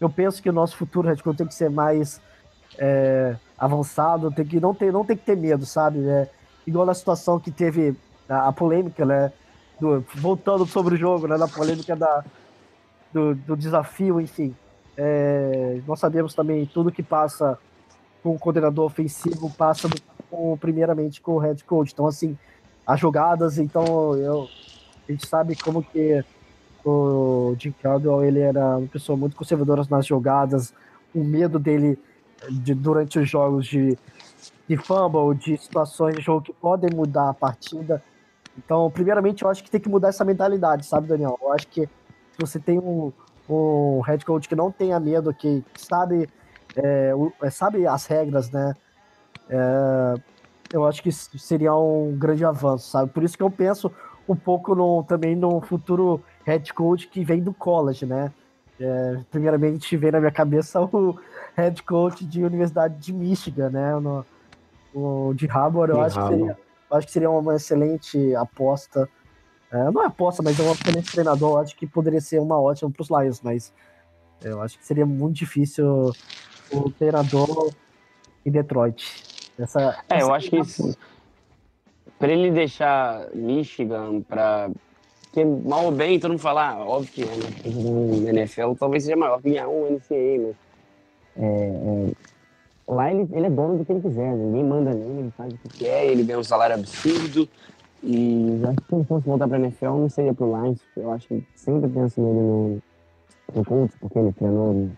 eu, 0.00 0.10
penso 0.10 0.42
que 0.42 0.48
o 0.48 0.52
nosso 0.52 0.76
futuro 0.76 1.08
head 1.08 1.22
coach 1.22 1.36
tem 1.36 1.46
que 1.46 1.54
ser 1.54 1.70
mais 1.70 2.20
é, 2.78 3.36
avançado, 3.58 4.30
tem 4.30 4.44
que, 4.44 4.60
não, 4.60 4.74
tem, 4.74 4.90
não 4.90 5.04
tem 5.04 5.16
que 5.16 5.24
ter 5.24 5.36
medo, 5.36 5.66
sabe? 5.66 6.00
É, 6.08 6.28
igual 6.70 6.86
na 6.86 6.94
situação 6.94 7.38
que 7.38 7.50
teve 7.50 7.94
a, 8.28 8.48
a 8.48 8.52
polêmica, 8.52 9.04
né? 9.04 9.32
Do, 9.78 10.04
voltando 10.14 10.64
sobre 10.66 10.94
o 10.94 10.98
jogo, 10.98 11.26
né? 11.26 11.36
Na 11.36 11.48
polêmica 11.48 11.94
da, 11.96 12.24
do, 13.12 13.34
do 13.34 13.56
desafio, 13.56 14.20
enfim. 14.20 14.54
É, 14.96 15.80
nós 15.86 15.98
sabemos 15.98 16.34
também 16.34 16.66
tudo 16.66 16.92
que 16.92 17.02
passa 17.02 17.58
com 18.22 18.34
o 18.34 18.38
coordenador 18.38 18.84
ofensivo 18.84 19.50
passa 19.50 19.88
com, 20.30 20.56
primeiramente 20.56 21.20
com 21.20 21.32
o 21.32 21.38
head 21.38 21.62
coach. 21.64 21.92
Então, 21.92 22.06
assim, 22.06 22.36
as 22.86 23.00
jogadas, 23.00 23.58
então 23.58 24.14
eu, 24.16 24.48
a 25.08 25.12
gente 25.12 25.26
sabe 25.26 25.56
como 25.56 25.82
que 25.82 26.22
o 26.84 27.54
Jim 27.58 27.74
Caldwell 27.82 28.24
ele 28.24 28.40
era 28.40 28.76
uma 28.76 28.88
pessoa 28.88 29.16
muito 29.16 29.36
conservadora 29.36 29.82
nas 29.90 30.06
jogadas, 30.06 30.74
o 31.14 31.24
medo 31.24 31.58
dele 31.58 31.98
de, 32.48 32.74
durante 32.74 33.18
os 33.18 33.28
jogos 33.28 33.66
de, 33.66 33.98
de 34.68 34.76
fumble, 34.76 35.36
de 35.36 35.56
situações 35.56 36.16
de 36.16 36.22
jogo 36.22 36.42
que 36.42 36.52
podem 36.52 36.90
mudar 36.94 37.30
a 37.30 37.34
partida. 37.34 38.02
Então, 38.56 38.90
primeiramente, 38.90 39.42
eu 39.42 39.50
acho 39.50 39.62
que 39.62 39.70
tem 39.70 39.80
que 39.80 39.88
mudar 39.88 40.08
essa 40.08 40.24
mentalidade, 40.24 40.84
sabe, 40.84 41.08
Daniel? 41.08 41.38
Eu 41.40 41.52
acho 41.52 41.66
que 41.68 41.86
se 41.86 42.38
você 42.38 42.58
tem 42.58 42.78
um, 42.78 43.12
um 43.48 44.00
head 44.00 44.24
coach 44.24 44.48
que 44.48 44.54
não 44.54 44.70
tenha 44.70 44.98
medo, 45.00 45.32
que 45.32 45.64
sabe, 45.76 46.28
é, 46.76 47.12
é, 47.42 47.50
sabe 47.50 47.86
as 47.86 48.06
regras, 48.06 48.50
né? 48.50 48.74
É, 49.48 50.14
eu 50.72 50.84
acho 50.84 51.02
que 51.02 51.10
seria 51.10 51.74
um 51.74 52.16
grande 52.16 52.44
avanço, 52.44 52.90
sabe? 52.90 53.10
Por 53.10 53.24
isso 53.24 53.36
que 53.36 53.42
eu 53.42 53.50
penso 53.50 53.90
um 54.28 54.36
pouco 54.36 54.74
no, 54.74 55.02
também 55.02 55.34
no 55.34 55.60
futuro 55.60 56.22
head 56.44 56.72
coach 56.72 57.08
que 57.08 57.24
vem 57.24 57.42
do 57.42 57.52
college, 57.52 58.06
né? 58.06 58.32
É, 58.80 59.18
primeiramente 59.30 59.94
vem 59.94 60.10
na 60.10 60.20
minha 60.20 60.32
cabeça 60.32 60.80
o 60.80 61.18
head 61.54 61.82
coach 61.82 62.24
de 62.24 62.42
Universidade 62.42 62.96
de 62.96 63.12
Michigan, 63.12 63.68
né? 63.68 63.94
No, 64.00 64.24
o 64.94 65.34
de 65.34 65.46
Harvard, 65.46 65.92
eu 65.92 66.00
acho, 66.00 66.18
Que 66.18 66.28
seria, 66.28 66.58
eu 66.90 66.96
acho 66.96 67.06
que 67.06 67.12
seria 67.12 67.30
uma 67.30 67.54
excelente 67.54 68.34
aposta. 68.34 69.06
É, 69.70 69.90
não 69.90 70.02
é 70.02 70.06
aposta, 70.06 70.42
mas 70.42 70.58
é 70.58 70.62
um 70.62 70.72
excelente 70.72 71.12
treinador. 71.12 71.50
Eu 71.50 71.58
acho 71.58 71.76
que 71.76 71.86
poderia 71.86 72.20
ser 72.20 72.40
uma 72.40 72.58
ótima 72.58 72.90
para 72.90 73.02
os 73.02 73.10
Lions, 73.10 73.42
mas 73.42 73.72
eu 74.42 74.62
acho 74.62 74.78
que 74.78 74.86
seria 74.86 75.04
muito 75.04 75.36
difícil 75.36 76.12
o 76.72 76.90
treinador 76.90 77.70
em 78.44 78.50
Detroit. 78.50 79.52
Essa, 79.58 79.80
é, 80.08 80.16
essa 80.16 80.26
eu 80.26 80.34
acho 80.34 80.50
que 80.50 80.60
para 82.18 82.32
ele 82.32 82.50
deixar 82.50 83.28
Michigan 83.34 84.22
para 84.22 84.70
que 85.32 85.44
mal 85.44 85.84
ou 85.84 85.92
bem, 85.92 86.18
todo 86.18 86.32
mundo 86.32 86.40
fala, 86.40 86.70
ah, 86.70 86.84
óbvio 86.84 87.12
que 87.12 87.68
no 87.68 88.28
NFL 88.28 88.72
talvez 88.78 89.04
seja 89.04 89.16
maior 89.16 89.40
que 89.40 89.50
ganhar 89.50 89.68
um 89.68 89.94
NCAA, 89.94 90.38
mas 90.38 90.56
é, 91.36 91.46
é, 91.46 92.12
lá 92.88 93.12
ele, 93.12 93.28
ele 93.32 93.46
é 93.46 93.50
dono 93.50 93.78
do 93.78 93.84
que 93.84 93.92
ele 93.92 94.00
quiser, 94.00 94.34
ninguém 94.34 94.64
manda 94.64 94.92
nele, 94.92 95.20
ele 95.20 95.32
faz 95.36 95.52
o 95.52 95.56
que 95.58 95.78
quer, 95.78 96.06
ele 96.06 96.24
ganha 96.24 96.38
um 96.38 96.44
salário 96.44 96.74
absurdo. 96.74 97.48
E 98.02 98.60
acho 98.64 98.76
que 98.76 98.84
se 98.88 98.94
ele 98.94 99.04
fosse 99.04 99.26
voltar 99.26 99.46
para 99.46 99.58
NFL, 99.58 99.86
não 99.86 100.08
seria 100.08 100.32
pro 100.32 100.46
Lions. 100.46 100.80
Eu 100.96 101.12
acho 101.12 101.28
que 101.28 101.44
sempre 101.54 101.88
penso 101.90 102.20
nele 102.20 102.40
no, 102.40 102.82
no 103.54 103.64
Colts, 103.64 103.94
porque 104.00 104.18
ele 104.18 104.32
treinou. 104.32 104.88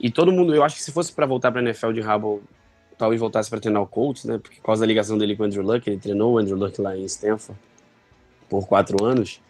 E 0.00 0.10
todo 0.10 0.32
mundo, 0.32 0.54
eu 0.54 0.62
acho 0.64 0.76
que 0.76 0.82
se 0.82 0.90
fosse 0.90 1.12
para 1.12 1.26
voltar 1.26 1.52
para 1.52 1.62
NFL 1.62 1.92
de 1.92 2.00
rabo, 2.00 2.42
talvez 2.98 3.20
voltasse 3.20 3.48
para 3.48 3.60
treinar 3.60 3.82
o 3.82 3.86
Colts, 3.86 4.24
né? 4.24 4.38
Porque 4.38 4.56
por 4.56 4.66
causa 4.66 4.80
da 4.80 4.86
ligação 4.86 5.16
dele 5.16 5.36
com 5.36 5.44
o 5.44 5.46
Andrew 5.46 5.62
Luck, 5.62 5.88
ele 5.88 5.98
treinou 5.98 6.34
o 6.34 6.38
Andrew 6.38 6.56
Luck 6.56 6.80
lá 6.80 6.96
em 6.96 7.04
Stanford 7.04 7.58
por 8.48 8.66
quatro 8.66 9.04
anos. 9.04 9.40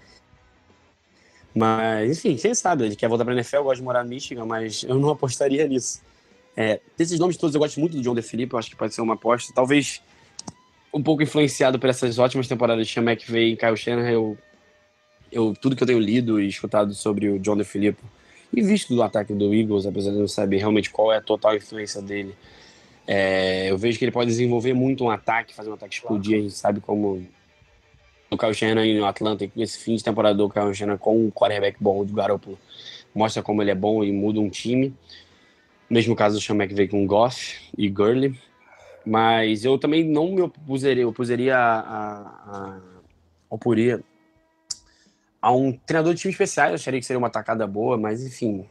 Mas, 1.55 2.19
enfim, 2.19 2.37
quem 2.37 2.55
sabe, 2.55 2.85
ele 2.85 2.97
quer 2.97 3.09
voltar 3.09 3.25
para 3.25 3.33
a 3.33 3.37
NFL, 3.37 3.63
gosta 3.63 3.77
de 3.77 3.83
morar 3.83 4.03
no 4.03 4.11
Michigan, 4.11 4.45
mas 4.45 4.83
eu 4.83 4.99
não 4.99 5.11
apostaria 5.11 5.67
nisso. 5.69 6.03
É, 6.57 6.81
desses 6.97 7.19
nomes 7.19 7.37
todos, 7.37 7.55
eu 7.55 7.61
gosto 7.61 7.79
muito 7.79 7.97
do 7.97 8.03
John 8.03 8.15
DeFilippo, 8.15 8.57
eu 8.57 8.59
acho 8.59 8.71
que 8.71 8.77
pode 8.77 8.95
ser 8.95 9.01
uma 9.01 9.15
aposta. 9.15 9.53
Talvez 9.55 10.03
um 10.93 11.03
pouco 11.03 11.23
influenciado 11.23 11.79
por 11.79 11.89
essas 11.89 12.19
ótimas 12.19 12.47
temporadas 12.47 12.87
de 12.87 12.93
Sean 12.93 13.03
McVay 13.03 13.53
e 13.53 13.57
Kyle 13.57 13.77
Shanahan, 13.77 14.11
eu, 14.11 14.39
eu, 15.31 15.55
tudo 15.61 15.75
que 15.75 15.83
eu 15.83 15.87
tenho 15.87 15.99
lido 15.99 16.41
e 16.41 16.49
escutado 16.49 16.95
sobre 16.95 17.29
o 17.29 17.39
John 17.39 17.57
DeFilippo 17.57 18.05
e 18.53 18.63
visto 18.63 18.95
do 18.95 19.03
ataque 19.03 19.35
do 19.35 19.53
Eagles, 19.53 19.87
apesar 19.87 20.13
de 20.13 20.19
não 20.19 20.29
saber 20.29 20.59
realmente 20.59 20.91
qual 20.91 21.13
é 21.13 21.17
a 21.17 21.21
total 21.21 21.57
influência 21.57 22.01
dele, 22.01 22.35
é, 23.07 23.71
eu 23.71 23.77
vejo 23.77 23.99
que 23.99 24.05
ele 24.05 24.13
pode 24.13 24.31
desenvolver 24.31 24.73
muito 24.73 25.05
um 25.05 25.11
ataque, 25.11 25.55
fazer 25.55 25.71
um 25.71 25.75
ataque 25.75 25.97
explodir, 25.97 26.39
a 26.39 26.43
gente 26.43 26.55
sabe 26.55 26.81
como 26.81 27.27
o 28.35 28.39
Kyle 28.39 28.55
Shanahan 28.55 28.99
no 28.99 29.07
Atlanta, 29.07 29.51
esse 29.57 29.79
fim 29.79 29.97
de 29.97 30.05
temporada 30.05 30.35
do 30.37 30.51
Kyle 30.51 30.75
Shanahan 30.75 30.99
com 30.99 31.27
um 31.27 31.31
quarterback 31.31 31.77
bom 31.81 32.05
do 32.05 32.13
Garoppolo, 32.13 32.59
mostra 33.15 33.43
como 33.43 33.63
ele 33.63 33.71
é 33.71 33.75
bom 33.75 34.05
e 34.05 34.13
muda 34.13 34.41
um 34.41 34.51
time. 34.51 34.95
Mesmo 35.89 36.17
caso 36.17 36.37
do 36.37 36.41
Sean 36.41 36.57
McVay 36.57 36.89
com 36.89 37.07
Goff 37.07 37.71
e 37.77 37.89
Gurley. 37.89 38.39
Mas 39.07 39.65
eu 39.65 39.79
também 39.79 40.03
não 40.03 40.33
me 40.33 40.41
opuseria, 40.43 41.07
opuseria 41.07 41.57
a, 41.57 42.21
a, 42.47 42.81
oporia 43.51 44.03
a 45.41 45.53
um 45.53 45.73
treinador 45.73 46.15
de 46.15 46.21
time 46.21 46.33
especial. 46.33 46.69
Eu 46.69 46.75
acharia 46.75 46.99
que 46.99 47.07
seria 47.07 47.19
uma 47.19 47.29
atacada 47.29 47.67
boa, 47.67 47.99
mas 47.99 48.25
enfim, 48.25 48.67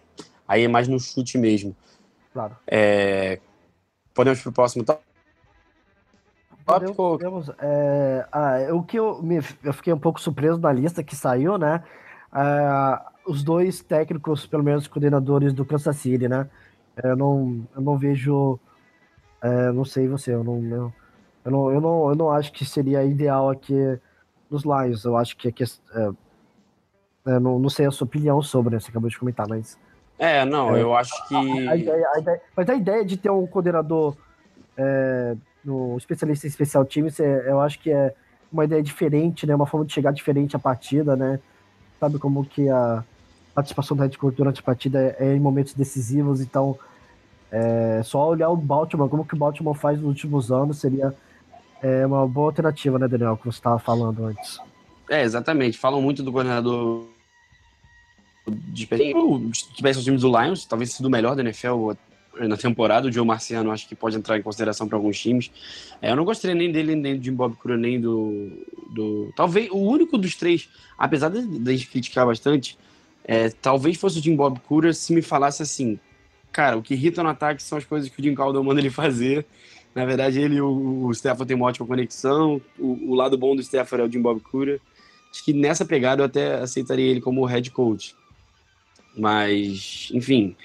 aí 0.47 0.63
é 0.63 0.67
mais 0.67 0.87
no 0.87 0.99
chute 0.99 1.37
mesmo. 1.37 1.75
Claro. 2.33 2.57
É, 2.65 3.39
podemos 4.13 4.41
pro 4.41 4.51
próximo 4.51 4.83
tópico? 4.83 5.12
Podemos, 6.65 7.49
é, 7.59 8.25
ah, 8.31 8.57
o 8.71 8.83
que 8.83 8.97
eu, 8.97 9.21
me, 9.21 9.41
eu 9.63 9.73
fiquei 9.73 9.91
um 9.91 9.99
pouco 9.99 10.21
surpreso 10.21 10.59
na 10.59 10.71
lista 10.71 11.03
que 11.03 11.15
saiu, 11.15 11.57
né? 11.57 11.83
Ah, 12.31 13.11
os 13.25 13.43
dois 13.43 13.81
técnicos, 13.81 14.45
pelo 14.45 14.63
menos 14.63 14.87
coordenadores 14.87 15.53
do 15.53 15.65
Kansas 15.65 15.95
City, 15.97 16.27
né? 16.27 16.49
Eu 17.01 17.15
não, 17.15 17.67
eu 17.75 17.81
não 17.81 17.97
vejo. 17.97 18.59
É, 19.41 19.71
não 19.71 19.83
sei 19.83 20.07
você, 20.07 20.33
eu 20.33 20.43
não, 20.43 20.63
eu, 20.63 20.93
eu, 21.43 21.51
não, 21.51 21.71
eu, 21.71 21.81
não, 21.81 22.09
eu 22.09 22.15
não 22.15 22.31
acho 22.31 22.51
que 22.51 22.63
seria 22.63 23.03
ideal 23.03 23.49
aqui 23.49 23.99
nos 24.49 24.63
Lions. 24.63 25.03
Eu 25.03 25.17
acho 25.17 25.35
que 25.35 25.47
aqui. 25.47 25.63
É, 25.63 26.11
é, 27.25 27.39
não, 27.39 27.59
não 27.59 27.69
sei 27.69 27.85
a 27.85 27.91
sua 27.91 28.05
opinião 28.05 28.41
sobre, 28.41 28.73
né? 28.73 28.79
Você 28.79 28.89
acabou 28.89 29.09
de 29.09 29.17
comentar, 29.17 29.47
mas. 29.47 29.77
É, 30.17 30.45
não, 30.45 30.75
é, 30.75 30.81
eu 30.81 30.95
acho 30.95 31.27
que. 31.27 31.35
A, 31.35 31.71
a, 31.71 31.75
ideia, 31.75 32.09
a 32.13 32.19
ideia, 32.19 32.41
mas 32.55 32.69
a 32.69 32.75
ideia 32.75 33.03
de 33.03 33.17
ter 33.17 33.31
um 33.31 33.47
coordenador 33.47 34.15
é, 34.77 35.35
no 35.63 35.97
especialista 35.97 36.47
em 36.47 36.49
especial 36.49 36.85
times, 36.85 37.19
é, 37.19 37.49
eu 37.49 37.59
acho 37.59 37.79
que 37.79 37.91
é 37.91 38.13
uma 38.51 38.65
ideia 38.65 38.83
diferente, 38.83 39.45
né? 39.47 39.55
Uma 39.55 39.65
forma 39.65 39.85
de 39.85 39.93
chegar 39.93 40.11
diferente 40.11 40.55
à 40.55 40.59
partida, 40.59 41.15
né? 41.15 41.39
Sabe 41.99 42.19
como 42.19 42.45
que 42.45 42.69
a 42.69 43.03
participação 43.55 43.95
do 43.95 44.03
head 44.03 44.17
coach 44.17 44.35
durante 44.35 44.59
a 44.59 44.63
partida 44.63 44.99
é, 44.99 45.27
é 45.27 45.35
em 45.35 45.39
momentos 45.39 45.73
decisivos, 45.73 46.41
então 46.41 46.77
é 47.51 48.01
só 48.03 48.29
olhar 48.29 48.49
o 48.49 48.57
Baltimore, 48.57 49.09
como 49.09 49.25
que 49.25 49.35
o 49.35 49.37
Baltimore 49.37 49.75
faz 49.75 49.97
nos 49.97 50.07
últimos 50.07 50.51
anos, 50.51 50.79
seria 50.79 51.13
é, 51.81 52.05
uma 52.05 52.27
boa 52.27 52.47
alternativa, 52.47 52.97
né, 52.97 53.07
Daniel, 53.07 53.37
que 53.37 53.45
você 53.45 53.59
estava 53.59 53.77
falando 53.77 54.25
antes. 54.25 54.59
É, 55.09 55.21
exatamente. 55.21 55.77
Falam 55.77 56.01
muito 56.01 56.23
do 56.23 56.31
coordenador 56.31 57.05
de 58.47 58.87
os 59.13 59.61
times 60.03 60.21
do 60.21 60.41
Lions, 60.41 60.65
talvez 60.65 60.93
sido 60.93 61.05
o 61.05 61.09
melhor 61.09 61.35
da 61.35 61.43
NFL 61.43 61.91
na 62.39 62.57
temporada. 62.57 63.07
O 63.07 63.11
Joe 63.11 63.25
Marciano 63.25 63.71
acho 63.71 63.87
que 63.87 63.95
pode 63.95 64.17
entrar 64.17 64.37
em 64.37 64.41
consideração 64.41 64.87
para 64.87 64.97
alguns 64.97 65.19
times. 65.19 65.51
É, 66.01 66.11
eu 66.11 66.15
não 66.15 66.25
gostaria 66.25 66.55
nem 66.55 66.71
dele, 66.71 66.95
nem 66.95 67.17
do 67.17 67.23
Jim 67.23 67.33
Bob 67.33 67.55
Cura, 67.55 67.77
nem 67.77 67.99
do, 67.99 68.51
do. 68.89 69.31
Talvez 69.35 69.69
o 69.71 69.77
único 69.77 70.17
dos 70.17 70.35
três, 70.35 70.69
apesar 70.97 71.29
de, 71.29 71.45
de 71.59 71.69
a 71.69 71.73
gente 71.73 71.87
criticar 71.87 72.25
bastante, 72.25 72.77
é, 73.23 73.49
talvez 73.49 73.97
fosse 73.97 74.19
o 74.19 74.21
Jim 74.21 74.35
Bob 74.35 74.59
Cura 74.61 74.93
se 74.93 75.13
me 75.13 75.21
falasse 75.21 75.63
assim, 75.63 75.99
cara, 76.51 76.77
o 76.77 76.81
que 76.81 76.93
irrita 76.93 77.23
no 77.23 77.29
ataque 77.29 77.61
são 77.63 77.77
as 77.77 77.85
coisas 77.85 78.09
que 78.09 78.19
o 78.19 78.23
Jim 78.23 78.35
Caldwell 78.35 78.63
manda 78.63 78.79
ele 78.79 78.89
fazer. 78.89 79.45
Na 79.95 80.05
verdade, 80.05 80.41
ele 80.41 80.55
e 80.55 80.61
o, 80.61 81.05
o 81.05 81.13
Stefan 81.13 81.45
tem 81.45 81.55
uma 81.55 81.67
ótima 81.67 81.85
conexão. 81.85 82.59
O, 82.79 83.11
o, 83.11 83.15
lado 83.15 83.37
bom 83.37 83.55
do 83.55 83.61
Stefan 83.61 83.97
é 83.97 84.03
o 84.03 84.11
Jim 84.11 84.21
Bob 84.21 84.39
Cura. 84.39 84.79
Acho 85.31 85.43
que 85.45 85.53
nessa 85.53 85.85
pegada 85.85 86.21
eu 86.21 86.25
até 86.25 86.55
aceitaria 86.55 87.09
ele 87.11 87.21
como 87.21 87.45
head 87.45 87.69
coach. 87.71 88.15
Mas, 89.15 90.09
enfim. 90.11 90.55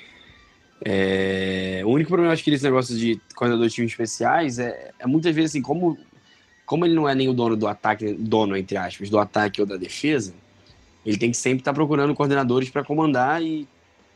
É, 0.84 1.82
o 1.84 1.88
único 1.88 2.08
problema, 2.08 2.32
acho 2.32 2.44
que, 2.44 2.50
desse 2.50 2.64
negócio 2.64 2.96
de 2.96 3.20
coordenador 3.34 3.68
de 3.68 3.74
times 3.74 3.90
especiais 3.90 4.58
é, 4.58 4.90
é 4.98 5.06
muitas 5.06 5.34
vezes 5.34 5.50
assim, 5.50 5.62
como, 5.62 5.98
como 6.64 6.84
ele 6.84 6.94
não 6.94 7.08
é 7.08 7.14
nem 7.14 7.28
o 7.28 7.32
dono 7.32 7.56
do 7.56 7.66
ataque, 7.66 8.12
dono, 8.14 8.56
entre 8.56 8.76
aspas, 8.76 9.10
do 9.10 9.18
ataque 9.18 9.60
ou 9.60 9.66
da 9.66 9.76
defesa, 9.76 10.34
ele 11.04 11.16
tem 11.16 11.30
que 11.30 11.36
sempre 11.36 11.60
estar 11.60 11.72
tá 11.72 11.74
procurando 11.74 12.14
coordenadores 12.14 12.70
para 12.70 12.84
comandar 12.84 13.42
e 13.42 13.66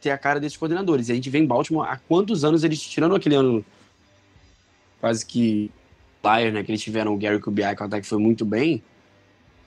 ter 0.01 0.11
a 0.11 0.19
cara 0.19 0.39
desses 0.39 0.57
coordenadores. 0.57 1.09
E 1.09 1.13
a 1.13 1.15
gente 1.15 1.31
vê 1.31 1.39
em 1.39 1.47
Baltimore 1.47 1.87
há 1.89 1.97
quantos 1.97 2.45
anos 2.45 2.65
eles, 2.65 2.81
tirando 2.81 3.15
aquele 3.15 3.35
ano 3.35 3.65
quase 5.01 5.27
que 5.27 5.71
Lions, 6.25 6.55
né, 6.55 6.63
que 6.63 6.71
eles 6.71 6.83
tiveram 6.83 7.15
o 7.15 7.19
Gary 7.19 7.41
Kubiak, 7.41 7.77
que 7.77 7.83
o 7.83 7.87
ataque 7.87 8.07
foi 8.07 8.19
muito 8.19 8.45
bem, 8.45 8.83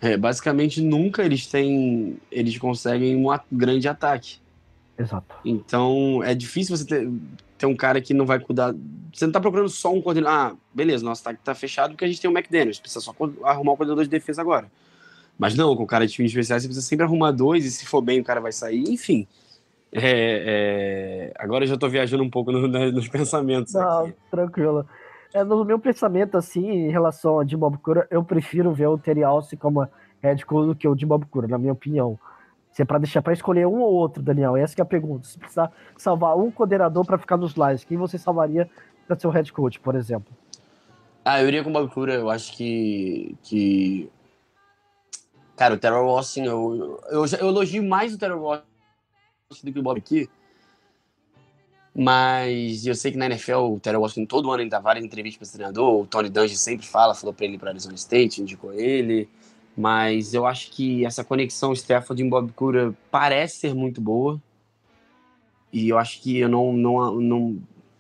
é, 0.02 0.16
basicamente 0.16 0.82
nunca 0.82 1.24
eles 1.24 1.48
têm, 1.48 2.18
eles 2.32 2.58
conseguem 2.58 3.16
um 3.16 3.28
grande 3.52 3.88
ataque. 3.88 4.38
Exato. 4.98 5.36
Então 5.44 6.22
é 6.24 6.34
difícil 6.34 6.76
você 6.76 6.86
ter, 6.86 7.12
ter 7.58 7.66
um 7.66 7.76
cara 7.76 8.00
que 8.02 8.14
não 8.14 8.26
vai 8.26 8.40
cuidar. 8.40 8.74
Você 9.14 9.26
não 9.26 9.32
tá 9.32 9.40
procurando 9.40 9.70
só 9.70 9.94
um 9.94 10.02
coordenador. 10.02 10.40
Ah, 10.40 10.56
beleza, 10.74 11.04
nosso 11.04 11.22
ataque 11.22 11.44
tá 11.44 11.54
fechado 11.54 11.92
porque 11.92 12.06
a 12.06 12.08
gente 12.08 12.22
tem 12.22 12.30
o 12.30 12.34
McDaniels, 12.34 12.80
precisa 12.80 13.02
só 13.02 13.14
arrumar 13.44 13.74
o 13.74 13.78
coordenador 13.78 14.04
de 14.04 14.10
defesa 14.10 14.42
agora. 14.42 14.72
Mas 15.38 15.56
não, 15.56 15.76
com 15.76 15.84
o 15.84 15.88
cara 15.88 16.08
de 16.08 16.14
time 16.14 16.28
especial 16.28 16.60
você 16.60 16.68
precisa 16.68 16.86
sempre 16.86 17.06
arrumar 17.06 17.32
dois, 17.32 17.66
e 17.66 17.72
se 17.72 17.86
for 17.86 18.02
bem 18.02 18.22
o 18.22 18.24
cara 18.24 18.40
vai 18.40 18.52
sair, 18.52 18.84
enfim. 18.88 19.28
É, 19.92 21.32
é... 21.32 21.34
Agora 21.38 21.64
eu 21.64 21.68
já 21.68 21.78
tô 21.78 21.88
viajando 21.88 22.24
um 22.24 22.30
pouco 22.30 22.52
no, 22.52 22.68
no, 22.68 22.92
nos 22.92 23.08
pensamentos. 23.08 23.74
Não, 23.74 24.06
aqui. 24.06 24.14
tranquilo. 24.32 24.86
É, 25.34 25.44
no 25.44 25.66
meu 25.66 25.78
pensamento, 25.78 26.38
assim, 26.38 26.66
em 26.66 26.92
relação 26.92 27.40
a 27.40 27.46
Jim 27.46 27.58
Bob 27.58 27.78
Cura, 27.80 28.08
eu 28.10 28.24
prefiro 28.24 28.74
ver 28.74 28.88
o 28.88 28.98
Terry 28.98 29.24
Alce 29.24 29.58
como 29.58 29.86
head 30.22 30.46
coach 30.46 30.68
do 30.68 30.76
que 30.76 30.88
o 30.88 30.98
Jim 30.98 31.08
Bob 31.08 31.26
Cura, 31.26 31.48
na 31.48 31.58
minha 31.58 31.74
opinião. 31.74 32.18
Se 32.76 32.82
é 32.82 32.86
para 32.86 32.98
deixar 32.98 33.22
para 33.22 33.32
escolher 33.32 33.66
um 33.66 33.80
ou 33.80 33.94
outro, 33.94 34.22
Daniel, 34.22 34.58
essa 34.58 34.76
é 34.78 34.82
a 34.82 34.86
pergunta. 34.86 35.26
Se 35.26 35.40
precisar 35.40 35.72
salvar 35.96 36.38
um 36.38 36.52
coordenador 36.52 37.06
para 37.06 37.18
ficar 37.18 37.38
nos 37.38 37.54
Lions, 37.54 37.86
quem 37.86 37.98
você 37.98 38.18
salvaria 38.18 38.70
para 39.08 39.18
ser 39.18 39.28
o 39.28 39.30
head 39.30 39.54
coach, 39.54 39.80
por 39.80 39.96
exemplo? 39.96 40.36
Ah, 41.24 41.42
eu 41.42 41.48
iria 41.48 41.64
com 41.64 41.70
o 41.70 41.74
Bob 41.74 41.90
Cura. 41.90 42.16
Eu 42.16 42.30
acho 42.30 42.52
que, 42.52 43.38
que 43.44 44.12
Cara, 45.56 45.76
o 45.76 45.78
Terrell 45.78 46.10
Austin, 46.10 46.44
eu, 46.44 47.00
eu, 47.10 47.26
eu 47.40 47.48
elogio 47.48 47.82
mais 47.82 48.14
o 48.14 48.18
Terrell 48.18 48.46
Austin 48.46 49.66
do 49.68 49.72
que 49.72 49.80
o 49.80 49.84
Bob 49.84 49.98
aqui. 49.98 50.30
Mas 51.96 52.86
eu 52.86 52.94
sei 52.94 53.14
que 53.14 53.18
na 53.18 53.28
NFL 53.28 53.54
o 53.54 53.80
Terrell 53.80 54.04
Austin 54.04 54.26
todo 54.26 54.52
ano 54.52 54.62
ele 54.62 54.70
dá 54.70 54.82
várias 54.82 55.06
entrevistas 55.06 55.38
para 55.38 55.46
esse 55.46 55.54
treinador. 55.54 56.02
O 56.02 56.06
Tony 56.06 56.30
Dungy 56.30 56.58
sempre 56.58 56.86
fala, 56.86 57.16
falou 57.16 57.34
para 57.34 57.46
ele 57.46 57.58
para 57.58 57.70
Arizona 57.70 57.96
State, 57.96 58.42
indicou 58.42 58.74
ele. 58.74 59.30
Mas 59.78 60.34
eu 60.34 60.46
acho 60.46 60.72
que 60.72 61.06
essa 61.06 61.24
conexão 61.24 61.74
Stafford 61.74 62.24
e 62.24 62.30
Bob 62.30 62.52
Cura 62.54 62.94
parece 63.12 63.58
ser 63.58 63.74
muito 63.74 64.00
boa. 64.00 64.42
E 65.72 65.90
eu 65.90 65.98
acho 65.98 66.22
que 66.22 66.38
eu 66.38 66.48
não. 66.48 66.72
não, 66.72 67.16
não 67.16 67.58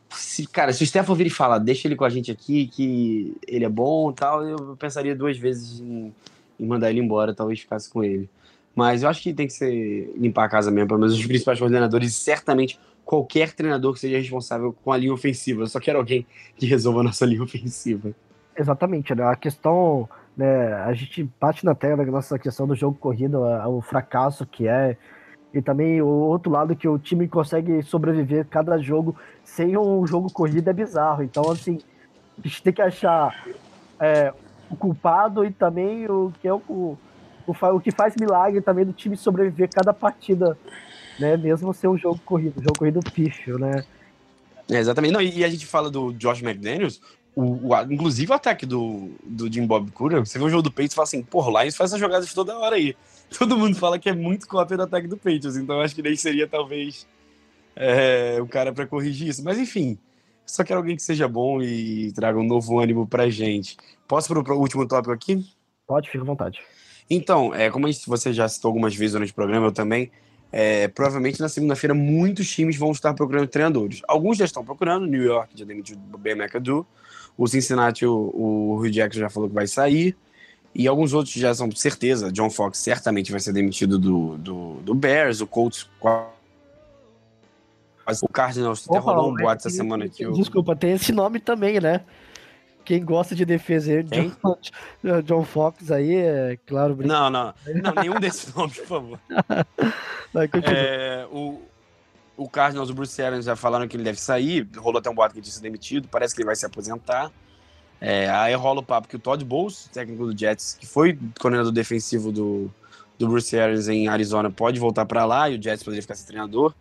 se, 0.10 0.48
cara, 0.48 0.72
se 0.72 0.82
o 0.82 0.86
Stafford 0.86 1.22
vir 1.22 1.30
e 1.30 1.34
falar, 1.34 1.58
deixa 1.58 1.88
ele 1.88 1.96
com 1.96 2.06
a 2.06 2.10
gente 2.10 2.32
aqui, 2.32 2.68
que 2.68 3.36
ele 3.46 3.66
é 3.66 3.70
bom 3.70 4.14
tal, 4.14 4.48
eu 4.48 4.78
pensaria 4.78 5.14
duas 5.14 5.38
vezes 5.38 5.82
em, 5.82 6.14
em 6.58 6.66
mandar 6.66 6.90
ele 6.90 7.02
embora, 7.02 7.34
talvez 7.34 7.60
ficasse 7.60 7.90
com 7.90 8.02
ele. 8.02 8.30
Mas 8.74 9.04
eu 9.04 9.10
acho 9.10 9.22
que 9.22 9.34
tem 9.34 9.48
que 9.48 9.54
ser 9.54 10.14
limpar 10.16 10.46
a 10.46 10.50
casa 10.50 10.72
mesmo, 10.72 10.88
pelo 10.88 11.00
menos 11.00 11.18
os 11.18 11.26
principais 11.26 11.60
coordenadores, 11.60 12.10
e 12.10 12.14
certamente 12.14 12.80
qualquer 13.06 13.54
treinador 13.54 13.94
que 13.94 14.00
seja 14.00 14.18
responsável 14.18 14.74
com 14.84 14.92
a 14.92 14.98
linha 14.98 15.14
ofensiva. 15.14 15.64
Eu 15.64 15.68
só 15.68 15.80
quero 15.80 16.00
alguém 16.00 16.26
que 16.58 16.66
resolva 16.66 17.02
a 17.02 17.04
nossa 17.04 17.26
linha 17.26 17.44
ofensiva. 17.44 18.14
Exatamente, 18.58 19.14
né? 19.14 19.24
A 19.24 19.36
questão, 19.36 20.10
né, 20.36 20.74
a 20.74 20.94
gente 20.94 21.30
bate 21.40 21.66
na 21.66 21.74
tela 21.74 22.06
da 22.06 22.12
nossa 22.12 22.38
questão 22.38 22.68
do 22.68 22.76
jogo 22.76 22.98
corrido, 22.98 23.42
o 23.42 23.82
fracasso 23.82 24.46
que 24.46 24.68
é, 24.68 24.98
e 25.54 25.62
também 25.62 26.02
o 26.02 26.08
outro 26.08 26.52
lado 26.52 26.76
que 26.76 26.88
o 26.88 27.00
time 27.00 27.28
consegue 27.30 27.82
sobreviver 27.82 28.46
cada 28.48 28.78
jogo 28.78 29.16
sem 29.44 29.78
um 29.78 30.06
jogo 30.06 30.30
corrido 30.30 30.70
é 30.70 30.74
bizarro. 30.74 31.24
Então, 31.24 31.50
assim, 31.50 31.80
a 32.38 32.46
gente 32.46 32.62
tem 32.62 32.74
que 32.74 32.82
achar 32.82 33.34
é, 33.98 34.34
o 34.70 34.76
culpado 34.76 35.46
e 35.46 35.52
também 35.52 36.06
o 36.10 36.34
que 36.42 36.48
é 36.48 36.54
o, 36.54 36.62
o, 36.68 36.98
o 37.48 37.80
que 37.80 37.92
faz 37.92 38.16
milagre 38.20 38.60
também 38.60 38.84
do 38.84 38.92
time 38.92 39.16
sobreviver 39.16 39.70
cada 39.74 39.94
partida, 39.94 40.58
né? 41.18 41.38
Mesmo 41.38 41.74
ser 41.74 41.88
um 41.88 41.98
jogo 41.98 42.20
corrido, 42.26 42.60
um 42.60 42.64
jogo 42.64 42.78
corrido 42.78 43.00
pífio, 43.12 43.58
né? 43.58 43.86
É, 44.70 44.78
exatamente. 44.78 45.14
Não, 45.14 45.22
e, 45.22 45.44
a 45.44 45.50
gente 45.50 45.66
fala 45.66 45.90
do 45.90 46.12
Josh 46.14 46.42
McDaniels, 46.42 47.00
o, 47.36 47.68
o, 47.68 47.82
inclusive 47.92 48.32
o 48.32 48.36
ataque 48.36 48.66
do, 48.66 49.12
do 49.24 49.52
Jim 49.52 49.66
Bob 49.66 49.92
Cura, 49.92 50.24
você 50.24 50.40
vê 50.40 50.46
o 50.46 50.50
jogo 50.50 50.64
do 50.64 50.72
Patriots 50.72 50.94
e 50.94 50.96
fala 50.96 51.04
assim, 51.04 51.22
porra, 51.22 51.62
Lions 51.62 51.76
faz 51.76 51.92
essas 51.92 52.00
jogadas 52.00 52.34
toda 52.34 52.58
hora 52.58 52.76
aí. 52.76 52.96
Todo 53.38 53.58
mundo 53.58 53.76
fala 53.76 54.00
que 54.00 54.10
é 54.10 54.14
muito 54.14 54.48
cópia 54.48 54.78
do 54.78 54.84
ataque 54.84 55.08
do 55.08 55.18
Patriots, 55.18 55.58
então 55.58 55.82
acho 55.82 55.96
que 55.96 56.02
nem 56.02 56.16
seria 56.16 56.48
talvez 56.48 57.08
é, 57.76 58.38
o 58.42 58.48
cara 58.48 58.72
para 58.72 58.88
corrigir 58.88 59.28
isso. 59.28 59.44
Mas 59.44 59.58
enfim, 59.58 59.98
só 60.46 60.64
quero 60.64 60.80
alguém 60.80 60.96
que 60.96 61.02
seja 61.02 61.28
bom 61.28 61.62
e 61.62 62.12
traga 62.14 62.40
um 62.40 62.44
novo 62.44 62.80
ânimo 62.80 63.08
pra 63.08 63.30
gente. 63.30 63.76
Posso 64.08 64.28
para 64.28 64.54
o 64.54 64.60
último 64.60 64.88
tópico 64.88 65.12
aqui? 65.12 65.46
Pode, 65.88 66.10
fica 66.10 66.24
à 66.24 66.28
vontade. 66.28 66.62
Então, 67.10 67.54
é, 67.54 67.70
como 67.70 67.88
você 68.08 68.32
já 68.32 68.48
citou 68.48 68.70
algumas 68.70 68.96
vezes 68.96 69.14
durante 69.14 69.32
o 69.32 69.36
programa, 69.36 69.68
eu 69.68 69.72
também, 69.72 70.12
é, 70.52 70.88
provavelmente 70.88 71.40
na 71.40 71.50
segunda-feira 71.50 71.94
muitos 71.94 72.50
times 72.50 72.78
vão 72.78 72.92
estar 72.92 73.14
procurando 73.14 73.48
treinadores. 73.48 74.02
Alguns 74.08 74.38
já 74.38 74.46
estão 74.46 74.64
procurando, 74.64 75.06
New 75.06 75.22
York 75.22 75.52
já 75.56 75.66
demitiu 75.66 75.98
o 76.14 76.18
Ben 76.18 76.34
McAdoo, 76.34 76.86
o 77.38 77.48
Cincinnati, 77.48 78.06
o, 78.06 78.14
o 78.14 78.78
Hugh 78.78 78.92
Jackson 78.92 79.20
já 79.20 79.30
falou 79.30 79.50
que 79.50 79.56
vai 79.56 79.68
sair, 79.68 80.16
e 80.74 80.88
alguns 80.88 81.14
outros 81.14 81.34
já 81.34 81.54
são 81.54 81.72
certeza. 81.72 82.32
John 82.32 82.50
Fox 82.50 82.80
certamente 82.80 83.32
vai 83.32 83.40
ser 83.40 83.54
demitido 83.54 83.98
do, 83.98 84.38
do, 84.38 84.74
do 84.82 84.94
Bears, 84.94 85.42
o 85.42 85.48
Colts 85.48 85.90
o 88.22 88.28
Cardinals 88.28 88.88
até 88.88 89.00
rolou 89.00 89.32
um 89.32 89.36
boato 89.36 89.68
essa 89.68 89.76
semana 89.76 90.06
aqui. 90.06 90.30
Desculpa, 90.32 90.76
tem 90.76 90.92
esse 90.92 91.12
nome 91.12 91.40
também, 91.40 91.80
né? 91.80 92.02
Quem 92.84 93.04
gosta 93.04 93.34
de 93.34 93.46
defesa 93.46 94.04
John, 94.04 94.32
John 95.24 95.44
Fox 95.44 95.90
aí, 95.90 96.16
é 96.16 96.60
claro. 96.68 96.96
Não, 97.00 97.32
não, 97.32 97.52
não, 97.82 97.94
nenhum 97.96 98.20
desses 98.20 98.54
nomes, 98.54 98.78
por 98.78 98.86
favor. 98.86 99.20
é, 100.66 101.26
o, 101.32 101.60
o 102.38 102.50
Cardinals, 102.50 102.90
o 102.90 102.94
Bruce 102.94 103.22
Arians 103.22 103.46
já 103.46 103.56
falaram 103.56 103.88
que 103.88 103.96
ele 103.96 104.04
deve 104.04 104.20
sair. 104.20 104.68
Rolou 104.78 105.00
até 105.00 105.10
um 105.10 105.16
boato 105.16 105.34
que 105.34 105.40
ele 105.40 105.46
disse 105.46 105.62
demitido. 105.62 106.08
Parece 106.08 106.36
que 106.36 106.42
ele 106.42 106.48
vai 106.48 106.56
se 106.56 106.66
aposentar. 106.66 107.32
É, 108.00 108.30
aí 108.30 108.54
rola 108.56 108.82
o 108.82 108.84
papo 108.84 109.08
que 109.08 109.16
o 109.16 109.20
Todd 109.20 109.44
Bowles, 109.44 109.90
técnico 109.92 110.26
do 110.26 110.38
Jets, 110.38 110.78
que 110.80 110.86
foi 110.86 111.18
coordenador 111.40 111.72
defensivo 111.72 112.32
do, 112.32 112.70
do 113.18 113.28
Bruce 113.28 113.58
Arians 113.58 113.88
em 113.88 114.08
Arizona, 114.08 114.52
pode 114.52 114.80
voltar 114.80 115.06
para 115.06 115.24
lá 115.26 115.50
e 115.50 115.58
o 115.58 115.62
Jets 115.62 115.84
poderia 115.84 116.02
ficar 116.02 116.16
sem 116.16 116.28
treinador. 116.28 116.74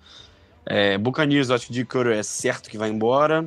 É, 0.66 0.98
Buccaneers, 0.98 1.50
acho 1.50 1.66
que 1.66 1.72
o 1.72 1.74
Dick 1.74 1.96
é 2.08 2.22
certo 2.22 2.68
que 2.68 2.76
vai 2.76 2.90
embora. 2.90 3.46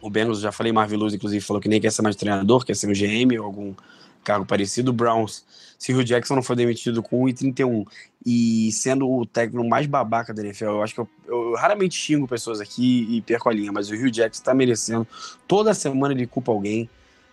O 0.00 0.08
Bengals, 0.08 0.40
já 0.40 0.52
falei, 0.52 0.72
Marvin 0.72 0.96
Lewis, 0.96 1.14
inclusive, 1.14 1.44
falou 1.44 1.60
que 1.60 1.68
nem 1.68 1.80
quer 1.80 1.90
ser 1.90 2.02
mais 2.02 2.14
treinador, 2.14 2.64
quer 2.64 2.76
ser 2.76 2.86
um 2.86 2.92
GM 2.92 3.38
ou 3.38 3.46
algum 3.46 3.74
cargo 4.22 4.44
parecido. 4.44 4.92
Browns, 4.92 5.44
se 5.78 5.92
o 5.92 6.04
Jackson 6.04 6.36
não 6.36 6.42
for 6.42 6.56
demitido 6.56 7.02
com 7.02 7.24
1,31 7.24 7.86
e 8.24 8.72
sendo 8.72 9.08
o 9.08 9.26
técnico 9.26 9.66
mais 9.68 9.86
babaca 9.86 10.32
da 10.32 10.42
NFL, 10.42 10.64
eu 10.64 10.82
acho 10.82 10.94
que 10.94 11.00
eu, 11.00 11.08
eu, 11.26 11.54
raramente 11.54 11.94
xingo 11.94 12.26
pessoas 12.26 12.60
aqui 12.60 13.06
e 13.10 13.20
perco 13.22 13.48
a 13.48 13.52
linha, 13.52 13.70
mas 13.70 13.90
o 13.90 13.94
Hugh 13.94 14.10
Jackson 14.10 14.42
tá 14.42 14.54
merecendo. 14.54 15.06
Toda 15.46 15.74
semana 15.74 16.14
ele 16.14 16.26
culpa 16.26 16.50
alguém. 16.50 16.88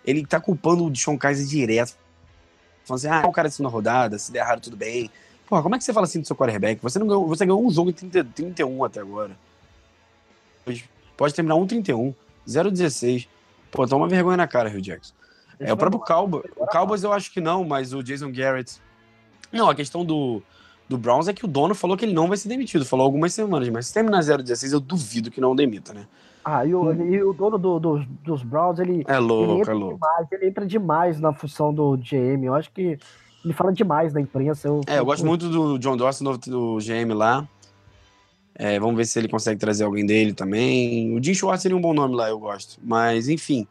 Ele 0.05 0.25
tá 0.25 0.39
culpando 0.39 0.85
o 0.85 0.89
Deshaun 0.89 1.17
Kaiser 1.17 1.47
direto. 1.47 1.95
Falando 2.83 2.97
assim, 2.99 3.07
ah, 3.07 3.27
o 3.27 3.31
cara 3.31 3.49
na 3.59 3.69
rodada, 3.69 4.19
se 4.19 4.31
der 4.31 4.39
errado, 4.39 4.61
tudo 4.61 4.75
bem. 4.75 5.09
Porra, 5.47 5.63
como 5.63 5.75
é 5.75 5.77
que 5.77 5.83
você 5.83 5.93
fala 5.93 6.05
assim 6.05 6.19
do 6.19 6.27
seu 6.27 6.35
quarterback? 6.35 6.81
Você, 6.81 6.99
não 6.99 7.07
ganhou, 7.07 7.27
você 7.27 7.45
ganhou 7.45 7.65
um 7.65 7.71
jogo 7.71 7.89
em 7.89 7.93
30, 7.93 8.23
31 8.25 8.83
até 8.83 8.99
agora. 8.99 9.37
Pode 11.15 11.33
terminar 11.33 11.55
1,31. 11.55 12.13
0-16. 12.47 13.27
Pô, 13.71 13.87
toma 13.87 14.07
vergonha 14.07 14.37
na 14.37 14.47
cara, 14.47 14.69
Rio 14.69 14.81
Jackson. 14.81 15.13
É, 15.59 15.71
o 15.71 15.77
próprio 15.77 16.01
Cowboys. 16.01 16.45
O 16.57 16.65
Cowboys 16.67 17.03
eu 17.03 17.13
acho 17.13 17.31
que 17.31 17.41
não, 17.41 17.63
mas 17.63 17.93
o 17.93 18.03
Jason 18.03 18.31
Garrett. 18.31 18.81
Não, 19.51 19.69
a 19.69 19.75
questão 19.75 20.03
do, 20.03 20.41
do 20.89 20.97
Browns 20.97 21.27
é 21.27 21.33
que 21.33 21.45
o 21.45 21.47
dono 21.47 21.75
falou 21.75 21.95
que 21.95 22.05
ele 22.05 22.13
não 22.13 22.27
vai 22.27 22.37
ser 22.37 22.49
demitido. 22.49 22.85
Falou 22.85 23.05
algumas 23.05 23.33
semanas, 23.33 23.69
mas 23.69 23.87
se 23.87 23.93
terminar 23.93 24.19
0-16, 24.19 24.73
eu 24.73 24.79
duvido 24.79 25.29
que 25.31 25.39
não 25.39 25.55
demita, 25.55 25.93
né? 25.93 26.07
Ah, 26.43 26.65
e 26.65 26.73
o, 26.73 26.89
hum. 26.89 27.13
e 27.13 27.23
o 27.23 27.31
dono 27.33 27.57
do, 27.57 27.79
do, 27.79 28.05
dos 28.23 28.43
Browns, 28.43 28.79
ele. 28.79 29.03
É 29.07 29.17
louco, 29.17 29.61
ele 29.61 29.69
é 29.69 29.73
louco. 29.73 29.95
Demais, 29.95 30.27
ele 30.31 30.47
entra 30.47 30.65
demais 30.65 31.19
na 31.19 31.31
função 31.31 31.73
do 31.73 31.97
GM. 31.97 32.43
Eu 32.43 32.53
acho 32.53 32.69
que 32.71 32.97
ele 33.43 33.53
fala 33.53 33.71
demais 33.71 34.13
na 34.13 34.21
imprensa. 34.21 34.67
Eu, 34.67 34.81
é, 34.87 34.99
eu 34.99 35.05
gosto 35.05 35.25
muito 35.25 35.49
do 35.49 35.77
John 35.77 35.95
Dawson, 35.95 36.37
do 36.37 36.77
GM 36.79 37.13
lá. 37.13 37.47
É, 38.55 38.79
vamos 38.79 38.95
ver 38.95 39.05
se 39.05 39.17
ele 39.17 39.27
consegue 39.27 39.59
trazer 39.59 39.83
alguém 39.83 40.05
dele 40.05 40.33
também. 40.33 41.17
O 41.17 41.23
Jim 41.23 41.33
Schwartz 41.33 41.63
seria 41.63 41.77
um 41.77 41.81
bom 41.81 41.93
nome 41.93 42.15
lá, 42.15 42.29
eu 42.29 42.39
gosto. 42.39 42.79
Mas, 42.83 43.27
enfim. 43.27 43.67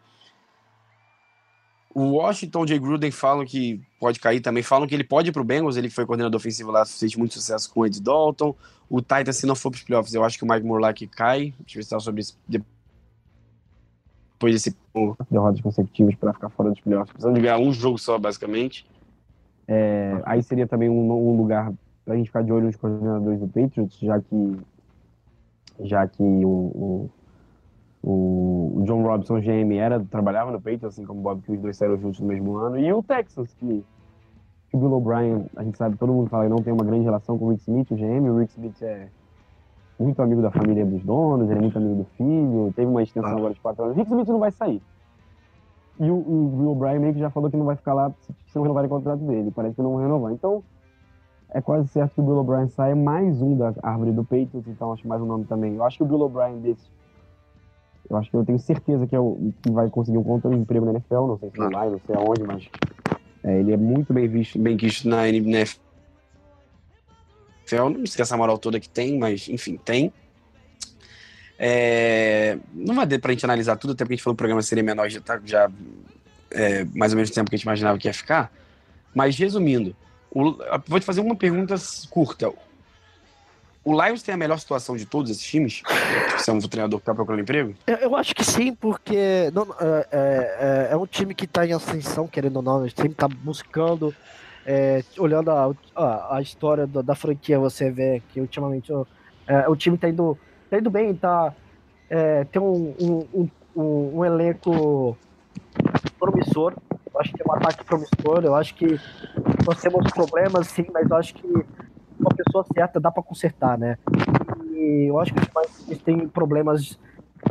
O 1.95 2.13
Washington 2.13 2.65
J. 2.65 2.79
Gruden 2.79 3.11
falam 3.11 3.45
que 3.45 3.81
pode 4.01 4.19
cair 4.19 4.41
também. 4.41 4.63
Falam 4.63 4.87
que 4.87 4.95
ele 4.95 5.05
pode 5.05 5.29
ir 5.29 5.33
pro 5.33 5.45
Bengals. 5.45 5.77
Ele 5.77 5.91
foi 5.91 6.07
coordenador 6.07 6.39
ofensivo 6.39 6.71
lá, 6.71 6.87
fez 6.87 7.15
muito 7.17 7.35
sucesso 7.35 7.73
com 7.73 7.81
o 7.81 7.87
Ed 7.87 8.01
Dalton. 8.01 8.55
O 8.89 9.01
Titans, 9.01 9.37
se 9.37 9.47
não 9.47 9.55
for 9.55 9.71
pros 9.71 9.83
playoffs, 9.83 10.15
eu 10.15 10.25
acho 10.25 10.39
que 10.39 10.45
o 10.45 10.49
Mike 10.49 10.67
Morlack 10.67 11.07
cai. 11.07 11.55
Deixa 11.61 11.79
eu 11.79 11.83
ver 11.83 11.85
se 11.85 12.01
sobre 12.01 12.23
isso. 12.23 12.39
Depois 12.49 14.55
desse 14.55 14.75
derrotas 15.31 15.61
consecutivas 15.61 16.15
para 16.15 16.33
ficar 16.33 16.49
fora 16.51 16.71
dos 16.71 16.81
playoffs. 16.81 17.13
Precisando 17.13 17.35
de 17.35 17.43
ganhar 17.43 17.59
um 17.59 17.73
jogo 17.73 17.99
só, 17.99 18.19
basicamente. 18.19 18.87
É, 19.69 20.21
aí 20.25 20.43
seria 20.43 20.67
também 20.67 20.89
um, 20.89 21.13
um 21.13 21.37
lugar 21.37 21.73
para 22.05 22.15
a 22.15 22.17
gente 22.17 22.27
ficar 22.27 22.43
de 22.43 22.53
olho 22.53 22.67
nos 22.67 22.77
coordenadores 22.77 23.41
do 23.41 23.49
Patriots, 23.49 23.99
já 24.01 24.21
que 24.21 24.59
já 25.81 26.07
que 26.07 26.23
o, 26.23 26.49
o, 26.49 27.11
o 28.03 28.83
John 28.85 29.03
Robson, 29.03 29.41
GM, 29.41 29.77
era, 29.77 30.01
trabalhava 30.01 30.51
no 30.51 30.59
Patriots, 30.59 30.85
assim 30.85 31.05
como 31.05 31.21
o 31.21 31.23
Bob, 31.23 31.43
que 31.43 31.53
os 31.53 31.61
dois 31.61 31.77
saíram 31.77 31.97
juntos 31.99 32.21
no 32.21 32.27
mesmo 32.27 32.57
ano, 32.57 32.79
e 32.79 32.93
o 32.93 33.03
Texas, 33.03 33.55
que, 33.55 33.85
que 34.69 34.77
o 34.77 34.81
Bill 34.81 34.93
O'Brien, 34.93 35.47
a 35.57 35.63
gente 35.63 35.79
sabe, 35.79 35.97
todo 35.97 36.13
mundo 36.13 36.29
fala 36.29 36.45
que 36.45 36.51
não 36.51 36.59
tem 36.59 36.73
uma 36.73 36.85
grande 36.85 37.05
relação 37.05 37.39
com 37.39 37.47
o 37.47 37.51
Rick 37.51 37.63
Smith, 37.63 37.91
o 37.91 37.97
GM, 37.97 38.29
o 38.29 38.39
Rick 38.39 38.53
Smith 38.53 38.83
é 38.83 39.09
muito 39.99 40.21
amigo 40.21 40.43
da 40.43 40.51
família 40.51 40.85
dos 40.85 41.03
donos, 41.05 41.49
ele 41.49 41.59
é 41.59 41.63
muito 41.63 41.79
amigo 41.79 41.95
do 41.95 42.05
filho, 42.17 42.73
teve 42.75 42.91
uma 42.91 43.03
extensão 43.03 43.31
ah. 43.31 43.39
agora 43.39 43.55
de 43.55 43.61
quatro 43.61 43.85
anos. 43.85 43.97
Rick 43.97 44.11
Smith 44.11 44.29
não 44.29 44.41
vai 44.41 44.51
sair. 44.51 44.83
E 46.01 46.11
o, 46.11 46.17
o 46.17 46.57
Bill 46.57 46.71
O'Brien 46.71 46.99
meio 46.99 47.15
que 47.15 47.21
já 47.21 47.31
falou 47.31 47.51
que 47.51 47.57
não 47.57 47.67
vai 47.67 47.77
ficar 47.77 47.95
lá 47.95 48.11
se, 48.23 48.33
se 48.33 48.57
não 48.57 48.63
renovarem 48.63 48.89
o 48.89 48.91
contrato 48.91 49.21
dele, 49.21 49.53
parece 49.55 49.77
que 49.77 49.83
não 49.83 49.95
vai 49.95 50.05
renovar. 50.05 50.33
Então, 50.33 50.65
é 51.51 51.61
quase 51.61 51.87
certo 51.89 52.15
que 52.15 52.21
o 52.21 52.25
Bill 52.25 52.39
O'Brien 52.39 52.69
saia 52.69 52.97
mais 52.97 53.43
um 53.43 53.57
da 53.57 53.75
árvore 53.83 54.11
do 54.13 54.25
Patriots, 54.25 54.67
então 54.67 54.93
acho 54.93 55.07
mais 55.07 55.21
um 55.21 55.27
nome 55.27 55.45
também. 55.45 55.75
Eu 55.75 55.85
acho 55.85 55.99
que 55.99 56.03
o 56.03 56.07
Bill 56.07 56.21
O'Brien 56.23 56.59
desse. 56.61 56.91
Eu 58.13 58.19
acho 58.19 58.31
que 58.31 58.37
eu 58.37 58.45
tenho 58.45 58.59
certeza 58.59 59.07
que, 59.07 59.17
é 59.17 59.19
o, 59.19 59.53
que 59.63 59.73
vai 59.73 59.89
conseguir 59.89 60.19
um 60.19 60.23
contra 60.23 60.55
emprego 60.55 60.85
na 60.85 60.93
NFL, 60.93 61.27
não 61.27 61.39
sei 61.39 61.51
se 61.51 61.59
lá, 61.59 61.87
não 61.87 61.99
sei 62.07 62.15
aonde, 62.15 62.43
mas 62.43 62.69
é, 63.43 63.59
ele 63.59 63.73
é 63.73 63.77
muito 63.77 64.13
bem 64.13 64.29
visto, 64.29 64.59
bem 64.59 64.77
visto 64.77 65.09
na 65.09 65.27
NFL. 65.31 65.81
Não 67.73 68.05
sei 68.05 68.23
essa 68.23 68.37
moral 68.37 68.59
toda 68.59 68.79
que 68.79 68.89
tem, 68.89 69.19
mas 69.19 69.49
enfim, 69.49 69.81
tem. 69.83 70.13
É, 71.59 72.59
não 72.75 72.95
vai 72.95 73.07
dar 73.07 73.19
pra 73.19 73.33
gente 73.33 73.47
analisar 73.47 73.77
tudo, 73.77 73.95
até 73.95 74.05
porque 74.05 74.13
a 74.13 74.17
gente 74.17 74.25
falou 74.25 74.35
que 74.35 74.37
o 74.37 74.43
programa 74.43 74.61
seria 74.61 74.85
menor 74.85 75.09
já, 75.09 75.21
tá, 75.21 75.41
já 75.43 75.71
é, 76.51 76.85
mais 76.95 77.13
ou 77.13 77.17
menos 77.17 77.31
o 77.31 77.35
tempo 77.35 77.49
que 77.49 77.55
a 77.55 77.57
gente 77.57 77.65
imaginava 77.65 77.97
que 77.97 78.09
ia 78.09 78.13
ficar. 78.13 78.53
Mas 79.15 79.39
resumindo, 79.39 79.97
o, 80.31 80.55
vou 80.87 81.01
te 81.01 81.07
fazer 81.07 81.23
uma 81.23 81.35
pergunta 81.35 81.75
curta. 82.11 82.53
O 83.85 84.01
Lions 84.01 84.23
tem 84.23 84.35
a 84.35 84.39
melhor 84.39 84.59
situação 84.59 84.97
de 84.97 85.05
todos 85.05 85.31
esses 85.31 85.43
times? 85.43 85.83
Você 86.37 86.51
é 86.51 86.55
um 86.55 86.61
treinador 86.61 87.01
que 87.01 87.03
está 87.03 87.15
procurando 87.15 87.41
emprego? 87.41 87.75
Eu 88.01 88.15
acho 88.15 88.33
que 88.35 88.45
sim, 88.45 88.73
porque 88.73 89.51
não, 89.53 89.67
é, 89.81 90.09
é, 90.13 90.89
é, 90.93 90.97
um 90.97 91.07
time 91.07 91.35
que 91.35 91.47
está 91.47 91.67
em 91.67 91.73
ascensão, 91.73 92.29
querendo 92.29 92.57
ou 92.57 92.63
não, 92.63 92.87
gente 92.87 92.97
sempre 92.97 93.13
está 93.13 93.27
buscando, 93.27 94.15
é, 94.65 95.03
olhando 95.19 95.51
a, 95.51 95.75
a, 95.97 96.37
a 96.37 96.43
história 96.43 96.87
da, 96.87 97.03
da, 97.03 97.15
franquia, 97.17 97.59
você 97.59 97.91
vê 97.91 98.23
que 98.29 98.41
ultimamente 98.41 98.93
o, 98.93 99.05
é, 99.49 99.69
o 99.69 99.75
time 99.75 99.97
está 99.97 100.09
indo, 100.09 100.39
tá 100.71 100.79
indo 100.79 100.91
bem, 100.91 101.13
tá, 101.15 101.53
é, 102.09 102.45
tem 102.45 102.63
um, 102.63 102.95
um, 103.01 103.49
um, 103.75 104.19
um 104.19 104.25
elenco 104.25 105.17
promissor, 106.21 106.75
eu 107.13 107.21
acho 107.21 107.33
que 107.33 107.39
tem 107.39 107.47
um 107.49 107.55
ataque 107.55 107.85
promissor, 107.85 108.45
eu 108.45 108.55
acho 108.55 108.75
que 108.77 109.01
nós 109.67 109.81
temos 109.81 110.09
problemas, 110.13 110.69
sim, 110.69 110.87
mas 110.93 111.11
eu 111.11 111.17
acho 111.17 111.35
que 111.35 111.65
uma 112.23 112.35
pessoa 112.35 112.65
certa 112.73 113.01
dá 113.01 113.11
para 113.11 113.23
consertar, 113.23 113.77
né? 113.77 113.99
E 114.73 115.07
eu 115.09 115.19
acho 115.19 115.35
que 115.35 115.41
eles 115.89 116.03
têm 116.03 116.29
problemas 116.29 116.99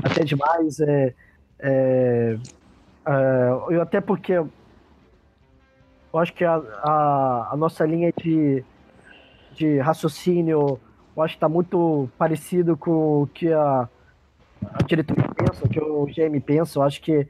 até 0.04 0.24
demais. 0.24 0.80
É, 0.80 1.14
é, 1.60 2.38
é, 3.06 3.50
eu 3.70 3.82
até 3.82 4.02
porque 4.02 4.34
eu 4.34 4.50
acho 6.20 6.34
que 6.34 6.44
a, 6.44 6.56
a, 6.56 7.50
a 7.52 7.58
nossa 7.58 7.86
linha 7.86 8.12
de, 8.18 8.64
de 9.54 9.80
raciocínio 9.80 10.80
eu 11.16 11.24
acho 11.24 11.34
que 11.34 11.38
está 11.38 11.50
muito 11.50 12.10
parecido 12.18 12.78
com 12.78 13.24
o 13.24 13.28
que 13.28 13.52
a, 13.52 13.88
a 14.74 14.84
diretoria 14.84 15.28
pensa, 15.36 15.66
o 15.66 15.70
que 15.70 15.80
o 15.80 16.06
GM 16.06 16.40
pensa. 16.40 16.80
Eu 16.80 16.84
acho 16.84 17.02
que 17.02 17.28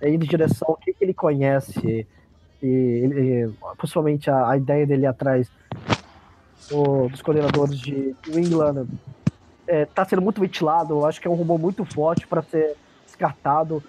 é 0.00 0.08
ir 0.08 0.14
em 0.14 0.18
direção 0.18 0.68
ao 0.68 0.76
que, 0.76 0.92
que 0.92 1.04
ele 1.04 1.14
conhece 1.14 2.06
e, 2.62 2.66
e 2.66 3.50
possivelmente 3.76 4.30
a, 4.30 4.50
a, 4.50 4.56
ideia 4.56 4.86
dele 4.86 5.06
atrás 5.06 5.50
o, 6.70 7.08
dos 7.08 7.22
coordenadores 7.22 7.78
de 7.78 8.14
New 8.26 8.38
England 8.38 8.86
está 9.66 9.72
é, 9.74 9.84
tá 9.84 10.04
sendo 10.04 10.22
muito 10.22 10.40
ventilado. 10.40 10.94
Eu 10.94 11.06
acho 11.06 11.20
que 11.20 11.28
é 11.28 11.30
um 11.30 11.34
rumor 11.34 11.58
muito 11.58 11.84
forte 11.84 12.26
para 12.26 12.42
ser 12.42 12.76
descartado. 13.06 13.82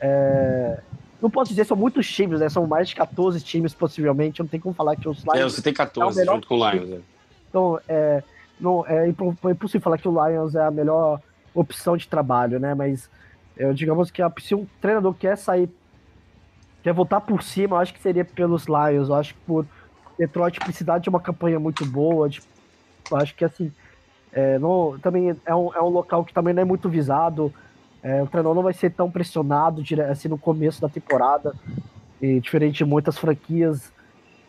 É, 0.00 0.80
não 1.20 1.30
posso 1.30 1.50
dizer, 1.50 1.64
são 1.64 1.76
muitos 1.76 2.06
times, 2.10 2.40
né? 2.40 2.48
São 2.48 2.66
mais 2.66 2.88
de 2.88 2.96
14 2.96 3.40
times, 3.40 3.72
possivelmente. 3.72 4.40
Não 4.40 4.46
tem 4.46 4.58
como 4.58 4.74
falar 4.74 4.96
que 4.96 5.08
os 5.08 5.22
Lions. 5.22 5.36
É, 5.36 5.44
você 5.44 5.62
tem 5.62 5.72
14 5.72 6.20
é 6.20 6.24
junto 6.24 6.48
com 6.48 6.58
o 6.58 6.70
Lions. 6.70 6.90
É. 6.90 7.00
Então, 7.48 7.78
é, 7.88 8.22
não, 8.58 8.84
é 8.86 9.08
impossível 9.08 9.80
falar 9.80 9.98
que 9.98 10.08
o 10.08 10.28
Lions 10.28 10.54
é 10.54 10.64
a 10.64 10.70
melhor 10.70 11.20
opção 11.54 11.96
de 11.96 12.08
trabalho, 12.08 12.58
né? 12.58 12.74
Mas 12.74 13.08
eu, 13.56 13.72
digamos 13.72 14.10
que 14.10 14.22
se 14.40 14.54
um 14.54 14.66
treinador 14.80 15.14
quer 15.14 15.36
sair, 15.36 15.68
quer 16.82 16.92
voltar 16.92 17.20
por 17.20 17.42
cima, 17.42 17.76
eu 17.76 17.80
acho 17.80 17.94
que 17.94 18.00
seria 18.00 18.24
pelos 18.24 18.66
Lions. 18.66 19.08
Eu 19.08 19.14
acho 19.14 19.34
que 19.34 19.40
por 19.46 19.66
Detroit 20.22 20.60
precisar 20.60 20.98
de 20.98 21.08
uma 21.08 21.20
campanha 21.20 21.58
muito 21.58 21.84
boa. 21.84 22.28
Eu 23.10 23.16
acho 23.16 23.34
que 23.34 23.44
assim, 23.44 23.72
é, 24.32 24.58
não, 24.58 24.96
também 25.00 25.36
é 25.44 25.54
um, 25.54 25.74
é 25.74 25.82
um 25.82 25.88
local 25.88 26.24
que 26.24 26.32
também 26.32 26.54
não 26.54 26.62
é 26.62 26.64
muito 26.64 26.88
visado. 26.88 27.52
É, 28.02 28.22
o 28.22 28.26
treinador 28.26 28.54
não 28.54 28.62
vai 28.62 28.72
ser 28.72 28.90
tão 28.90 29.10
pressionado 29.10 29.82
assim 30.08 30.28
no 30.28 30.38
começo 30.38 30.80
da 30.80 30.88
temporada, 30.88 31.54
e 32.20 32.40
diferente 32.40 32.78
de 32.78 32.84
muitas 32.84 33.18
franquias. 33.18 33.92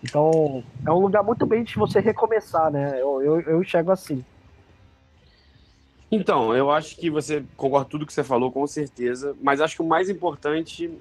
Então, 0.03 0.63
é 0.85 0.91
um 0.91 0.99
lugar 0.99 1.23
muito 1.23 1.45
bem 1.45 1.63
de 1.63 1.75
você 1.75 1.99
recomeçar, 1.99 2.71
né? 2.71 2.99
Eu, 2.99 3.21
eu, 3.21 3.41
eu 3.41 3.61
enxergo 3.61 3.91
assim. 3.91 4.23
Então, 6.11 6.55
eu 6.55 6.69
acho 6.69 6.97
que 6.97 7.09
você 7.09 7.43
concorda 7.57 7.89
tudo 7.89 8.05
que 8.05 8.13
você 8.13 8.23
falou, 8.23 8.51
com 8.51 8.67
certeza. 8.67 9.35
Mas 9.41 9.61
acho 9.61 9.75
que 9.77 9.81
o 9.81 9.87
mais 9.87 10.09
importante 10.09 10.91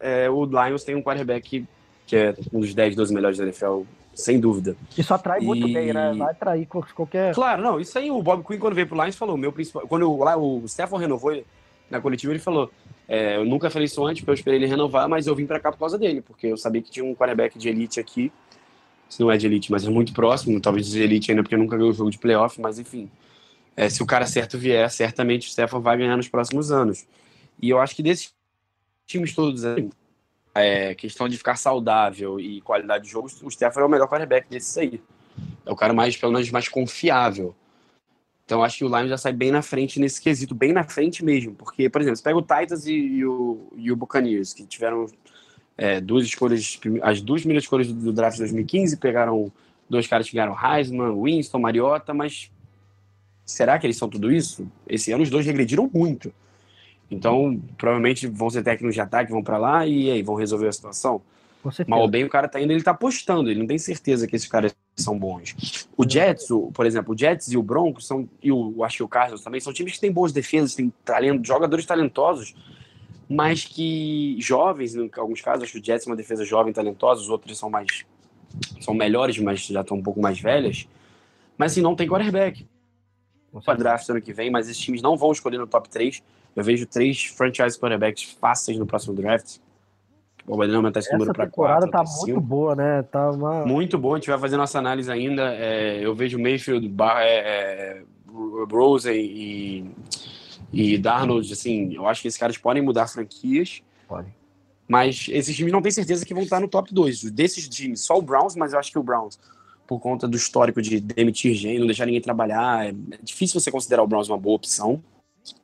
é 0.00 0.28
o 0.28 0.44
Lions 0.44 0.84
tem 0.84 0.94
um 0.94 1.02
quarterback 1.02 1.66
que 2.06 2.16
é 2.16 2.34
um 2.52 2.60
dos 2.60 2.74
10, 2.74 2.96
12 2.96 3.14
melhores 3.14 3.38
da 3.38 3.44
NFL, 3.44 3.82
sem 4.14 4.38
dúvida. 4.38 4.76
Isso 4.96 5.12
atrai 5.12 5.40
e... 5.40 5.44
muito 5.44 5.66
bem, 5.72 5.92
né? 5.92 6.12
Vai 6.16 6.30
atrair 6.30 6.66
qualquer. 6.66 7.34
Claro, 7.34 7.62
não. 7.62 7.80
Isso 7.80 7.98
aí 7.98 8.10
o 8.10 8.22
Bob 8.22 8.44
Quinn, 8.44 8.58
quando 8.58 8.74
veio 8.74 8.86
pro 8.86 9.00
Lions, 9.00 9.16
falou: 9.16 9.36
meu 9.36 9.52
principal. 9.52 9.86
Quando 9.86 10.10
o, 10.10 10.22
lá, 10.22 10.36
o 10.36 10.66
Stefan 10.66 10.98
renovou 10.98 11.42
na 11.90 12.00
coletiva, 12.00 12.32
ele 12.32 12.40
falou: 12.40 12.70
é, 13.08 13.36
eu 13.36 13.44
nunca 13.44 13.70
falei 13.70 13.86
isso 13.86 14.04
antes, 14.04 14.20
porque 14.20 14.30
eu 14.30 14.34
esperei 14.34 14.58
ele 14.58 14.66
renovar, 14.66 15.08
mas 15.08 15.26
eu 15.26 15.34
vim 15.34 15.46
para 15.46 15.60
cá 15.60 15.72
por 15.72 15.78
causa 15.78 15.98
dele, 15.98 16.20
porque 16.20 16.46
eu 16.46 16.56
sabia 16.56 16.82
que 16.82 16.90
tinha 16.90 17.04
um 17.04 17.14
quarterback 17.14 17.58
de 17.58 17.68
elite 17.68 18.00
aqui. 18.00 18.32
Se 19.08 19.20
não 19.20 19.30
é 19.30 19.36
de 19.36 19.46
elite, 19.46 19.70
mas 19.70 19.86
é 19.86 19.90
muito 19.90 20.14
próximo, 20.14 20.58
talvez 20.58 20.88
de 20.88 21.02
elite 21.02 21.30
ainda, 21.30 21.42
porque 21.42 21.56
nunca 21.56 21.76
ganhou 21.76 21.90
o 21.90 21.94
jogo 21.94 22.10
de 22.10 22.18
playoff, 22.18 22.58
mas 22.60 22.78
enfim. 22.78 23.10
É, 23.76 23.88
se 23.88 24.02
o 24.02 24.06
cara 24.06 24.26
certo 24.26 24.56
vier, 24.56 24.90
certamente 24.90 25.48
o 25.48 25.50
Stefan 25.50 25.80
vai 25.80 25.98
ganhar 25.98 26.16
nos 26.16 26.28
próximos 26.28 26.70
anos. 26.70 27.06
E 27.60 27.68
eu 27.68 27.78
acho 27.78 27.94
que 27.94 28.02
desses 28.02 28.32
times 29.06 29.34
todos, 29.34 29.62
é, 30.54 30.94
questão 30.94 31.28
de 31.28 31.36
ficar 31.36 31.56
saudável 31.56 32.38
e 32.38 32.60
qualidade 32.60 33.04
de 33.04 33.10
jogo, 33.10 33.28
o 33.42 33.50
Stefan 33.50 33.80
é 33.80 33.84
o 33.84 33.88
melhor 33.88 34.08
quarterback 34.08 34.48
desses 34.48 34.76
aí. 34.76 35.00
É 35.64 35.72
o 35.72 35.76
cara 35.76 35.92
mais, 35.92 36.16
pelo 36.16 36.32
menos, 36.32 36.50
mais 36.50 36.68
confiável. 36.68 37.54
Então 38.44 38.62
acho 38.62 38.78
que 38.78 38.84
o 38.84 38.88
Lions 38.88 39.08
já 39.08 39.16
sai 39.16 39.32
bem 39.32 39.50
na 39.50 39.62
frente 39.62 39.98
nesse 39.98 40.20
quesito, 40.20 40.54
bem 40.54 40.72
na 40.72 40.84
frente 40.84 41.24
mesmo. 41.24 41.54
Porque, 41.54 41.88
por 41.88 42.00
exemplo, 42.00 42.16
você 42.16 42.22
pega 42.22 42.36
o 42.36 42.42
Titans 42.42 42.86
e, 42.86 42.92
e 42.92 43.24
o, 43.24 43.72
e 43.76 43.90
o 43.90 43.96
Buccaneers, 43.96 44.52
que 44.52 44.66
tiveram 44.66 45.06
é, 45.76 46.00
duas 46.00 46.26
escolhas, 46.26 46.78
as 47.02 47.22
duas 47.22 47.40
primeiras 47.40 47.64
escolhas 47.64 47.90
do 47.90 48.12
draft 48.12 48.36
de 48.36 48.42
2015, 48.42 48.96
pegaram 48.98 49.50
dois 49.88 50.06
caras 50.06 50.28
que 50.28 50.34
ganharam 50.34 50.56
Heisman, 50.56 51.22
Winston, 51.22 51.58
Mariota, 51.58 52.12
mas 52.12 52.50
será 53.44 53.78
que 53.78 53.86
eles 53.86 53.96
são 53.96 54.08
tudo 54.08 54.30
isso? 54.30 54.70
Esse 54.86 55.12
ano 55.12 55.22
os 55.22 55.30
dois 55.30 55.46
regrediram 55.46 55.90
muito. 55.92 56.32
Então, 57.12 57.60
provavelmente 57.76 58.26
vão 58.26 58.48
ser 58.48 58.62
técnicos 58.62 58.94
de 58.94 59.00
ataque, 59.00 59.30
vão 59.30 59.42
para 59.42 59.58
lá 59.58 59.86
e 59.86 60.10
aí 60.10 60.22
vão 60.22 60.34
resolver 60.34 60.68
a 60.68 60.72
situação. 60.72 61.20
Mal 61.86 62.00
ou 62.00 62.08
bem, 62.08 62.24
o 62.24 62.28
cara 62.28 62.48
tá 62.48 62.60
indo, 62.60 62.72
ele 62.72 62.82
tá 62.82 62.90
apostando, 62.90 63.50
ele 63.50 63.60
não 63.60 63.66
tem 63.66 63.78
certeza 63.78 64.26
que 64.26 64.34
esses 64.34 64.48
caras 64.48 64.74
são 64.96 65.16
bons. 65.16 65.86
O 65.96 66.08
Jets, 66.08 66.50
o, 66.50 66.72
por 66.72 66.86
exemplo, 66.86 67.14
o 67.14 67.18
Jets 67.18 67.52
e 67.52 67.56
o 67.56 67.62
Broncos 67.62 68.06
são, 68.06 68.28
e 68.42 68.50
o, 68.50 68.82
acho 68.82 68.96
que 68.96 69.02
o 69.02 69.08
Cardinals 69.08 69.42
também, 69.42 69.60
são 69.60 69.72
times 69.72 69.92
que 69.92 70.00
têm 70.00 70.10
boas 70.10 70.32
defesas, 70.32 70.74
têm 70.74 70.92
talento, 71.04 71.46
jogadores 71.46 71.86
talentosos, 71.86 72.54
mas 73.28 73.64
que 73.64 74.36
jovens, 74.40 74.96
em 74.96 75.08
alguns 75.16 75.40
casos, 75.40 75.64
acho 75.64 75.72
que 75.72 75.78
o 75.78 75.84
Jets 75.84 76.06
é 76.06 76.10
uma 76.10 76.16
defesa 76.16 76.44
jovem, 76.44 76.72
talentosa, 76.72 77.20
os 77.20 77.28
outros 77.28 77.56
são 77.56 77.70
mais, 77.70 78.04
são 78.80 78.94
melhores, 78.94 79.38
mas 79.38 79.64
já 79.64 79.82
estão 79.82 79.98
um 79.98 80.02
pouco 80.02 80.20
mais 80.20 80.40
velhas, 80.40 80.88
mas 81.56 81.72
assim, 81.72 81.80
não 81.80 81.94
tem 81.94 82.08
quarterback 82.08 82.66
para 83.60 83.78
draft 83.78 84.08
ano 84.08 84.20
que 84.20 84.32
vem, 84.32 84.50
mas 84.50 84.68
esses 84.68 84.82
times 84.82 85.02
não 85.02 85.16
vão 85.16 85.30
escolher 85.30 85.58
no 85.58 85.66
top 85.66 85.88
3. 85.88 86.22
Eu 86.54 86.62
vejo 86.62 86.86
três 86.86 87.24
franchise 87.24 87.78
quarterbacks 87.78 88.36
fáceis 88.40 88.78
no 88.78 88.86
próximo 88.86 89.14
draft. 89.14 89.58
O 90.46 90.56
Badeno 90.56 90.78
aumentar 90.78 91.00
esse 91.00 91.12
número 91.12 91.32
para 91.32 91.46
quatro. 91.46 91.90
tá 91.90 92.02
muito 92.02 92.40
boa, 92.40 92.74
né? 92.74 93.02
Tá 93.02 93.30
uma... 93.30 93.64
Muito 93.64 93.96
boa. 93.96 94.16
A 94.16 94.18
gente 94.18 94.28
vai 94.28 94.38
fazer 94.38 94.56
nossa 94.56 94.78
análise 94.78 95.10
ainda. 95.10 95.54
É, 95.54 96.04
eu 96.04 96.14
vejo 96.14 96.38
Mayfield, 96.38 96.88
Bar, 96.88 97.22
é, 97.22 97.36
é, 97.36 98.02
Rosen 98.70 99.14
e, 99.14 99.90
e 100.72 100.98
Darnold, 100.98 101.52
assim, 101.52 101.94
eu 101.94 102.08
acho 102.08 102.22
que 102.22 102.28
esses 102.28 102.38
caras 102.38 102.58
podem 102.58 102.82
mudar 102.82 103.06
franquias. 103.06 103.82
Podem. 104.08 104.34
Mas 104.88 105.26
esses 105.30 105.54
times 105.56 105.72
não 105.72 105.80
têm 105.80 105.92
certeza 105.92 106.26
que 106.26 106.34
vão 106.34 106.42
estar 106.42 106.60
no 106.60 106.68
top 106.68 106.92
2. 106.92 107.30
Desses 107.30 107.68
times, 107.68 108.00
só 108.00 108.18
o 108.18 108.22
Browns, 108.22 108.56
mas 108.56 108.72
eu 108.72 108.78
acho 108.78 108.90
que 108.90 108.98
o 108.98 109.02
Browns 109.02 109.38
por 109.86 110.00
conta 110.00 110.26
do 110.26 110.36
histórico 110.36 110.80
de 110.80 111.00
demitir 111.00 111.54
gente, 111.54 111.78
não 111.78 111.86
deixar 111.86 112.06
ninguém 112.06 112.20
trabalhar. 112.20 112.86
É 112.86 112.94
difícil 113.22 113.60
você 113.60 113.70
considerar 113.70 114.02
o 114.02 114.06
Browns 114.06 114.28
uma 114.28 114.38
boa 114.38 114.56
opção, 114.56 115.02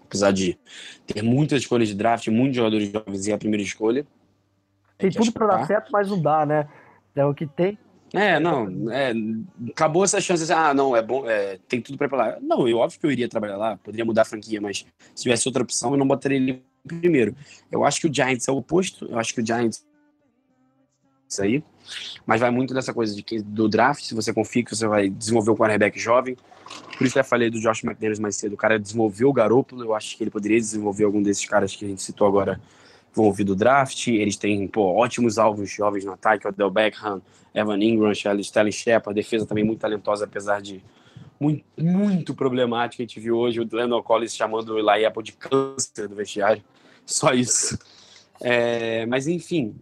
apesar 0.09 0.33
de 0.33 0.59
ter 1.07 1.23
muitas 1.23 1.61
escolhas 1.61 1.89
de 1.89 1.95
draft, 1.95 2.27
muitos 2.29 2.57
jogadores 2.57 2.91
jovens 2.91 3.27
e 3.27 3.33
a 3.33 3.39
primeira 3.39 3.63
escolha. 3.63 4.07
Tem 4.97 5.11
tudo 5.11 5.31
para 5.33 5.47
dar 5.47 5.67
certo, 5.67 5.93
mas 5.93 6.09
não 6.09 6.21
dá, 6.21 6.45
né? 6.45 6.67
É 7.15 7.25
o 7.25 7.35
que 7.35 7.47
tem. 7.47 7.79
É, 8.13 8.41
não, 8.41 8.91
é, 8.91 9.13
acabou 9.71 10.03
essa 10.03 10.19
chance 10.19 10.45
de 10.45 10.53
ah, 10.53 10.73
não, 10.73 10.97
é 10.97 11.03
bom, 11.03 11.29
é, 11.29 11.59
tem 11.69 11.81
tudo 11.81 11.99
para 11.99 12.17
lá. 12.17 12.39
Não, 12.41 12.67
eu 12.67 12.79
óbvio 12.79 12.99
que 12.99 13.05
eu 13.05 13.13
iria 13.13 13.29
trabalhar 13.29 13.59
lá, 13.59 13.77
poderia 13.77 14.05
mudar 14.05 14.23
a 14.23 14.25
franquia, 14.25 14.61
mas 14.61 14.87
se 15.15 15.23
tivesse 15.23 15.47
outra 15.47 15.63
opção, 15.63 15.91
eu 15.91 15.99
não 15.99 16.09
botaria 16.09 16.39
ele 16.39 16.65
primeiro. 16.87 17.37
Eu 17.71 17.85
acho 17.85 18.01
que 18.01 18.07
o 18.07 18.15
Giants 18.15 18.49
é 18.49 18.53
o 18.53 18.57
oposto, 18.57 19.05
eu 19.11 19.19
acho 19.19 19.35
que 19.35 19.43
o 19.43 19.47
Giants 19.47 19.87
isso 21.29 21.43
aí. 21.43 21.63
Mas 22.27 22.41
vai 22.41 22.51
muito 22.51 22.75
dessa 22.75 22.93
coisa 22.93 23.15
de 23.15 23.23
que, 23.23 23.41
do 23.41 23.69
draft, 23.69 24.03
se 24.03 24.15
você 24.15 24.33
confia 24.33 24.65
que 24.65 24.75
você 24.75 24.87
vai 24.87 25.09
desenvolver 25.09 25.51
um 25.51 25.57
quarterback 25.57 25.99
jovem. 25.99 26.37
Por 26.97 27.05
isso 27.05 27.15
que 27.15 27.19
eu 27.19 27.25
falei 27.25 27.51
do 27.51 27.61
Josh 27.61 27.85
McDaniels 27.85 28.19
mais 28.19 28.37
cedo. 28.37 28.53
O 28.53 28.57
cara 28.57 28.79
desenvolveu 28.79 29.29
o 29.29 29.33
Garoppolo, 29.33 29.83
eu 29.83 29.95
acho 29.95 30.17
que 30.17 30.23
ele 30.23 30.31
poderia 30.31 30.59
desenvolver 30.59 31.05
algum 31.05 31.23
desses 31.23 31.45
caras 31.47 31.75
que 31.75 31.85
a 31.85 31.89
gente 31.89 32.03
citou 32.03 32.27
agora 32.27 32.61
vão 33.15 33.27
ouvir 33.27 33.45
do 33.45 33.57
draft. 33.57 34.09
Eles 34.09 34.37
têm 34.37 34.67
pô, 34.69 34.83
ótimos 34.83 35.39
alvos 35.39 35.71
jovens 35.71 36.05
no 36.05 36.13
ataque, 36.13 36.47
o 36.47 36.53
Del 36.53 36.71
Beckham, 36.71 37.23
Evan 37.55 37.83
Ingram, 37.83 38.13
Sterling 38.13 38.73
Shepard, 38.73 39.15
defesa 39.15 39.47
também 39.47 39.65
muito 39.65 39.81
talentosa, 39.81 40.25
apesar 40.25 40.61
de 40.61 40.83
muito, 41.41 41.65
muito 41.79 42.35
problemática. 42.35 43.03
A 43.03 43.07
gente 43.07 43.21
viu 43.21 43.37
hoje 43.37 43.61
o 43.61 43.69
Landon 43.71 44.03
Collins 44.03 44.35
chamando 44.35 44.75
o 44.75 44.79
Eli 44.79 45.05
Apple 45.05 45.23
de 45.23 45.33
câncer 45.33 46.09
do 46.09 46.15
vestiário. 46.15 46.63
Só 47.07 47.33
isso. 47.33 47.79
É, 48.41 49.07
mas 49.07 49.27
enfim, 49.27 49.75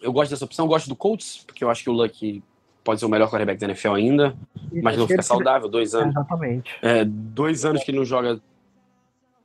eu 0.00 0.12
gosto 0.12 0.30
dessa 0.30 0.44
opção, 0.44 0.64
eu 0.64 0.68
gosto 0.68 0.88
do 0.88 0.96
Colts, 0.96 1.42
porque 1.46 1.62
eu 1.64 1.70
acho 1.70 1.82
que 1.82 1.90
o 1.90 1.92
Luck 1.92 2.42
pode 2.84 3.00
ser 3.00 3.06
o 3.06 3.08
melhor 3.08 3.28
quarterback 3.28 3.60
da 3.60 3.66
NFL 3.66 3.92
ainda, 3.92 4.36
mas 4.82 4.96
não 4.96 5.06
fica 5.06 5.22
saudável, 5.22 5.68
dois 5.68 5.94
anos. 5.94 6.14
exatamente. 6.14 6.70
É, 6.80 7.04
dois 7.04 7.64
anos 7.64 7.84
que 7.84 7.90
ele 7.90 7.98
não 7.98 8.04
joga. 8.04 8.40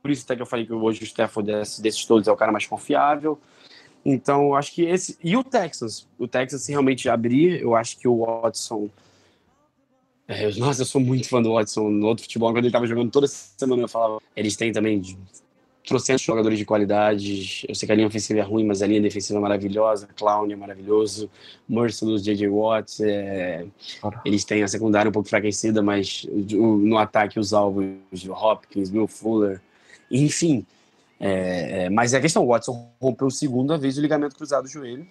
Por 0.00 0.10
isso 0.10 0.24
até 0.24 0.36
que 0.36 0.42
eu 0.42 0.46
falei 0.46 0.66
que 0.66 0.72
hoje 0.72 1.02
o 1.02 1.04
Stafford 1.04 1.50
desses, 1.50 1.80
desses 1.80 2.04
todos 2.04 2.28
é 2.28 2.32
o 2.32 2.36
cara 2.36 2.52
mais 2.52 2.66
confiável. 2.66 3.38
Então, 4.04 4.44
eu 4.44 4.54
acho 4.54 4.72
que 4.72 4.82
esse. 4.82 5.18
E 5.22 5.36
o 5.36 5.42
Texans? 5.42 6.06
O 6.18 6.28
Texas, 6.28 6.62
se 6.62 6.72
realmente 6.72 7.08
abrir, 7.08 7.60
eu 7.60 7.74
acho 7.74 7.98
que 7.98 8.06
o 8.06 8.24
Watson. 8.24 8.90
É, 10.28 10.50
nossa, 10.58 10.82
eu 10.82 10.86
sou 10.86 11.00
muito 11.00 11.28
fã 11.28 11.40
do 11.40 11.54
Watson 11.54 11.88
no 11.88 12.06
outro 12.06 12.24
futebol. 12.24 12.52
Quando 12.52 12.64
ele 12.64 12.72
tava 12.72 12.86
jogando 12.86 13.10
toda 13.10 13.26
semana, 13.26 13.82
eu 13.82 13.88
falava. 13.88 14.20
Eles 14.36 14.56
têm 14.56 14.72
também 14.72 15.00
trouxemos 15.84 16.22
jogadores 16.22 16.58
de 16.58 16.64
qualidade. 16.64 17.64
Eu 17.68 17.74
sei 17.74 17.86
que 17.86 17.92
a 17.92 17.94
linha 17.94 18.08
ofensiva 18.08 18.40
é 18.40 18.42
ruim, 18.42 18.64
mas 18.64 18.82
a 18.82 18.86
linha 18.86 19.00
defensiva 19.00 19.38
é 19.38 19.42
maravilhosa. 19.42 20.08
Clown 20.16 20.50
é 20.50 20.56
maravilhoso. 20.56 21.30
Merciless, 21.68 22.24
J.J. 22.24 22.48
Watts. 22.48 23.00
É... 23.00 23.66
Eles 24.24 24.44
têm 24.44 24.62
a 24.62 24.68
secundária 24.68 25.08
um 25.08 25.12
pouco 25.12 25.28
enfraquecida, 25.28 25.82
mas 25.82 26.26
no 26.30 26.96
ataque 26.96 27.38
os 27.38 27.52
alvos 27.52 27.86
Hopkins, 28.28 28.90
Will 28.90 29.06
Fuller. 29.06 29.60
Enfim. 30.10 30.66
É... 31.20 31.84
é 31.84 31.90
mas 31.90 32.14
é 32.14 32.18
a 32.18 32.20
questão: 32.20 32.44
o 32.44 32.48
Watson 32.48 32.90
rompeu 33.00 33.30
segunda 33.30 33.76
vez 33.76 33.98
o 33.98 34.00
ligamento 34.00 34.34
cruzado 34.34 34.64
do 34.64 34.70
joelho. 34.70 35.06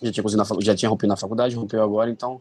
Já 0.00 0.12
tinha, 0.12 0.24
já 0.60 0.76
tinha 0.76 0.88
rompido 0.88 1.08
na 1.08 1.16
faculdade, 1.16 1.56
rompeu 1.56 1.82
agora, 1.82 2.08
então 2.08 2.40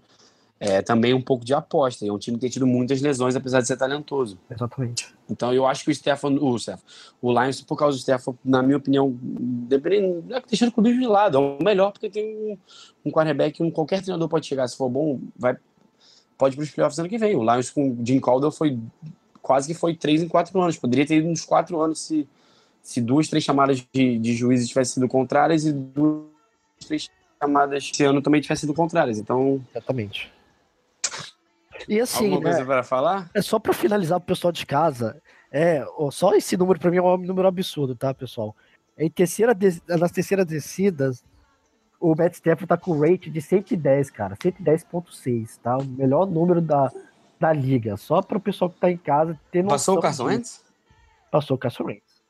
é 0.60 0.82
também 0.82 1.14
um 1.14 1.22
pouco 1.22 1.46
de 1.46 1.54
aposta. 1.54 2.06
É 2.06 2.12
um 2.12 2.18
time 2.18 2.38
que 2.38 2.42
tem 2.42 2.50
tido 2.50 2.66
muitas 2.66 3.02
lesões, 3.02 3.36
apesar 3.36 3.62
de 3.62 3.68
ser 3.68 3.78
talentoso. 3.78 4.40
Exatamente. 4.50 5.14
Então 5.30 5.54
eu 5.54 5.68
acho 5.68 5.84
que 5.84 5.92
o 5.92 5.96
Stefan, 5.96 6.32
o, 6.32 6.58
Stefan, 6.58 6.82
o 7.22 7.32
Lions, 7.32 7.62
por 7.62 7.78
causa 7.78 7.98
do 7.98 8.02
Stefan, 8.02 8.34
na 8.44 8.64
minha 8.64 8.78
opinião, 8.78 9.16
dependendo, 9.22 10.24
deixando 10.50 10.74
o 10.76 10.82
bicho 10.82 11.00
de 11.00 11.08
lado. 11.08 11.38
É 11.38 11.40
o 11.40 11.64
melhor 11.64 11.92
porque 11.92 12.10
tem 12.10 12.26
um, 12.26 12.58
um 13.06 13.12
quarterback, 13.12 13.62
um, 13.62 13.70
qualquer 13.70 14.02
treinador 14.02 14.28
pode 14.28 14.48
chegar, 14.48 14.68
se 14.68 14.76
for 14.76 14.90
bom, 14.90 15.20
vai, 15.38 15.56
pode 16.38 16.56
ir 16.56 16.58
para 16.58 16.64
os 16.64 16.72
playoffs 16.72 17.00
ano 17.00 17.10
que 17.10 17.18
vem. 17.18 17.36
O 17.36 17.44
Lions 17.44 17.70
com 17.70 17.92
o 17.92 17.98
Jim 18.04 18.20
Caldwell 18.20 18.52
foi 18.52 18.80
quase 19.42 19.68
que 19.68 19.74
foi 19.74 19.96
três 19.96 20.24
em 20.24 20.28
quatro 20.28 20.60
anos. 20.60 20.78
Poderia 20.78 21.06
ter 21.06 21.18
ido 21.18 21.28
nos 21.28 21.46
quatro 21.46 21.80
anos 21.80 22.00
se, 22.00 22.28
se 22.82 23.00
duas, 23.00 23.28
três 23.28 23.44
chamadas 23.44 23.86
de, 23.94 24.18
de 24.18 24.34
juízes 24.34 24.68
tivessem 24.68 24.96
sido 24.96 25.08
contrárias 25.08 25.66
e 25.66 25.72
duas, 25.72 26.26
três 26.88 27.10
chamadas 27.40 27.84
esse 27.84 28.04
ano 28.04 28.24
também 28.24 28.42
tivessem 28.42 28.62
sido 28.62 28.74
contrárias. 28.74 29.20
Então. 29.20 29.62
Exatamente. 29.72 30.37
E 31.88 32.00
assim, 32.00 32.26
Alguma 32.26 32.42
coisa 32.42 32.60
né, 32.60 32.66
para 32.66 32.84
falar? 32.84 33.30
é 33.34 33.42
só 33.42 33.60
para 33.60 33.74
finalizar 33.74 34.20
pro 34.20 34.36
pessoal 34.36 34.52
de 34.52 34.66
casa, 34.66 35.22
é, 35.52 35.86
só 36.12 36.34
esse 36.36 36.58
número 36.58 36.80
para 36.80 36.92
mim 36.92 36.98
é 36.98 37.02
um 37.02 37.18
número 37.18 37.48
absurdo, 37.48 37.96
tá, 37.96 38.14
pessoal? 38.14 38.56
Em 38.98 39.10
terceira 39.10 39.56
nas 39.88 40.12
terceiras 40.12 40.46
descidas, 40.46 41.24
o 42.00 42.16
Matt 42.16 42.34
Stafford 42.34 42.68
tá 42.68 42.78
com 42.78 43.00
rate 43.00 43.30
de 43.30 43.42
110, 43.42 44.10
cara, 44.12 44.36
110.6, 44.36 45.60
tá? 45.62 45.78
O 45.78 45.86
melhor 45.86 46.26
número 46.26 46.62
da, 46.62 46.92
da 47.40 47.54
liga. 47.54 47.98
Só 47.98 48.22
para 48.22 48.38
o 48.38 48.42
pessoal 48.42 48.70
que 48.70 48.80
tá 48.80 48.92
em 48.92 48.98
casa 48.98 49.40
ter 49.52 49.64
noção. 49.64 49.96
Passou 49.96 49.98
o 49.98 50.02
Carson. 50.02 50.24
Wentz? 50.26 50.66
Passou 51.32 51.56
o 51.56 51.60
Carson 51.60 51.84
Wentz. 51.86 52.24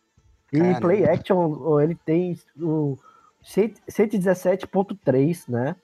E 0.52 0.60
Caramba. 0.60 0.80
play 0.80 1.06
action, 1.06 1.80
ele 1.82 1.96
tem 2.06 2.40
o 2.60 2.98
100 3.44 3.76
117.3, 3.90 5.44
né? 5.50 5.76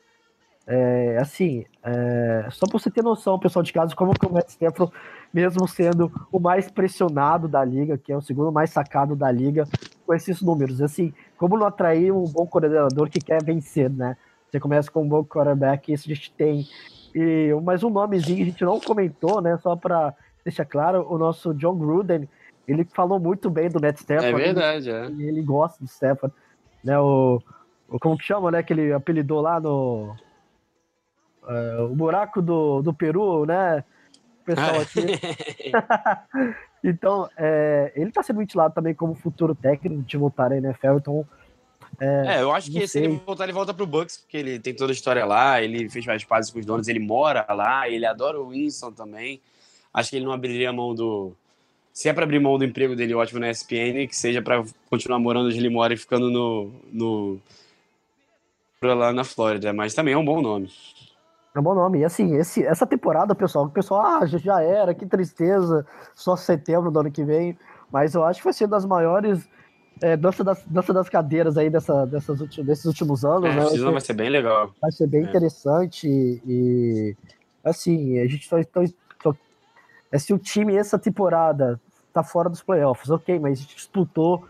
É, 0.66 1.18
assim, 1.20 1.66
é, 1.84 2.48
só 2.50 2.66
pra 2.66 2.80
você 2.80 2.90
ter 2.90 3.04
noção, 3.04 3.38
pessoal 3.38 3.64
de 3.64 3.74
casa, 3.74 3.94
como 3.94 4.14
que 4.18 4.26
o 4.26 4.32
Matt 4.32 4.50
Stafford, 4.50 4.94
mesmo 5.34 5.68
sendo 5.68 6.12
o 6.32 6.40
mais 6.40 6.72
pressionado 6.72 7.48
da 7.48 7.64
liga, 7.66 7.98
que 7.98 8.12
é 8.14 8.18
o 8.18 8.22
segundo 8.22 8.52
mais 8.52 8.70
sacado 8.70 9.16
da 9.16 9.30
liga, 9.30 9.68
com 10.06 10.14
esses 10.14 10.42
números. 10.42 10.82
Assim, 10.82 11.14
como 11.38 11.58
não 11.58 11.68
atrair 11.68 12.14
um 12.14 12.24
bom 12.24 12.48
coordenador 12.48 13.10
que 13.10 13.20
quer 13.20 13.44
vencer, 13.44 13.90
né? 13.90 14.16
Você 14.50 14.60
começa 14.60 14.90
com 14.90 15.04
um 15.04 15.08
bom 15.08 15.24
quarterback, 15.24 15.92
isso 15.92 16.10
a 16.10 16.14
gente 16.14 16.32
tem. 16.32 16.66
E, 17.14 17.54
mas 17.64 17.84
um 17.84 17.90
nomezinho 17.90 18.38
que 18.38 18.44
a 18.44 18.46
gente 18.46 18.64
não 18.64 18.80
comentou, 18.80 19.42
né? 19.42 19.58
Só 19.58 19.76
pra 19.76 20.14
deixar 20.46 20.66
claro, 20.66 21.06
o 21.10 21.18
nosso 21.18 21.54
John 21.54 21.76
Gruden, 21.76 22.30
ele 22.68 22.86
falou 22.86 23.20
muito 23.20 23.50
bem 23.50 23.70
do 23.70 23.82
Matt 23.82 23.98
Stafford. 23.98 24.42
É 24.42 24.46
verdade, 24.46 24.90
é. 24.90 25.10
E 25.10 25.24
ele 25.24 25.42
gosta 25.42 25.84
do 25.84 25.90
Stafford, 25.90 26.34
né? 26.84 26.98
O, 27.00 27.42
o 27.90 28.00
como 28.00 28.18
que 28.18 28.24
chama, 28.24 28.50
né? 28.50 28.64
Que 28.64 28.72
ele 28.72 28.94
apelidou 28.94 29.42
lá 29.42 29.60
no 29.60 30.16
é, 31.48 31.82
o 31.82 31.90
buraco 31.90 32.42
do, 32.42 32.82
do 32.82 32.94
Peru, 32.94 33.46
né? 33.46 33.84
O 34.42 34.46
pessoal 34.46 34.82
aqui. 34.82 35.00
então, 36.84 37.30
é, 37.38 37.92
ele 37.96 38.12
tá 38.12 38.22
sendo 38.24 38.40
ventilado 38.40 38.74
também 38.74 38.94
como 38.94 39.16
futuro 39.16 39.56
técnico 39.56 40.04
de 40.04 40.18
voltar 40.18 40.52
à 40.52 40.58
NFL, 40.58 40.98
então 40.98 41.26
É, 42.00 42.42
eu 42.42 42.52
acho 42.52 42.72
que 42.72 42.88
se 42.88 43.00
ele 43.00 43.22
voltar, 43.26 43.44
ele 43.44 43.54
volta 43.54 43.74
pro 43.74 43.86
Bucks, 43.86 44.18
porque 44.18 44.38
ele 44.38 44.60
tem 44.60 44.76
toda 44.76 44.92
a 44.92 44.96
história 44.96 45.26
lá, 45.26 45.62
ele 45.62 45.90
fez 45.90 46.06
várias 46.06 46.24
pazes 46.24 46.52
com 46.52 46.60
os 46.60 46.66
donos, 46.66 46.88
ele 46.88 47.00
mora 47.00 47.46
lá, 47.50 47.88
ele 47.88 48.06
adora 48.06 48.40
o 48.40 48.50
Winston 48.50 48.92
também. 48.92 49.42
Acho 49.94 50.10
que 50.10 50.16
ele 50.16 50.26
não 50.26 50.32
abriria 50.32 50.70
a 50.70 50.74
mão 50.74 50.96
do. 50.96 51.34
Se 51.94 52.10
é 52.10 52.14
pra 52.14 52.24
abrir 52.24 52.40
mão 52.40 52.58
do 52.58 52.66
emprego 52.66 52.96
dele 52.96 53.14
ótimo 53.14 53.40
na 53.40 53.52
ESPN, 53.52 54.08
que 54.08 54.16
seja 54.16 54.42
pra 54.42 54.64
continuar 54.90 55.20
morando 55.20 55.48
onde 55.48 55.58
ele 55.58 55.70
mora 55.70 55.94
e 55.94 55.98
ficando 55.98 56.32
no. 56.32 56.72
no 56.92 57.40
lá 58.82 59.14
na 59.14 59.24
Flórida, 59.24 59.72
mas 59.72 59.94
também 59.94 60.14
é 60.14 60.18
um 60.18 60.26
bom 60.26 60.42
nome. 60.42 60.70
É 61.56 61.60
um 61.60 61.64
bom 61.64 61.76
nome. 61.76 62.00
E 62.00 62.06
assim, 62.06 62.36
esse, 62.36 62.66
essa 62.66 62.86
temporada, 62.86 63.36
pessoal, 63.36 63.66
o 63.66 63.70
pessoal, 63.70 64.02
ah, 64.02 64.26
já, 64.26 64.62
era, 64.62 64.94
que 64.94 65.06
tristeza, 65.06 65.86
só 66.16 66.36
setembro 66.36 66.90
do 66.92 67.00
ano 67.00 67.12
que 67.12 67.24
vem. 67.24 67.58
Mas 67.92 68.16
eu 68.16 68.24
acho 68.24 68.40
que 68.40 68.46
vai 68.46 68.54
ser 68.54 68.68
das 68.68 68.86
maiores 68.86 69.48
é, 70.02 70.18
dança, 70.18 70.44
das, 70.44 70.64
dança 70.66 70.92
das 70.92 71.08
cadeiras 71.08 71.58
aí 71.58 71.70
dessa, 71.70 72.06
dessas 72.08 72.42
últimos, 72.42 72.66
desses 72.68 72.86
últimos 72.86 73.24
anos, 73.24 73.46
É, 73.52 73.56
né? 73.56 73.62
Vai 73.62 73.70
ser- 73.70 73.92
vai 73.92 74.02
ser 74.02 74.14
bem 74.14 74.30
legal. 74.30 74.72
vai 74.82 74.92
ser 74.92 75.08
bem 75.08 75.24
É. 75.24 75.30
interessante 75.30 76.08
e, 76.08 76.42
e, 76.46 77.16
assim, 77.64 78.20
a 78.20 78.28
gente 78.28 78.48
só, 78.48 78.58
só, 78.64 78.94
só 79.22 79.36
é, 80.12 80.18
se 80.18 80.34
o 80.34 80.40
time 80.40 80.76
essa 80.76 80.98
temporada 80.98 81.80
tá 82.12 82.24
fora 82.24 82.50
dos 82.50 82.64
playoffs, 82.64 83.10
ok, 83.12 83.40
mas 83.40 83.60
a 83.60 83.62
gente 83.62 83.76
disputou 83.76 84.46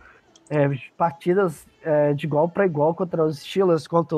é, 0.50 0.70
partidas 0.98 1.66
é, 1.84 2.14
de 2.14 2.26
igual 2.26 2.48
para 2.48 2.66
igual 2.66 2.94
contra 2.96 3.26
os 3.26 3.40
Steelers, 3.40 3.88
contra 3.88 4.18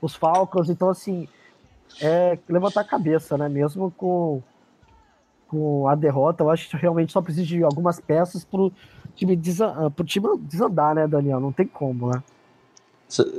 os 0.00 0.14
Falcons, 0.14 0.70
então 0.70 0.88
assim, 0.88 1.28
é 2.00 2.38
levantar 2.48 2.80
a 2.80 2.84
cabeça, 2.84 3.36
né? 3.36 3.48
Mesmo 3.48 3.90
com, 3.90 4.42
com 5.48 5.88
a 5.88 5.94
derrota, 5.94 6.42
eu 6.42 6.50
acho 6.50 6.68
que 6.68 6.76
realmente 6.76 7.12
só 7.12 7.20
precisa 7.20 7.46
de 7.46 7.62
algumas 7.62 8.00
peças 8.00 8.44
pro 8.44 8.72
time, 9.14 9.36
desa- 9.36 9.90
pro 9.90 10.04
time 10.04 10.26
desandar, 10.38 10.94
né, 10.94 11.06
Daniel? 11.06 11.40
Não 11.40 11.52
tem 11.52 11.66
como, 11.66 12.10
né? 12.10 12.22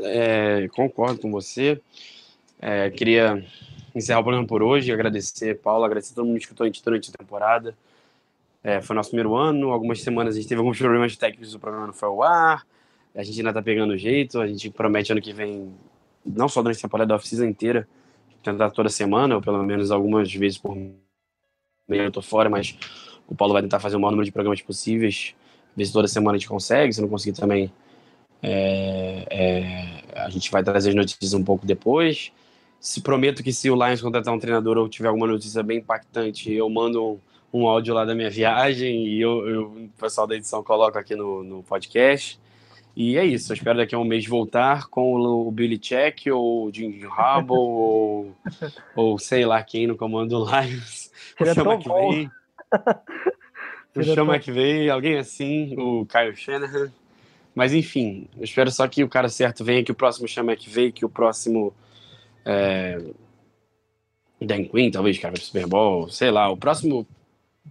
É, 0.04 0.68
concordo 0.76 1.20
com 1.20 1.32
você. 1.32 1.82
É, 2.62 2.90
queria 2.90 3.44
encerrar 3.96 4.20
o 4.20 4.24
programa 4.24 4.48
por 4.48 4.64
hoje, 4.64 4.92
agradecer, 4.92 5.60
Paulo, 5.60 5.84
agradecer 5.84 6.14
a 6.14 6.16
todo 6.16 6.26
mundo 6.26 6.38
que 6.38 6.44
escutou 6.44 6.64
a 6.64 6.68
gente 6.68 6.84
durante 6.84 7.10
a 7.10 7.18
temporada. 7.18 7.76
É, 8.64 8.82
foi 8.82 8.96
nosso 8.96 9.10
primeiro 9.10 9.36
ano, 9.36 9.72
algumas 9.72 10.02
semanas 10.02 10.36
a 10.36 10.38
gente 10.38 10.48
teve 10.48 10.60
alguns 10.60 10.78
problemas 10.78 11.18
técnicos, 11.18 11.54
o 11.54 11.60
programa 11.60 11.88
não 11.88 11.94
foi 11.94 12.08
ao 12.08 12.24
ar, 12.24 12.66
a 13.14 13.22
gente 13.22 13.38
ainda 13.40 13.52
tá 13.52 13.62
pegando 13.62 13.98
jeito, 13.98 14.40
a 14.40 14.48
gente 14.48 14.70
promete 14.70 15.12
ano 15.12 15.22
que 15.22 15.34
vem, 15.34 15.74
não 16.26 16.48
só 16.48 16.62
durante 16.62 16.78
a 16.78 16.82
temporada, 16.84 17.10
da 17.10 17.16
off-season 17.16 17.46
inteira, 17.46 17.88
tentar 18.44 18.70
toda 18.72 18.90
semana, 18.90 19.36
ou 19.36 19.42
pelo 19.42 19.64
menos 19.64 19.92
algumas 19.92 20.34
vezes 20.34 20.58
por 20.58 20.76
mês 20.76 20.98
eu 21.90 22.12
tô 22.12 22.22
fora, 22.22 22.50
mas 22.50 22.78
o 23.28 23.36
Paulo 23.36 23.54
vai 23.54 23.62
tentar 23.62 23.80
fazer 23.80 23.96
o 23.96 24.00
maior 24.00 24.12
número 24.12 24.26
de 24.26 24.32
programas 24.32 24.62
possíveis, 24.62 25.36
ver 25.76 25.86
se 25.86 25.94
toda 25.94 26.08
semana 26.08 26.36
a 26.36 26.40
gente 26.40 26.48
consegue, 26.48 26.94
se 26.94 27.02
não 27.02 27.10
conseguir 27.10 27.38
também 27.38 27.72
é, 28.42 29.26
é, 29.30 30.20
a 30.20 30.30
gente 30.30 30.52
vai 30.52 30.64
trazer 30.64 30.90
as 30.90 30.96
notícias 30.96 31.34
um 31.34 31.44
pouco 31.44 31.66
depois. 31.66 32.32
Se 32.80 33.02
prometo 33.02 33.42
que 33.42 33.54
se 33.54 33.70
o 33.70 33.76
Lions 33.76 34.02
contratar 34.02 34.34
um 34.34 34.40
treinador 34.40 34.78
ou 34.78 34.90
tiver 34.90 35.08
alguma 35.08 35.28
notícia 35.28 35.64
bem 35.64 35.78
impactante, 35.80 36.52
eu 36.52 36.70
mando 36.70 37.02
um, 37.54 37.62
um 37.62 37.68
áudio 37.68 37.94
lá 37.94 38.04
da 38.04 38.14
minha 38.14 38.30
viagem 38.30 39.08
e 39.08 39.22
eu, 39.22 39.48
eu- 39.48 39.68
o 39.68 39.90
pessoal 39.98 40.28
da 40.28 40.36
edição 40.36 40.62
coloca 40.62 41.00
aqui 41.00 41.16
no, 41.16 41.44
no 41.44 41.64
podcast. 41.64 42.38
E 42.96 43.18
é 43.18 43.26
isso. 43.26 43.52
Eu 43.52 43.56
espero 43.56 43.78
daqui 43.78 43.96
a 43.96 44.00
um 44.00 44.04
mês 44.04 44.26
voltar 44.28 44.88
com 44.88 45.16
o, 45.16 45.52
Billy 45.52 45.80
Check 45.80 46.28
ou 46.32 46.66
o 46.68 46.74
Jim 46.74 47.04
Harbaugh 47.06 47.58
ou, 47.58 48.36
ou 48.96 49.18
sei 49.20 49.46
lá 49.46 49.64
quem 49.64 49.88
no 49.88 49.96
comando 49.96 50.30
do 50.30 50.46
Lions. 50.46 51.12
O 51.34 51.38
Seria 51.40 51.54
Chama 51.56 51.78
que 51.78 51.88
bom. 51.90 52.10
vem. 52.12 52.32
O 53.96 54.02
Chama 54.02 54.34
tão- 54.34 54.40
que 54.42 54.52
vem, 54.52 54.90
alguém 54.90 55.18
assim, 55.20 55.76
o 55.78 56.04
Kyle 56.08 56.36
Shanahan. 56.36 56.92
Mas 57.54 57.76
enfim, 57.76 58.28
eu 58.36 58.44
espero 58.44 58.72
só 58.72 58.88
que 58.88 59.04
o 59.04 59.08
cara 59.08 59.30
certo 59.30 59.64
venha, 59.64 59.84
que 59.84 59.92
o 59.92 59.96
próximo 59.96 60.28
Chama 60.28 60.56
que 60.56 60.68
vem, 60.68 60.92
que 60.92 61.06
o 61.06 61.10
próximo 61.10 61.72
é, 62.44 63.00
Dan 64.42 64.64
Quinn, 64.66 64.90
talvez, 64.90 65.20
cara, 65.20 65.34
pro 65.36 65.44
Super 65.44 65.68
Bowl, 65.68 66.10
sei 66.10 66.32
lá, 66.32 66.50
o 66.50 66.58
próximo 66.58 67.06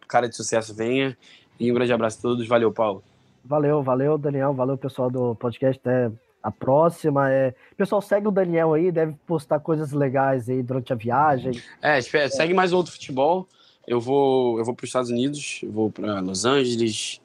cara 0.07 0.29
de 0.29 0.37
sucesso 0.37 0.73
venha. 0.73 1.19
E 1.59 1.71
um 1.73 1.75
grande 1.75 1.93
abraço 1.93 2.19
a 2.21 2.23
todos. 2.23 2.47
Valeu, 2.47 2.73
Paulo. 2.73 3.03
Valeu, 3.45 3.83
valeu, 3.83 4.17
Daniel. 4.17 4.53
Valeu, 4.55 4.77
pessoal 4.77 5.11
do 5.11 5.35
podcast. 5.35 5.81
Até 5.81 6.11
a 6.43 6.51
próxima. 6.51 7.31
É... 7.31 7.55
Pessoal, 7.77 8.03
segue 8.03 8.29
o 8.29 8.33
Daniel 8.33 8.75
aí, 8.75 8.91
deve 8.91 9.15
postar 9.27 9.61
coisas 9.61 9.93
legais 9.93 10.49
aí 10.49 10.63
durante 10.63 10.93
a 10.93 10.97
viagem. 10.97 11.61
É, 11.81 11.99
espera, 11.99 12.29
segue 12.29 12.53
mais 12.53 12.73
outro 12.73 12.93
futebol. 12.93 13.47
Eu 13.87 14.01
vou, 14.01 14.59
eu 14.59 14.65
vou 14.65 14.75
para 14.75 14.85
os 14.85 14.89
Estados 14.89 15.11
Unidos, 15.11 15.61
eu 15.63 15.73
vou 15.73 15.91
para 15.91 16.21
Los 16.21 16.45
Angeles, 16.45 17.21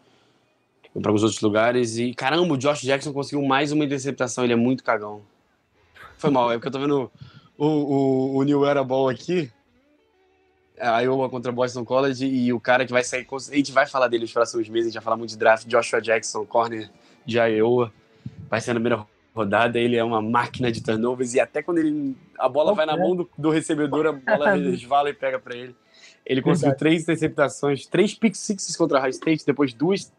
vou 0.93 1.01
para 1.01 1.11
alguns 1.11 1.23
outros 1.23 1.41
lugares. 1.41 1.97
E 1.97 2.13
caramba, 2.13 2.53
o 2.53 2.57
Josh 2.57 2.81
Jackson 2.81 3.13
conseguiu 3.13 3.45
mais 3.45 3.71
uma 3.71 3.85
interceptação, 3.85 4.43
ele 4.43 4.53
é 4.53 4.57
muito 4.57 4.83
cagão. 4.83 5.21
Foi 6.17 6.31
mal, 6.31 6.51
é 6.51 6.55
porque 6.55 6.67
eu 6.67 6.71
tô 6.71 6.79
vendo 6.79 7.11
o, 7.57 7.67
o, 7.67 8.37
o 8.37 8.43
New 8.43 8.65
Era 8.65 8.83
Ball 8.83 9.09
aqui, 9.09 9.51
a 10.79 10.99
Iowa 11.01 11.29
contra 11.29 11.51
Boston 11.51 11.83
College, 11.83 12.25
e 12.25 12.53
o 12.53 12.59
cara 12.59 12.85
que 12.85 12.91
vai 12.91 13.03
sair. 13.03 13.27
A 13.31 13.55
gente 13.55 13.71
vai 13.71 13.87
falar 13.87 14.07
dele 14.07 14.23
nos 14.23 14.33
próximos 14.33 14.67
meses, 14.69 14.87
a 14.87 14.89
gente 14.89 14.95
vai 14.95 15.03
falar 15.03 15.17
muito 15.17 15.31
de 15.31 15.37
draft. 15.37 15.67
Joshua 15.67 16.01
Jackson, 16.01 16.45
corner 16.45 16.89
de 17.25 17.37
Iowa, 17.37 17.91
vai 18.49 18.61
ser 18.61 18.73
na 18.73 18.79
primeira 18.79 19.05
rodada. 19.35 19.79
Ele 19.79 19.95
é 19.95 20.03
uma 20.03 20.21
máquina 20.21 20.71
de 20.71 20.81
turnovers, 20.81 21.33
e 21.33 21.39
até 21.39 21.61
quando 21.61 21.79
ele, 21.79 22.15
a 22.37 22.47
bola 22.47 22.73
vai 22.73 22.85
na 22.85 22.97
mão 22.97 23.15
do, 23.15 23.29
do 23.37 23.49
recebedor, 23.49 24.07
a 24.07 24.11
bola 24.11 24.53
resvala 24.55 25.09
e 25.09 25.13
pega 25.13 25.39
para 25.39 25.55
ele. 25.55 25.75
Ele 26.25 26.41
conseguiu 26.41 26.71
Verdade. 26.71 26.79
três 26.79 27.03
interceptações, 27.03 27.85
três 27.85 28.13
pick 28.13 28.35
sixes 28.35 28.75
contra 28.75 28.97
a 28.97 29.01
High 29.01 29.11
State, 29.11 29.45
depois 29.45 29.73
duas 29.73 30.11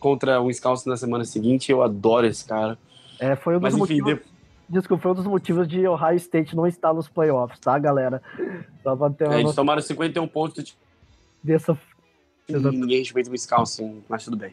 contra 0.00 0.40
o 0.40 0.46
Wisconsin 0.46 0.88
na 0.88 0.96
semana 0.96 1.24
seguinte. 1.24 1.70
Eu 1.70 1.82
adoro 1.82 2.26
esse 2.26 2.44
cara. 2.44 2.78
É, 3.18 3.36
foi 3.36 3.56
um 3.56 3.60
dos 3.60 3.74
Mas 3.74 3.74
enfim, 3.74 4.00
motivos 4.00 4.26
desculpa, 4.68 5.10
um 5.10 5.14
dos 5.14 5.26
motivos 5.26 5.66
de 5.68 5.86
Ohio 5.86 6.16
State 6.16 6.56
não 6.56 6.66
estar 6.66 6.92
nos 6.92 7.08
playoffs, 7.08 7.58
tá, 7.60 7.78
galera? 7.78 8.22
Só 8.82 8.96
pra 8.96 9.10
ter 9.10 9.24
uma 9.24 9.36
é, 9.36 9.40
eles 9.40 9.54
tomaram 9.54 9.82
51 9.82 10.26
pontos 10.28 10.64
de... 10.64 10.76
dessa. 11.42 11.78
Ninguém 12.48 13.00
respeita 13.00 13.28
o 13.28 13.32
Wisconsin, 13.32 14.02
mas 14.08 14.24
tudo 14.24 14.36
bem. 14.36 14.52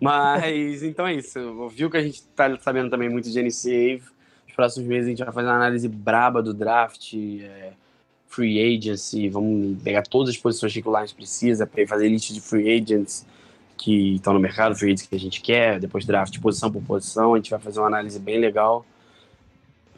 Mas 0.00 0.82
então 0.82 1.06
é 1.06 1.14
isso. 1.14 1.68
Viu 1.68 1.90
que 1.90 1.96
a 1.96 2.02
gente 2.02 2.22
tá 2.34 2.56
sabendo 2.58 2.88
também 2.88 3.08
muito 3.08 3.30
de 3.30 3.42
NCA. 3.42 4.02
Nos 4.46 4.56
próximos 4.56 4.88
meses 4.88 5.06
a 5.06 5.10
gente 5.10 5.24
vai 5.24 5.32
fazer 5.32 5.46
uma 5.48 5.56
análise 5.56 5.86
braba 5.88 6.42
do 6.42 6.54
draft, 6.54 7.14
é, 7.14 7.72
free 8.26 8.76
agency. 8.76 9.28
Vamos 9.28 9.80
pegar 9.82 10.02
todas 10.02 10.30
as 10.30 10.36
posições 10.38 10.72
que 10.72 10.88
o 10.88 10.96
Lions 10.96 11.12
precisa 11.12 11.66
para 11.66 11.86
fazer 11.86 12.08
lista 12.08 12.32
de 12.32 12.40
free 12.40 12.80
agents 12.80 13.26
que 13.76 14.16
estão 14.16 14.32
no 14.32 14.40
mercado, 14.40 14.74
free 14.74 14.88
agents 14.88 15.06
que 15.06 15.14
a 15.14 15.20
gente 15.20 15.40
quer, 15.40 15.78
depois 15.78 16.04
draft 16.04 16.38
posição 16.40 16.70
por 16.70 16.82
posição. 16.82 17.34
A 17.34 17.36
gente 17.36 17.50
vai 17.50 17.60
fazer 17.60 17.78
uma 17.80 17.88
análise 17.88 18.18
bem 18.18 18.38
legal 18.38 18.84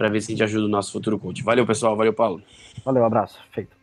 para 0.03 0.11
ver 0.11 0.21
se 0.21 0.33
a 0.33 0.35
gente 0.35 0.43
ajuda 0.43 0.67
o 0.67 0.69
nosso 0.69 0.91
futuro 0.91 1.17
coach. 1.17 1.45
Valeu, 1.45 1.65
pessoal. 1.65 1.97
Valeu, 1.97 2.13
Paulo. 2.13 2.43
Valeu, 2.85 3.05
abraço. 3.05 3.39
Feito. 3.53 3.82